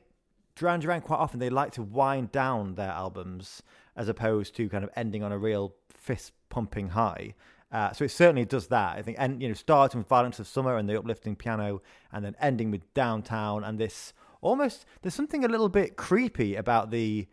Duran 0.55 0.79
Duran 0.79 1.01
quite 1.01 1.19
often 1.19 1.41
they 1.41 1.49
like 1.49 1.73
to 1.73 1.83
wind 1.83 2.31
down 2.31 2.75
their 2.75 2.91
albums 2.91 3.61
as 3.93 4.07
opposed 4.07 4.55
to 4.55 4.69
kind 4.69 4.85
of 4.85 4.89
ending 4.95 5.21
on 5.21 5.33
a 5.33 5.37
real 5.37 5.73
fist 5.89 6.31
pumping 6.47 6.91
high. 6.91 7.33
Uh, 7.71 7.91
so 7.91 8.05
it 8.05 8.11
certainly 8.11 8.45
does 8.45 8.67
that. 8.67 8.97
I 8.97 9.01
think, 9.01 9.17
and 9.19 9.41
you 9.41 9.49
know, 9.49 9.53
starting 9.53 9.99
with 9.99 10.07
Violence 10.07 10.39
of 10.39 10.47
Summer 10.47 10.77
and 10.77 10.87
the 10.87 10.97
uplifting 10.97 11.35
piano, 11.35 11.81
and 12.13 12.23
then 12.23 12.35
ending 12.39 12.71
with 12.71 12.93
Downtown 12.93 13.63
and 13.63 13.77
this 13.77 14.13
almost 14.41 14.85
there's 15.01 15.13
something 15.13 15.43
a 15.43 15.47
little 15.47 15.69
bit 15.69 15.97
creepy 15.97 16.55
about 16.55 16.91
the 16.91 17.27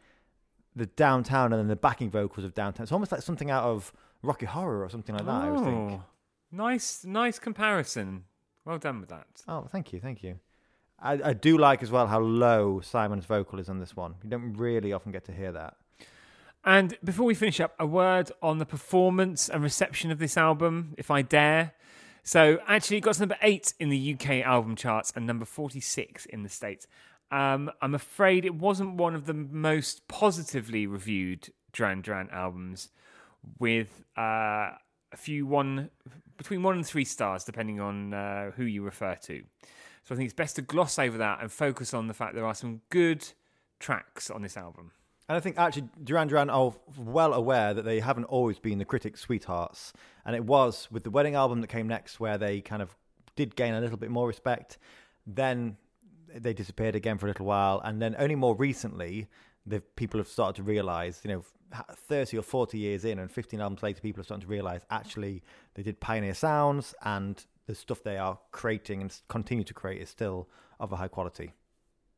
the 0.76 0.86
downtown 0.86 1.52
and 1.52 1.60
then 1.60 1.68
the 1.68 1.76
backing 1.76 2.10
vocals 2.10 2.44
of 2.44 2.52
downtown. 2.54 2.82
It's 2.82 2.92
almost 2.92 3.12
like 3.12 3.22
something 3.22 3.50
out 3.50 3.64
of 3.64 3.92
Rocky 4.22 4.46
Horror 4.46 4.82
or 4.82 4.88
something 4.88 5.14
like 5.14 5.24
that. 5.24 5.30
I 5.30 5.50
would 5.50 5.64
think. 5.64 5.92
Oh, 5.92 6.02
nice, 6.50 7.04
nice 7.04 7.38
comparison. 7.38 8.24
Well 8.64 8.78
done 8.78 8.98
with 9.00 9.10
that. 9.10 9.26
Oh, 9.46 9.68
thank 9.70 9.92
you, 9.92 10.00
thank 10.00 10.24
you. 10.24 10.40
I, 10.98 11.20
I 11.22 11.32
do 11.32 11.58
like 11.58 11.82
as 11.82 11.90
well 11.90 12.06
how 12.08 12.20
low 12.20 12.80
Simon's 12.80 13.26
vocal 13.26 13.60
is 13.60 13.68
on 13.68 13.78
this 13.78 13.94
one. 13.94 14.14
You 14.24 14.30
don't 14.30 14.54
really 14.54 14.92
often 14.92 15.12
get 15.12 15.24
to 15.26 15.32
hear 15.32 15.52
that. 15.52 15.76
And 16.64 16.96
before 17.04 17.26
we 17.26 17.34
finish 17.34 17.60
up, 17.60 17.74
a 17.78 17.86
word 17.86 18.32
on 18.42 18.58
the 18.58 18.64
performance 18.64 19.50
and 19.50 19.62
reception 19.62 20.10
of 20.10 20.18
this 20.18 20.36
album, 20.36 20.94
if 20.96 21.10
I 21.10 21.20
dare. 21.20 21.74
So, 22.22 22.58
actually, 22.66 22.96
it 22.96 23.00
got 23.00 23.14
to 23.16 23.20
number 23.20 23.36
eight 23.42 23.74
in 23.78 23.90
the 23.90 24.14
UK 24.14 24.46
album 24.46 24.76
charts 24.76 25.12
and 25.14 25.26
number 25.26 25.44
46 25.44 26.24
in 26.24 26.42
the 26.42 26.48
States. 26.48 26.86
Um, 27.30 27.70
I'm 27.82 27.94
afraid 27.94 28.46
it 28.46 28.54
wasn't 28.54 28.94
one 28.94 29.14
of 29.14 29.26
the 29.26 29.34
most 29.34 30.08
positively 30.08 30.86
reviewed 30.86 31.52
Duran 31.74 32.00
Duran 32.00 32.30
albums, 32.30 32.88
with 33.58 34.02
uh, 34.16 34.72
a 35.12 35.16
few 35.16 35.46
one 35.46 35.90
between 36.38 36.62
one 36.62 36.76
and 36.76 36.86
three 36.86 37.04
stars, 37.04 37.44
depending 37.44 37.78
on 37.78 38.14
uh, 38.14 38.52
who 38.52 38.64
you 38.64 38.82
refer 38.82 39.16
to. 39.16 39.42
So, 40.04 40.14
I 40.14 40.16
think 40.16 40.24
it's 40.24 40.34
best 40.34 40.56
to 40.56 40.62
gloss 40.62 40.98
over 40.98 41.18
that 41.18 41.42
and 41.42 41.52
focus 41.52 41.92
on 41.92 42.06
the 42.06 42.14
fact 42.14 42.34
there 42.34 42.46
are 42.46 42.54
some 42.54 42.80
good 42.88 43.28
tracks 43.80 44.30
on 44.30 44.40
this 44.40 44.56
album. 44.56 44.92
And 45.28 45.36
I 45.36 45.40
think 45.40 45.58
actually 45.58 45.88
Duran 46.02 46.28
Duran 46.28 46.50
are 46.50 46.74
well 46.98 47.32
aware 47.32 47.72
that 47.72 47.84
they 47.84 48.00
haven't 48.00 48.24
always 48.24 48.58
been 48.58 48.78
the 48.78 48.84
critics' 48.84 49.20
sweethearts. 49.20 49.92
And 50.26 50.36
it 50.36 50.44
was 50.44 50.88
with 50.90 51.04
the 51.04 51.10
wedding 51.10 51.34
album 51.34 51.60
that 51.62 51.68
came 51.68 51.88
next 51.88 52.20
where 52.20 52.36
they 52.36 52.60
kind 52.60 52.82
of 52.82 52.94
did 53.36 53.56
gain 53.56 53.74
a 53.74 53.80
little 53.80 53.96
bit 53.96 54.10
more 54.10 54.26
respect. 54.26 54.78
Then 55.26 55.76
they 56.34 56.52
disappeared 56.52 56.94
again 56.94 57.16
for 57.16 57.26
a 57.26 57.30
little 57.30 57.46
while. 57.46 57.80
And 57.84 58.02
then 58.02 58.14
only 58.18 58.34
more 58.34 58.54
recently, 58.54 59.28
the 59.66 59.80
people 59.80 60.18
have 60.18 60.28
started 60.28 60.56
to 60.56 60.62
realize, 60.62 61.20
you 61.24 61.30
know, 61.30 61.44
30 62.08 62.38
or 62.38 62.42
40 62.42 62.78
years 62.78 63.04
in 63.04 63.18
and 63.18 63.30
15 63.30 63.60
albums 63.60 63.82
later, 63.82 64.00
people 64.00 64.20
are 64.20 64.24
starting 64.24 64.46
to 64.46 64.50
realize 64.50 64.82
actually 64.90 65.42
they 65.74 65.82
did 65.82 66.00
pioneer 66.00 66.34
sounds 66.34 66.94
and 67.02 67.46
the 67.66 67.74
stuff 67.74 68.02
they 68.02 68.18
are 68.18 68.38
creating 68.52 69.00
and 69.00 69.20
continue 69.28 69.64
to 69.64 69.74
create 69.74 70.02
is 70.02 70.10
still 70.10 70.48
of 70.78 70.92
a 70.92 70.96
high 70.96 71.08
quality. 71.08 71.52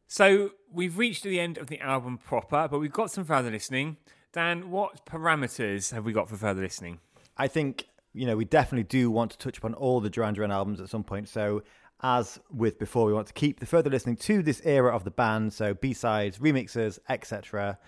So 0.09 0.51
we've 0.73 0.97
reached 0.99 1.25
the 1.25 1.41
end 1.41 1.59
of 1.59 1.67
the 1.67 1.81
album 1.81 2.19
proper, 2.19 2.69
but 2.69 2.79
we've 2.79 2.93
got 2.93 3.11
some 3.11 3.25
further 3.25 3.51
listening. 3.51 3.97
Dan, 4.33 4.71
what 4.71 5.05
parameters 5.07 5.93
have 5.93 6.05
we 6.05 6.13
got 6.13 6.29
for 6.29 6.37
further 6.37 6.61
listening? 6.61 7.01
I 7.37 7.49
think 7.49 7.89
you 8.13 8.27
know 8.27 8.37
we 8.37 8.45
definitely 8.45 8.85
do 8.85 9.11
want 9.11 9.33
to 9.33 9.39
touch 9.39 9.59
upon 9.59 9.75
all 9.75 10.01
the 10.01 10.11
Duran 10.11 10.35
Duran 10.35 10.51
albums 10.51 10.81
at 10.81 10.89
some 10.89 11.05
point. 11.05 11.29
So 11.29 11.63
as 12.03 12.39
with 12.51 12.79
before, 12.79 13.07
we 13.07 13.13
want 13.13 13.27
to 13.29 13.33
keep 13.33 13.61
the 13.61 13.67
further 13.67 13.91
listening 13.91 14.17
to 14.17 14.43
this 14.43 14.61
era 14.65 14.95
of 14.95 15.05
the 15.05 15.11
band. 15.11 15.53
So 15.53 15.75
B 15.75 15.93
sides, 15.93 16.39
remixes, 16.39 16.99
etc. 17.09 17.79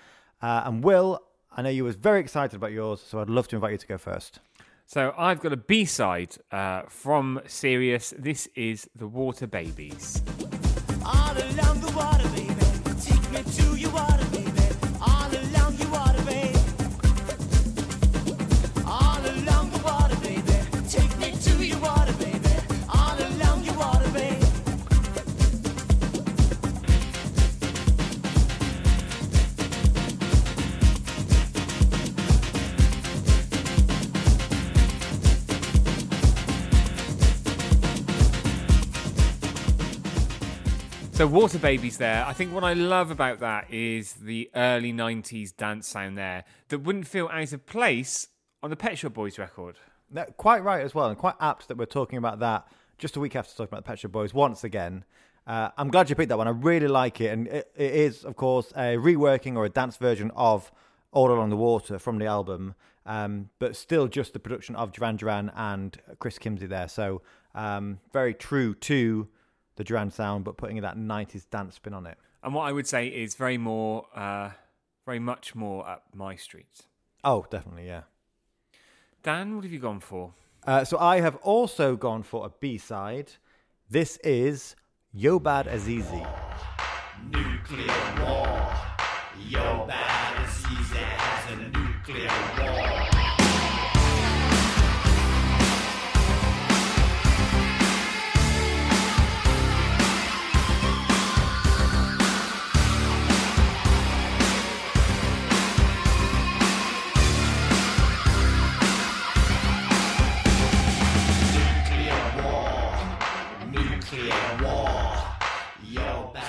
Uh, 0.41 0.63
and 0.65 0.83
Will, 0.83 1.21
I 1.57 1.63
know 1.63 1.71
you 1.71 1.85
was 1.85 1.97
very 1.97 2.21
excited 2.21 2.57
about 2.57 2.73
yours, 2.73 3.03
so 3.07 3.21
I'd 3.21 3.31
love 3.31 3.49
to 3.49 3.57
invite 3.57 3.73
you 3.73 3.79
to 3.79 3.87
go 3.87 3.99
first. 3.99 4.41
So 4.87 5.13
I've 5.19 5.41
got 5.41 5.53
a 5.53 5.57
B 5.57 5.85
side 5.85 6.37
uh, 6.51 6.83
from 6.89 7.41
Serious. 7.47 8.15
This 8.19 8.49
is 8.55 8.89
The 8.97 9.07
Water 9.07 9.47
Babies. 9.47 10.23
All 11.09 11.33
along 11.33 11.81
the 11.81 11.93
water, 11.97 12.29
baby. 12.37 12.55
Take 13.01 13.31
me 13.33 13.43
to 13.43 13.77
your 13.77 13.91
water, 13.93 14.27
baby. 14.31 14.48
So 41.19 41.27
Water 41.27 41.59
Babies 41.59 41.99
there. 41.99 42.25
I 42.25 42.33
think 42.33 42.55
what 42.55 42.63
I 42.63 42.75
love 42.75 43.11
about 43.11 43.41
that 43.41 43.75
is 43.75 44.13
the 44.13 44.49
early 44.55 44.93
90s 44.93 45.53
dance 45.57 45.89
sound 45.89 46.17
there 46.17 46.45
that 46.69 46.79
wouldn't 46.79 47.09
feel 47.09 47.29
out 47.33 47.53
of 47.53 47.67
place 47.67 48.29
on 48.63 48.71
the 48.71 48.77
Pet 48.77 48.99
Shop 48.99 49.15
Boys 49.15 49.37
record. 49.37 49.79
Quite 50.37 50.63
right 50.63 50.81
as 50.81 50.95
well, 50.95 51.09
and 51.09 51.19
quite 51.19 51.35
apt 51.41 51.67
that 51.67 51.77
we're 51.77 51.87
talking 51.87 52.19
about 52.19 52.39
that 52.39 52.69
just 52.99 53.17
a 53.17 53.21
week 53.21 53.35
after 53.35 53.51
talking 53.51 53.65
about 53.67 53.79
the 53.79 53.89
Pet 53.89 53.99
Shop 53.99 54.13
Boys 54.13 54.33
once 54.33 54.63
again. 54.63 55.05
Uh, 55.45 55.71
I'm 55.77 55.89
glad 55.89 56.09
you 56.09 56.15
picked 56.15 56.29
that 56.29 56.39
one. 56.39 56.47
I 56.47 56.53
really 56.53 56.87
like 56.87 57.21
it, 57.21 57.33
and 57.33 57.49
it, 57.49 57.69
it 57.75 57.95
is, 57.95 58.25
of 58.25 58.37
course, 58.37 58.71
a 58.77 58.95
reworking 58.97 59.57
or 59.57 59.65
a 59.65 59.69
dance 59.69 59.97
version 59.97 60.31
of 60.37 60.71
All 61.11 61.33
Along 61.33 61.51
the 61.51 61.57
Water 61.57 61.99
from 61.99 62.19
the 62.19 62.27
album, 62.27 62.77
um, 63.07 63.51
but 63.59 63.75
still 63.75 64.07
just 64.07 64.35
the 64.35 64.39
production 64.39 64.77
of 64.77 64.93
Duran 64.93 65.17
Duran 65.17 65.51
and 65.57 66.01
Chris 66.21 66.39
Kimsey 66.39 66.69
there. 66.69 66.87
So 66.87 67.23
um, 67.57 67.99
very 68.13 68.35
true 68.35 68.77
to 68.77 69.27
the 69.79 69.85
Duran 69.85 70.11
sound, 70.11 70.45
but 70.45 70.57
putting 70.59 70.81
that 70.83 70.99
90s 70.99 71.49
dance 71.49 71.77
spin 71.77 71.95
on 71.95 72.05
it. 72.07 72.19
And 72.43 72.53
what 72.53 72.65
I 72.65 72.73
would 72.73 72.87
say 72.87 73.07
is 73.07 73.37
very 73.37 73.57
more, 73.57 74.07
uh, 74.15 74.51
very 75.07 75.21
much 75.21 75.55
more 75.55 75.89
up 75.89 76.05
my 76.13 76.37
street. 76.37 76.83
Oh, 77.25 77.47
definitely, 77.49 77.87
yeah. 77.87 78.03
Dan, 79.23 79.55
what 79.55 79.65
have 79.65 79.73
you 79.73 79.79
gone 79.79 80.01
for? 80.01 80.35
Uh, 80.67 80.85
so 80.85 80.99
I 80.99 81.21
have 81.21 81.37
also 81.37 81.97
gone 81.97 82.23
for 82.23 82.45
a 82.47 82.51
B 82.61 82.77
side. 82.77 83.33
This 83.89 84.19
is 84.19 84.77
Yo 85.13 85.39
Bad 85.39 85.67
Azizi. 85.67 86.27
Nuclear 87.31 87.87
war. 88.21 88.73
Your 89.49 89.87
bad 89.87 90.45
as 90.45 90.65
easy 90.73 90.99
as 90.99 91.53
a 91.53 91.57
nuclear 91.57 92.31
war. 92.59 92.88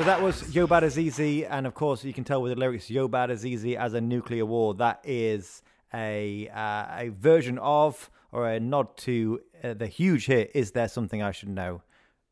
That 0.09 0.23
was 0.23 0.55
Yo 0.55 0.65
Bad 0.65 0.83
easy 0.97 1.45
and 1.45 1.67
of 1.67 1.75
course 1.75 2.03
you 2.03 2.13
can 2.13 2.23
tell 2.23 2.41
with 2.41 2.51
the 2.51 2.59
lyrics 2.59 2.89
Yo 2.89 3.07
Bad 3.07 3.29
easy 3.29 3.77
as 3.77 3.93
a 3.93 4.01
nuclear 4.01 4.43
war. 4.43 4.73
That 4.73 5.01
is 5.03 5.61
a 5.93 6.49
uh, 6.49 7.03
a 7.03 7.09
version 7.09 7.59
of 7.59 8.09
or 8.31 8.49
a 8.49 8.59
nod 8.59 8.97
to 8.97 9.39
uh, 9.63 9.75
the 9.75 9.85
huge 9.85 10.25
hit 10.25 10.49
"Is 10.55 10.71
There 10.71 10.87
Something 10.87 11.21
I 11.21 11.29
Should 11.31 11.49
Know." 11.49 11.83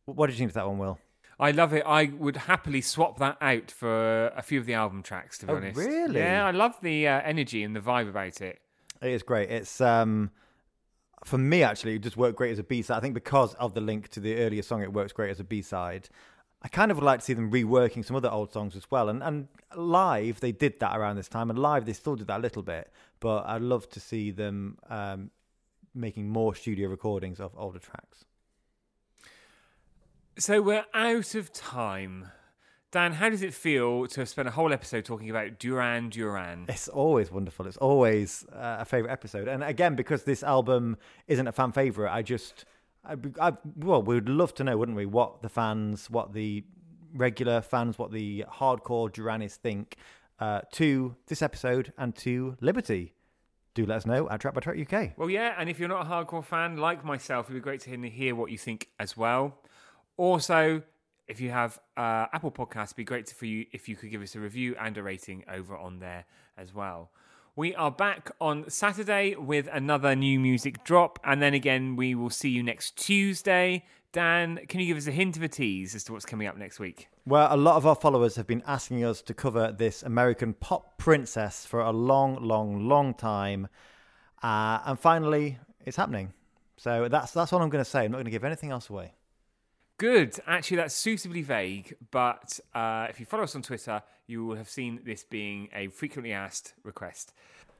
What 0.06 0.26
did 0.26 0.34
you 0.34 0.40
think 0.40 0.50
of 0.50 0.56
that 0.56 0.68
one, 0.68 0.80
Will? 0.80 0.98
I 1.40 1.52
love 1.52 1.72
it. 1.72 1.84
I 1.86 2.06
would 2.06 2.38
happily 2.38 2.82
swap 2.82 3.20
that 3.20 3.38
out 3.42 3.70
for 3.70 4.30
a 4.30 4.42
few 4.42 4.60
of 4.60 4.66
the 4.66 4.74
album 4.74 5.04
tracks. 5.04 5.38
To 5.38 5.46
be 5.46 5.54
Oh, 5.54 5.58
honest, 5.58 5.78
really? 5.78 6.20
Yeah, 6.20 6.48
I 6.48 6.52
love 6.52 6.82
the 6.82 7.08
uh, 7.08 7.22
energy 7.24 7.62
and 7.62 7.76
the 7.76 7.80
vibe 7.80 8.10
about 8.10 8.42
it. 8.42 8.60
It 9.04 9.12
is 9.12 9.22
great. 9.22 9.52
It's 9.52 9.80
um, 9.82 10.32
for 11.26 11.38
me 11.38 11.62
actually, 11.62 11.98
it 11.98 12.00
just 12.00 12.18
worked 12.18 12.38
great 12.38 12.54
as 12.54 12.58
a 12.60 12.64
B 12.64 12.82
side. 12.82 12.98
I 12.98 13.02
think 13.02 13.14
because 13.14 13.54
of 13.56 13.76
the 13.76 13.82
link 13.82 14.08
to 14.10 14.20
the 14.20 14.38
earlier 14.38 14.64
song, 14.64 14.82
it 14.82 14.92
works 14.92 15.14
great 15.14 15.30
as 15.30 15.40
a 15.40 15.44
B 15.44 15.62
side. 15.62 16.10
I 16.62 16.68
kind 16.70 16.92
of 16.92 16.98
would 16.98 17.04
like 17.04 17.20
to 17.20 17.26
see 17.26 17.34
them 17.34 17.52
reworking 17.52 18.04
some 18.04 18.16
other 18.16 18.32
old 18.32 18.52
songs 18.52 18.76
as 18.76 18.90
well. 18.90 19.10
And 19.10 19.22
and 19.22 19.48
live, 19.76 20.40
they 20.40 20.52
did 20.52 20.80
that 20.80 20.98
around 20.98 21.16
this 21.16 21.28
time, 21.28 21.50
and 21.50 21.60
live 21.60 21.86
they 21.86 21.94
still 21.94 22.16
did 22.16 22.28
that 22.28 22.40
a 22.40 22.42
little 22.42 22.64
bit. 22.64 22.92
But 23.20 23.46
I'd 23.46 23.62
love 23.62 23.90
to 23.90 24.00
see 24.00 24.32
them 24.32 24.78
um, 24.90 25.32
making 25.94 26.30
more 26.30 26.56
studio 26.56 26.90
recordings 26.90 27.40
of 27.40 27.52
older 27.58 27.80
tracks. 27.80 28.26
So 30.40 30.62
we're 30.62 30.86
out 30.94 31.34
of 31.36 31.52
time. 31.52 32.28
Dan, 32.92 33.14
how 33.14 33.30
does 33.30 33.42
it 33.42 33.54
feel 33.54 34.08
to 34.08 34.22
have 34.22 34.30
spent 34.30 34.48
a 34.48 34.52
whole 34.52 34.72
episode 34.72 35.04
talking 35.04 35.30
about 35.30 35.60
Duran 35.60 36.10
Duran? 36.10 36.66
It's 36.70 36.88
always 36.88 37.32
wonderful. 37.32 37.68
It's 37.68 37.78
always 37.78 38.46
uh, 38.54 38.78
a 38.80 38.86
favorite 38.86 39.12
episode. 39.12 39.48
And 39.48 39.64
again, 39.64 39.96
because 39.96 40.24
this 40.24 40.42
album 40.42 40.98
isn't 41.28 41.48
a 41.48 41.52
fan 41.52 41.72
favorite, 41.72 42.12
I 42.12 42.22
just, 42.22 42.66
I, 43.08 43.16
I, 43.50 43.54
well, 43.76 44.02
we 44.02 44.16
would 44.16 44.30
love 44.30 44.54
to 44.56 44.64
know, 44.64 44.78
wouldn't 44.78 44.98
we, 44.98 45.06
what 45.06 45.42
the 45.42 45.50
fans, 45.50 46.10
what 46.10 46.34
the 46.34 46.64
regular 47.14 47.62
fans, 47.62 47.98
what 47.98 48.12
the 48.12 48.46
hardcore 48.52 49.12
Duranies 49.12 49.56
think 49.56 49.96
uh, 50.40 50.62
to 50.74 51.16
this 51.28 51.42
episode 51.42 51.94
and 51.98 52.16
to 52.18 52.58
Liberty. 52.62 53.14
Do 53.74 53.86
let 53.86 53.98
us 53.98 54.06
know 54.06 54.28
at 54.30 54.40
Track 54.42 54.56
by 54.56 54.62
Track 54.62 54.92
UK. 54.92 55.18
Well, 55.18 55.30
yeah, 55.30 55.54
and 55.58 55.70
if 55.70 55.80
you're 55.80 55.88
not 55.88 56.06
a 56.06 56.10
hardcore 56.10 56.44
fan 56.44 56.78
like 56.78 57.06
myself, 57.06 57.46
it'd 57.46 57.56
be 57.56 57.64
great 57.64 57.82
to 57.82 57.90
hear- 57.92 58.10
hear 58.10 58.36
what 58.36 58.52
you 58.52 58.58
think 58.58 58.90
as 59.00 59.16
well. 59.16 59.60
Also, 60.18 60.82
if 61.28 61.40
you 61.40 61.52
have 61.52 61.80
uh, 61.96 62.26
Apple 62.34 62.52
Podcasts, 62.52 62.86
it'd 62.86 62.96
be 62.96 63.04
great 63.04 63.30
for 63.30 63.46
you 63.46 63.66
if 63.72 63.88
you 63.88 63.96
could 63.96 64.10
give 64.10 64.22
us 64.22 64.36
a 64.36 64.40
review 64.40 64.76
and 64.80 64.98
a 64.98 65.04
rating 65.04 65.44
over 65.48 65.78
on 65.78 66.00
there 66.00 66.26
as 66.58 66.74
well. 66.74 67.12
We 67.58 67.74
are 67.74 67.90
back 67.90 68.30
on 68.40 68.70
Saturday 68.70 69.34
with 69.34 69.68
another 69.74 70.16
new 70.16 70.40
music 70.40 70.84
drop, 70.84 71.18
and 71.24 71.42
then 71.42 71.56
again, 71.56 71.96
we 71.96 72.14
will 72.14 72.30
see 72.30 72.50
you 72.50 72.62
next 72.62 72.98
Tuesday. 72.98 73.84
Dan, 74.12 74.60
can 74.68 74.80
you 74.80 74.86
give 74.86 74.98
us 74.98 75.08
a 75.08 75.12
hint 75.12 75.38
of 75.38 75.42
a 75.42 75.48
tease 75.48 75.96
as 75.96 76.04
to 76.04 76.14
what's 76.14 76.24
coming 76.24 76.46
up 76.46 76.56
next 76.56 76.80
week? 76.80 77.08
Well, 77.26 77.48
a 77.52 77.58
lot 77.58 77.78
of 77.78 77.88
our 77.88 77.96
followers 77.96 78.36
have 78.36 78.46
been 78.46 78.62
asking 78.68 79.04
us 79.04 79.24
to 79.24 79.34
cover 79.34 79.72
this 79.72 80.04
American 80.04 80.54
pop 80.54 81.00
princess 81.00 81.66
for 81.66 81.80
a 81.80 81.92
long, 81.92 82.44
long, 82.44 82.88
long 82.88 83.16
time. 83.16 83.70
Uh, 84.44 84.78
and 84.86 85.00
finally, 85.00 85.58
it's 85.84 85.98
happening. 85.98 86.34
So 86.76 87.08
that's 87.10 87.32
that's 87.32 87.52
all 87.54 87.64
I'm 87.64 87.70
going 87.70 87.84
to 87.84 87.90
say. 87.90 88.06
I'm 88.06 88.12
not 88.12 88.18
going 88.18 88.26
to 88.26 88.32
give 88.32 88.44
anything 88.44 88.70
else 88.70 88.92
away. 88.92 89.14
Good. 89.98 90.40
Actually, 90.46 90.78
that's 90.78 90.94
suitably 90.94 91.42
vague, 91.42 91.96
but 92.12 92.60
uh, 92.76 93.08
if 93.10 93.20
you 93.20 93.26
follow 93.26 93.46
us 93.46 93.56
on 93.56 93.64
Twitter, 93.64 94.04
you 94.28 94.46
will 94.46 94.58
have 94.58 94.70
seen 94.70 95.00
this 95.06 95.24
being 95.24 95.70
a 95.74 95.88
frequently 95.88 96.34
asked 96.34 96.74
request. 96.84 97.34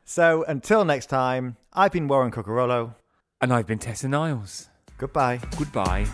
So 0.06 0.44
until 0.48 0.86
next 0.86 1.08
time, 1.08 1.58
I've 1.74 1.92
been 1.92 2.08
Warren 2.08 2.32
Cuccurullo. 2.32 2.96
And 3.42 3.54
I've 3.54 3.68
been 3.68 3.80
Tessa 3.80 4.08
Niles. 4.08 4.70
Goodbye. 4.98 5.40
Goodbye. 5.58 6.08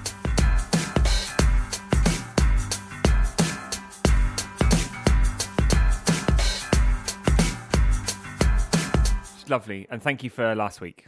Lovely, 9.49 9.85
and 9.91 10.01
thank 10.01 10.23
you 10.23 10.29
for 10.29 10.55
last 10.55 10.81
week. 10.81 11.05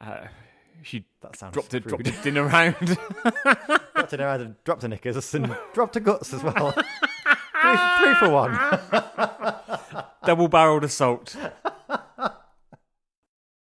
Uh, 0.00 0.26
she 0.82 1.04
That 1.20 1.36
sounds 1.36 1.52
dropped 1.52 1.74
a 1.74 1.80
dropped 1.80 2.06
a 2.06 2.12
dinner 2.22 2.44
round. 2.44 2.96
dropped 3.94 4.12
a 4.14 4.24
either 4.24 4.56
dropped 4.64 4.84
a 4.84 4.88
knickers 4.88 5.34
and 5.34 5.54
dropped 5.74 5.96
a 5.96 6.00
guts 6.00 6.32
as 6.32 6.42
well. 6.42 6.74
three, 7.62 7.78
three 8.04 8.14
for 8.14 8.28
one. 8.30 8.52
Double 10.24 10.48
barreled 10.48 10.84
assault. 10.84 11.36